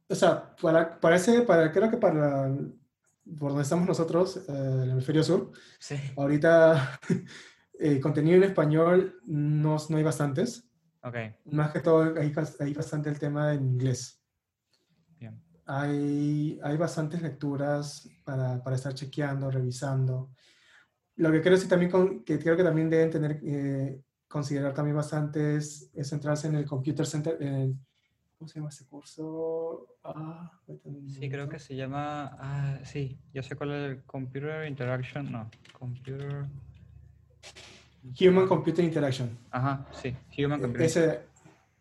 o 0.10 0.16
sea, 0.16 0.55
para, 0.62 0.99
parece, 0.99 1.41
para, 1.41 1.72
creo 1.72 1.89
que 1.89 1.97
para 1.97 2.49
por 3.38 3.49
donde 3.49 3.64
estamos 3.64 3.86
nosotros, 3.86 4.38
eh, 4.38 4.80
el 4.84 4.91
hemisferio 4.91 5.22
sur, 5.24 5.51
Sí. 5.80 5.95
ahorita 6.16 6.99
eh, 7.80 7.99
contenido 7.99 8.38
en 8.38 8.43
español 8.43 9.20
no, 9.26 9.76
no 9.89 9.97
hay 9.97 10.03
bastantes. 10.03 10.64
Ok, 11.03 11.16
Más 11.45 11.72
que 11.72 11.82
todo 11.82 12.16
hay, 12.20 12.34
hay 12.60 12.74
bastante 12.74 13.10
el 13.10 13.20
tema 13.20 13.53
en 13.53 13.66
inglés. 13.66 14.24
bien. 15.20 15.43
Hay, 15.66 16.60
hay 16.64 16.78
bastantes 16.78 17.22
lecturas 17.22 18.10
para, 18.24 18.64
para 18.64 18.76
estar 18.78 18.93
chequeando, 18.93 19.51
revisando. 19.51 20.32
Lo 21.18 21.32
que 21.32 21.41
creo, 21.41 21.57
sí 21.57 21.68
también 21.68 21.91
con- 21.91 22.24
que 22.24 22.38
creo 22.39 22.55
que 22.55 22.63
también 22.63 22.89
deben 22.89 23.09
tener, 23.09 23.39
eh, 23.43 24.01
considerar 24.28 24.74
también 24.74 24.95
bastante 24.95 25.55
es, 25.57 25.89
es 25.93 26.09
centrarse 26.09 26.47
en 26.47 26.55
el 26.55 26.65
Computer 26.65 27.05
Center, 27.05 27.38
en 27.41 27.53
el- 27.53 27.76
¿cómo 28.38 28.47
se 28.47 28.59
llama 28.59 28.70
ese 28.70 28.86
curso? 28.86 29.97
Ah, 30.03 30.51
Sí, 31.07 31.30
creo 31.30 31.49
que 31.49 31.59
se 31.59 31.76
llama. 31.76 32.36
Ah, 32.39 32.80
sí, 32.84 33.20
yo 33.34 33.41
sé 33.41 33.55
cuál 33.55 33.72
es 33.72 33.91
el 33.91 34.03
Computer 34.03 34.68
Interaction. 34.68 35.32
No, 35.32 35.49
Computer. 35.74 36.45
Human 38.20 38.47
Computer 38.47 38.86
Interaction. 38.86 39.38
Ajá, 39.51 39.88
sí, 39.91 40.15
Human 40.38 40.59
E- 40.59 40.61
Computer. 40.63 40.86
Ese, 40.86 41.20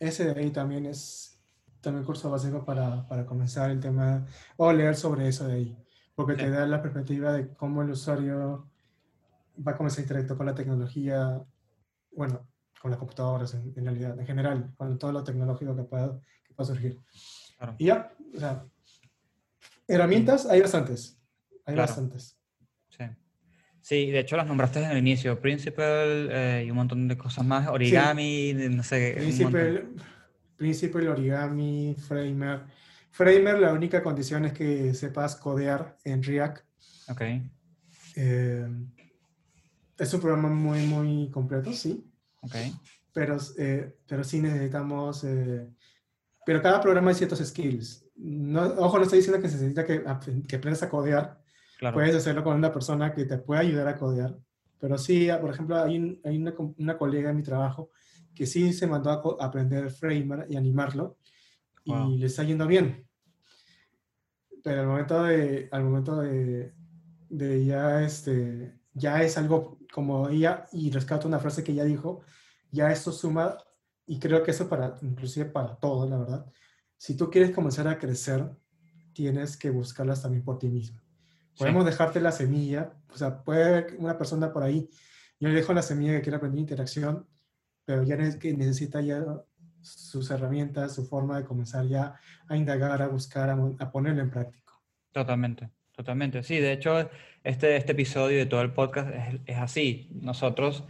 ese 0.01 0.25
de 0.35 0.41
ahí 0.41 0.51
también 0.51 0.87
es 0.87 1.39
también 1.81 2.05
curso 2.05 2.31
básico 2.31 2.65
para, 2.65 3.07
para 3.07 3.27
comenzar 3.27 3.71
el 3.71 3.81
tema 3.81 4.27
o 4.57 4.73
leer 4.73 4.97
sobre 4.97 5.29
eso 5.29 5.47
de 5.47 5.55
ahí, 5.55 5.77
porque 6.15 6.35
te 6.35 6.51
da 6.51 6.67
la 6.67 6.83
perspectiva 6.83 7.33
de 7.33 7.49
cómo 7.55 7.83
el 7.83 7.91
usuario 7.91 8.67
va 9.67 9.73
a 9.73 9.77
comenzar 9.77 10.01
a 10.01 10.03
interactuar 10.03 10.37
con 10.37 10.47
la 10.47 10.55
tecnología, 10.55 11.43
bueno, 12.13 12.47
con 12.81 12.91
las 12.91 12.99
computadoras 12.99 13.55
en, 13.55 13.73
en 13.77 13.85
realidad, 13.85 14.19
en 14.19 14.27
general, 14.27 14.73
con 14.77 14.99
todo 14.99 15.13
lo 15.13 15.25
tecnológico 15.25 15.75
que 15.77 15.83
pueda, 15.85 16.19
que 16.45 16.55
pueda 16.55 16.67
surgir. 16.69 16.99
Claro. 17.57 17.75
Y 17.79 17.87
ya, 17.87 18.13
o 18.35 18.39
sea, 18.39 18.65
herramientas 19.89 20.47
hay 20.47 20.61
bastantes, 20.61 21.19
hay 21.65 21.75
Claro. 21.75 21.89
bastantes. 21.89 22.39
Sí. 22.91 23.05
Sí, 23.81 24.11
de 24.11 24.19
hecho 24.21 24.37
las 24.37 24.47
nombraste 24.47 24.83
en 24.83 24.91
el 24.91 24.99
inicio, 24.99 25.41
Principal 25.41 26.29
eh, 26.33 26.65
y 26.67 26.71
un 26.71 26.77
montón 26.77 27.07
de 27.07 27.17
cosas 27.17 27.45
más, 27.45 27.69
origami, 27.69 28.53
de- 28.53 28.69
no 28.71 28.83
sé. 28.83 29.15
Principal, 29.17 29.89
Principal, 30.57 31.09
origami, 31.09 31.95
Framer. 31.99 32.63
Framer, 33.11 33.59
la 33.61 33.73
única 33.73 34.03
condición 34.03 34.45
es 34.47 34.53
que 34.53 34.93
sepas 34.95 35.37
codear 35.37 35.97
en 36.05 36.23
React. 36.23 36.65
Ok, 37.09 37.23
Eh, 38.19 38.67
es 39.99 40.13
un 40.15 40.21
programa 40.21 40.49
muy, 40.49 40.87
muy 40.87 41.31
completo, 41.31 41.73
sí, 41.73 42.05
ok, 42.43 42.55
pero, 43.13 43.37
eh, 43.59 43.97
pero 44.07 44.23
sí 44.25 44.41
necesitamos... 44.41 45.25
eh, 45.25 45.69
pero 46.45 46.63
cada 46.63 46.81
programa 46.81 47.09
hay 47.11 47.15
ciertos 47.17 47.41
skills. 47.41 48.05
No, 48.17 48.63
ojo, 48.63 48.99
no 48.99 49.05
estoy 49.05 49.19
diciendo 49.19 49.43
que 49.43 49.49
se 49.49 49.55
necesita 49.57 49.85
que, 49.85 50.03
que 50.47 50.57
aprendas 50.57 50.83
a 50.83 50.89
codear. 50.89 51.43
claro. 51.79 51.95
Puedes 51.95 52.15
hacerlo 52.15 52.45
con 52.45 52.57
una 52.57 52.73
persona 52.73 53.13
que 53.13 53.25
te 53.25 53.39
pueda 53.39 53.63
ayudar 53.63 53.89
a 53.89 53.97
codear. 53.97 54.39
Pero 54.79 54.97
sí, 54.99 55.29
por 55.41 55.51
ejemplo, 55.51 55.77
hay, 55.83 55.97
un- 55.99 56.21
hay 56.25 56.37
una, 56.37 56.55
una 56.79 56.97
colega 56.99 57.31
en 57.31 57.37
mi 57.37 57.43
trabajo 57.43 57.91
que 58.35 58.47
sí 58.47 58.73
se 58.73 58.87
mandó 58.87 59.11
a 59.11 59.43
a 59.43 59.47
aprender 59.49 59.91
Framer 59.91 60.47
y 60.49 60.57
animarlo 60.57 61.19
y 61.85 61.91
Wow. 61.93 62.17
le 62.19 62.27
está 62.27 62.45
yendo 62.45 62.67
bien. 62.67 63.07
Pero 64.63 64.81
al 64.83 64.87
momento 64.87 65.23
de, 65.25 65.69
al 65.73 65.85
momento 65.85 66.21
de, 66.21 66.73
de 67.29 67.65
ya 67.65 68.03
este, 68.03 68.79
ya 68.95 69.23
es 69.23 69.37
algo 69.39 69.79
como 69.97 70.29
ella, 70.29 70.67
y 70.73 70.91
rescato 70.91 71.27
una 71.27 71.39
frase 71.39 71.65
que 71.65 71.73
ella 71.73 71.85
dijo, 71.85 72.21
ya 72.71 72.93
esto 72.93 73.13
suma, 73.13 73.57
y 74.07 74.19
creo 74.19 74.43
que 74.43 74.51
eso 74.51 74.69
para, 74.69 74.95
inclusive 75.01 75.47
para 75.47 75.77
todo, 75.77 76.07
la 76.07 76.19
verdad. 76.19 76.53
Si 76.99 77.17
tú 77.17 77.31
quieres 77.31 77.53
comenzar 77.53 77.89
a 77.89 77.99
crecer, 77.99 78.47
tienes 79.15 79.57
que 79.57 79.71
buscarlas 79.71 80.21
también 80.21 80.45
por 80.45 80.59
ti 80.59 80.69
mismo. 80.69 81.01
Sí. 81.55 81.61
Podemos 81.61 81.87
dejarte 81.87 82.21
la 82.21 82.31
semilla, 82.31 82.93
o 83.09 83.17
sea, 83.17 83.43
puede 83.43 83.97
una 83.97 84.19
persona 84.19 84.53
por 84.53 84.65
ahí, 84.65 84.87
yo 85.41 85.49
le 85.49 85.55
dejo 85.55 85.73
la 85.73 85.81
semilla 85.81 86.13
que 86.13 86.21
quiere 86.21 86.37
aprender 86.37 86.61
interacción, 86.61 87.27
pero 87.87 88.03
ya 88.03 88.17
es 88.17 88.37
que 88.37 88.53
necesita 88.53 89.01
ya 89.01 89.25
sus 89.81 90.31
herramientas, 90.31 90.95
su 90.95 91.07
forma 91.07 91.39
de 91.39 91.47
comenzar 91.47 91.87
ya 91.87 92.21
a 92.49 92.55
indagar, 92.55 93.01
a 93.01 93.09
buscar, 93.09 93.49
a, 93.49 93.55
a 93.79 93.91
ponerlo 93.91 94.21
en 94.21 94.31
práctica. 94.31 94.75
Totalmente, 95.11 95.71
totalmente. 95.93 96.43
Sí, 96.43 96.59
de 96.59 96.73
hecho, 96.73 97.09
este, 97.47 97.77
este 97.77 97.93
episodio 97.93 98.39
de 98.39 98.47
todo 98.47 98.61
el 98.61 98.73
podcast 98.73 99.09
es, 99.15 99.41
es 99.47 99.57
así. 99.57 100.11
Nosotros 100.21 100.85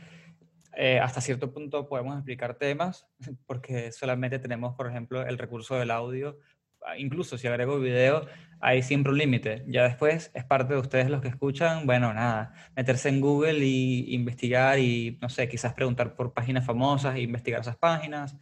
eh, 0.75 0.99
hasta 1.01 1.21
cierto 1.21 1.53
punto 1.53 1.87
podemos 1.87 2.17
explicar 2.17 2.55
temas 2.55 3.07
porque 3.47 3.93
solamente 3.93 4.39
tenemos, 4.39 4.75
por 4.75 4.89
ejemplo, 4.89 5.27
el 5.27 5.37
recurso 5.37 5.75
del 5.77 5.91
audio. 5.91 6.39
Ah, 6.87 6.97
Incluso 6.97 7.37
si 7.37 7.47
agrego 7.47 7.79
video, 7.79 8.27
hay 8.61 8.83
siempre 8.83 9.13
un 9.13 9.19
límite. 9.19 9.65
Ya 9.67 9.85
después 9.85 10.31
es 10.33 10.45
parte 10.45 10.73
de 10.73 10.81
ustedes 10.81 11.11
los 11.11 11.21
que 11.21 11.29
escuchan, 11.29 11.85
bueno, 11.85 12.15
nada, 12.15 12.55
meterse 12.75 13.11
en 13.11 13.21
Google 13.21 13.59
y 13.59 14.15
investigar 14.15 14.79
y, 14.79 15.19
no 15.21 15.29
sé, 15.29 15.49
quizás 15.51 15.75
preguntar 15.75 16.15
por 16.15 16.33
páginas 16.33 16.65
famosas 16.65 17.17
e 17.17 17.21
investigar 17.21 17.61
esas 17.61 17.77
páginas. 17.77 18.39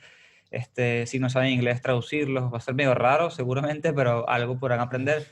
Este, 0.52 1.06
si 1.06 1.18
no 1.18 1.28
saben 1.30 1.50
inglés, 1.50 1.82
traducirlos. 1.82 2.52
Va 2.52 2.58
a 2.58 2.60
ser 2.60 2.74
medio 2.74 2.94
raro, 2.94 3.30
seguramente, 3.30 3.92
pero 3.92 4.28
algo 4.28 4.56
podrán 4.56 4.78
aprender. 4.78 5.26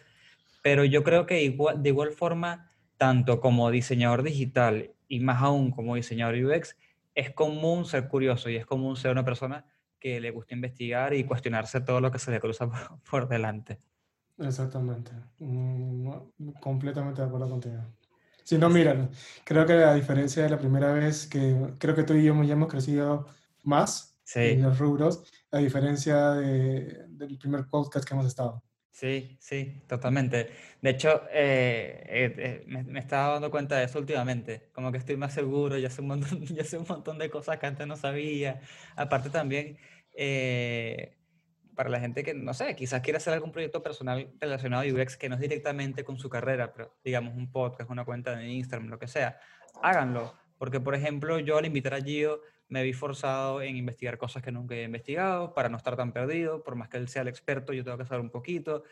Pero 0.62 0.84
yo 0.84 1.04
creo 1.04 1.26
que 1.26 1.42
igual, 1.42 1.80
de 1.80 1.88
igual 1.90 2.10
forma, 2.10 2.71
tanto 2.96 3.40
como 3.40 3.70
diseñador 3.70 4.22
digital 4.22 4.92
y 5.08 5.20
más 5.20 5.42
aún 5.42 5.70
como 5.70 5.94
diseñador 5.96 6.36
UX, 6.36 6.76
es 7.14 7.30
común 7.30 7.84
ser 7.84 8.08
curioso 8.08 8.48
y 8.48 8.56
es 8.56 8.64
común 8.66 8.96
ser 8.96 9.10
una 9.12 9.24
persona 9.24 9.66
que 9.98 10.20
le 10.20 10.30
gusta 10.30 10.54
investigar 10.54 11.14
y 11.14 11.24
cuestionarse 11.24 11.80
todo 11.80 12.00
lo 12.00 12.10
que 12.10 12.18
se 12.18 12.30
le 12.30 12.40
cruza 12.40 12.66
por, 12.70 13.00
por 13.08 13.28
delante. 13.28 13.80
Exactamente. 14.38 15.12
Mm, 15.38 16.04
no, 16.04 16.32
completamente 16.60 17.20
de 17.20 17.26
acuerdo 17.28 17.48
contigo. 17.50 17.82
Si 18.44 18.58
no, 18.58 18.68
mira, 18.68 19.08
creo 19.44 19.64
que 19.66 19.74
a 19.74 19.94
diferencia 19.94 20.42
de 20.42 20.50
la 20.50 20.58
primera 20.58 20.92
vez 20.92 21.26
que 21.28 21.74
creo 21.78 21.94
que 21.94 22.02
tú 22.02 22.14
y 22.14 22.24
yo 22.24 22.42
ya 22.42 22.54
hemos 22.54 22.68
crecido 22.68 23.26
más 23.62 24.08
Sí, 24.24 24.40
en 24.40 24.62
los 24.62 24.78
rubros, 24.78 25.24
a 25.50 25.58
diferencia 25.58 26.30
de- 26.30 27.04
del 27.08 27.38
primer 27.38 27.66
podcast 27.66 28.04
que 28.08 28.14
hemos 28.14 28.26
estado. 28.26 28.62
Sí, 28.92 29.36
sí, 29.40 29.82
totalmente. 29.88 30.50
De 30.80 30.90
hecho, 30.90 31.22
eh, 31.32 32.04
eh, 32.06 32.34
eh, 32.38 32.64
me, 32.66 32.84
me 32.84 33.00
estaba 33.00 33.34
dando 33.34 33.50
cuenta 33.50 33.76
de 33.76 33.84
eso 33.84 33.98
últimamente, 33.98 34.70
como 34.72 34.92
que 34.92 34.98
estoy 34.98 35.16
más 35.16 35.34
seguro, 35.34 35.78
ya 35.78 35.90
sé 35.90 36.02
un 36.02 36.08
montón, 36.08 36.44
ya 36.46 36.64
sé 36.64 36.78
un 36.78 36.86
montón 36.88 37.18
de 37.18 37.30
cosas 37.30 37.58
que 37.58 37.66
antes 37.66 37.86
no 37.86 37.96
sabía. 37.96 38.60
Aparte 38.96 39.30
también, 39.30 39.78
para 41.74 41.88
la 41.90 42.00
gente 42.00 42.22
que, 42.22 42.34
no 42.34 42.54
sé, 42.54 42.76
quizás 42.76 43.00
quiere 43.00 43.16
hacer 43.16 43.32
algún 43.34 43.52
proyecto 43.52 43.82
personal 43.82 44.32
relacionado 44.40 44.82
a 44.82 44.86
UX 44.86 45.16
que 45.16 45.28
no 45.28 45.36
es 45.36 45.40
directamente 45.40 46.04
con 46.04 46.18
su 46.18 46.28
carrera, 46.28 46.72
pero 46.72 46.94
digamos 47.04 47.34
un 47.34 47.50
podcast, 47.50 47.90
una 47.90 48.04
cuenta 48.04 48.36
de 48.36 48.46
Instagram, 48.48 48.90
lo 48.90 48.98
que 48.98 49.08
sea, 49.08 49.38
háganlo. 49.82 50.34
Porque, 50.58 50.80
por 50.80 50.94
ejemplo, 50.94 51.40
yo 51.40 51.58
al 51.58 51.66
invitar 51.66 51.94
a 51.94 52.00
Gio 52.00 52.40
me 52.72 52.82
vi 52.82 52.94
forzado 52.94 53.60
en 53.60 53.76
investigar 53.76 54.16
cosas 54.16 54.42
que 54.42 54.50
nunca 54.50 54.74
he 54.74 54.84
investigado 54.84 55.52
para 55.52 55.68
no 55.68 55.76
estar 55.76 55.94
tan 55.94 56.10
perdido, 56.10 56.62
por 56.64 56.74
más 56.74 56.88
que 56.88 56.96
él 56.96 57.06
sea 57.06 57.20
el 57.20 57.28
experto, 57.28 57.74
yo 57.74 57.84
tengo 57.84 57.98
que 57.98 58.06
saber 58.06 58.22
un 58.22 58.30
poquito. 58.30 58.82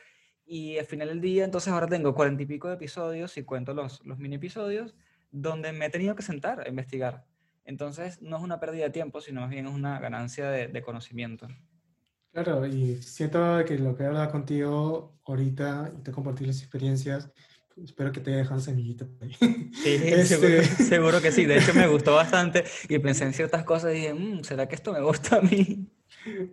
Y 0.45 0.76
al 0.76 0.85
final 0.85 1.09
del 1.09 1.22
día, 1.22 1.47
entonces 1.47 1.72
ahora 1.72 1.87
tengo 1.87 2.14
cuarenta 2.14 2.43
y 2.43 2.47
pico 2.47 2.68
de 2.68 2.74
episodios, 2.74 3.39
y 3.39 3.43
cuento 3.43 3.72
los, 3.72 4.05
los 4.05 4.18
mini 4.18 4.37
episodios, 4.37 4.95
donde 5.31 5.72
me 5.72 5.87
he 5.87 5.91
tenido 5.91 6.14
que 6.14 6.22
sentar 6.22 6.61
a 6.61 6.68
investigar. 6.68 7.24
Entonces 7.64 8.20
no 8.20 8.37
es 8.37 8.43
una 8.43 8.61
pérdida 8.61 8.85
de 8.85 8.91
tiempo, 8.91 9.22
sino 9.22 9.41
más 9.41 9.49
bien 9.49 9.66
es 9.66 9.72
una 9.72 9.99
ganancia 9.99 10.51
de, 10.51 10.83
conocimiento. 10.83 11.49
Claro, 12.33 12.66
y 12.66 12.97
siento 12.97 13.64
que 13.64 13.78
lo 13.78 13.97
que 13.97 14.05
he 14.05 14.28
contigo 14.28 15.18
ahorita 15.24 15.91
te 16.05 16.12
compartir 16.12 16.49
las 16.49 16.61
experiencias, 16.61 17.33
espero 17.83 18.12
que 18.12 18.21
te 18.21 18.31
haya 18.31 18.39
dejado 18.41 18.61
semillita 18.61 19.07
ahí. 19.21 19.33
Sí, 19.35 19.99
seguro, 20.25 20.49
Este, 20.57 20.62
seguro 20.85 21.21
que 21.21 21.33
sí. 21.33 21.45
De 21.47 21.59
hecho, 21.59 21.75
me 21.75 21.87
gustó 21.89 22.14
bastante 22.14 22.64
y 22.89 22.99
pensé 22.99 23.25
en 23.25 23.33
ciertas 23.35 23.64
cosas 23.64 23.93
y 23.93 23.97
dije, 23.97 24.14
"Mm, 24.14 24.43
¿será 24.45 24.68
que 24.68 24.75
esto 24.75 24.93
me 24.93 25.01
gusta 25.01 25.37
a 25.37 25.41
mí? 25.43 25.89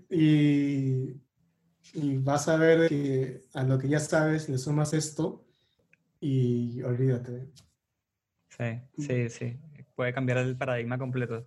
y, 0.09 1.15
y 1.93 2.17
vas 2.19 2.47
a 2.47 2.57
ver 2.57 2.87
que 2.87 3.41
a 3.53 3.63
lo 3.63 3.77
que 3.77 3.89
ya 3.89 3.99
sabes 3.99 4.47
le 4.49 4.57
sumas 4.57 4.93
esto 4.93 5.45
y 6.19 6.81
olvídate. 6.83 7.47
Sí, 8.49 8.81
sí, 8.97 9.29
sí. 9.29 9.59
Puede 9.95 10.13
cambiar 10.13 10.39
el 10.39 10.57
paradigma 10.57 10.97
completo. 10.97 11.45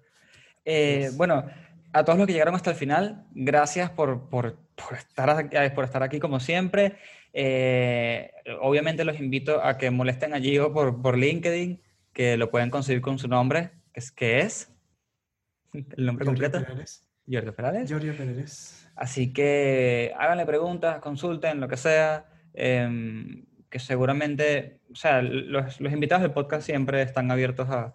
Eh, 0.65 1.11
bueno, 1.15 1.45
a 1.93 2.05
todos 2.05 2.19
los 2.19 2.27
que 2.27 2.33
llegaron 2.33 2.55
hasta 2.55 2.71
el 2.71 2.77
final, 2.77 3.27
gracias 3.33 3.91
por, 3.91 4.29
por, 4.29 4.59
por 4.75 4.97
estar, 4.97 5.31
aquí, 5.31 5.57
por 5.75 5.85
estar 5.85 6.03
aquí 6.03 6.21
como 6.21 6.41
siempre. 6.41 6.97
Eh, 7.33 8.31
obviamente 8.61 9.05
los 9.05 9.19
invito 9.21 9.63
a 9.63 9.77
que 9.79 9.91
molesten 9.91 10.35
a 10.35 10.41
Gio 10.41 10.73
por, 10.73 11.01
por 11.03 11.17
LinkedIn, 11.17 11.81
que 12.13 12.37
lo 12.37 12.51
pueden 12.51 12.71
conseguir 12.71 13.01
con 13.03 13.19
su 13.19 13.29
nombre, 13.29 13.71
que 13.93 14.01
es, 14.01 14.11
que 14.13 14.41
es 14.41 14.73
el 15.73 16.07
nombre 16.07 16.25
Giorgio 16.25 16.27
completo, 16.27 16.61
Pereres. 16.67 17.07
Giorgio 17.27 17.55
Perales. 17.55 17.89
Giorgio 17.89 18.17
Pereres. 18.17 18.89
Así 18.97 19.33
que 19.33 20.13
háganle 20.19 20.45
preguntas, 20.47 20.99
consulten, 21.01 21.61
lo 21.61 21.69
que 21.69 21.77
sea, 21.77 22.27
em, 22.53 23.47
que 23.71 23.79
seguramente, 23.79 24.81
o 24.93 24.97
sea, 24.97 25.23
los, 25.23 25.81
los 25.81 25.93
invitados 25.93 26.23
del 26.23 26.33
podcast 26.33 26.67
siempre 26.67 27.01
están 27.03 27.31
abiertos 27.31 27.71
a, 27.71 27.95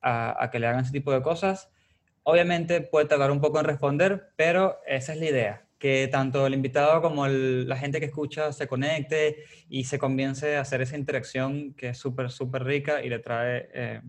a- 0.00 0.42
a 0.44 0.50
que 0.50 0.58
le 0.60 0.66
hagan 0.68 0.82
ese 0.84 0.92
tipo 0.92 1.12
de 1.12 1.20
cosas. 1.22 1.70
Obviamente 2.30 2.80
puede 2.80 3.06
tardar 3.06 3.30
un 3.30 3.40
poco 3.40 3.58
en 3.58 3.64
responder, 3.64 4.32
pero 4.36 4.78
esa 4.86 5.12
es 5.14 5.18
la 5.18 5.26
idea, 5.26 5.66
que 5.78 6.08
tanto 6.08 6.46
el 6.46 6.54
invitado 6.54 7.02
como 7.02 7.26
el- 7.26 7.68
la 7.68 7.76
gente 7.76 7.98
que 7.98 8.06
escucha 8.06 8.52
se 8.52 8.66
conecte 8.68 9.44
y 9.68 9.84
se 9.84 9.98
comience 9.98 10.56
a 10.56 10.60
hacer 10.60 10.80
esa 10.82 10.96
interacción 10.96 11.74
que 11.74 11.88
es 11.88 11.98
súper, 11.98 12.30
súper 12.30 12.62
rica 12.64 13.02
y 13.02 13.08
le 13.08 13.18
trae 13.18 13.68
eh, 13.74 14.00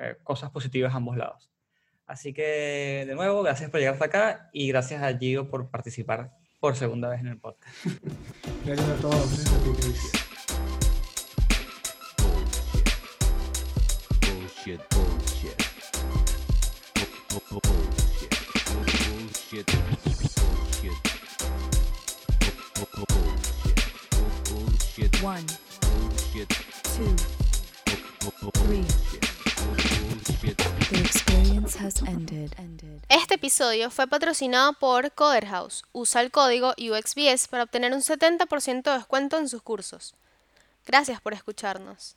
eh, 0.00 0.16
cosas 0.22 0.50
positivas 0.50 0.92
a 0.92 0.96
ambos 0.96 1.16
lados. 1.16 1.50
Así 2.06 2.32
que, 2.34 3.04
de 3.06 3.14
nuevo, 3.14 3.42
gracias 3.42 3.70
por 3.70 3.80
llegar 3.80 3.94
hasta 3.94 4.04
acá 4.06 4.50
y 4.52 4.68
gracias 4.68 5.02
a 5.02 5.16
Gio 5.16 5.48
por 5.48 5.70
participar 5.70 6.30
por 6.60 6.76
segunda 6.76 7.08
vez 7.08 7.20
en 7.20 7.28
el 7.28 7.38
podcast. 7.38 7.74
Gracias 8.64 8.88
a 8.88 8.94
todos. 9.00 9.14
Gracias 9.16 9.52
a 9.52 9.58
ti. 9.62 9.70
Bullshit, 14.20 14.80
bullshit. 14.80 14.80
Bu- 14.90 15.15
Este 33.08 33.34
episodio 33.34 33.90
fue 33.90 34.06
patrocinado 34.06 34.74
por 34.74 35.12
Coder 35.12 35.46
House. 35.46 35.84
Usa 35.92 36.20
el 36.20 36.30
código 36.30 36.74
UXBS 36.78 37.48
para 37.48 37.62
obtener 37.62 37.92
un 37.94 38.02
70% 38.02 38.82
de 38.82 38.92
descuento 38.98 39.38
en 39.38 39.48
sus 39.48 39.62
cursos. 39.62 40.14
Gracias 40.84 41.20
por 41.20 41.32
escucharnos. 41.32 42.16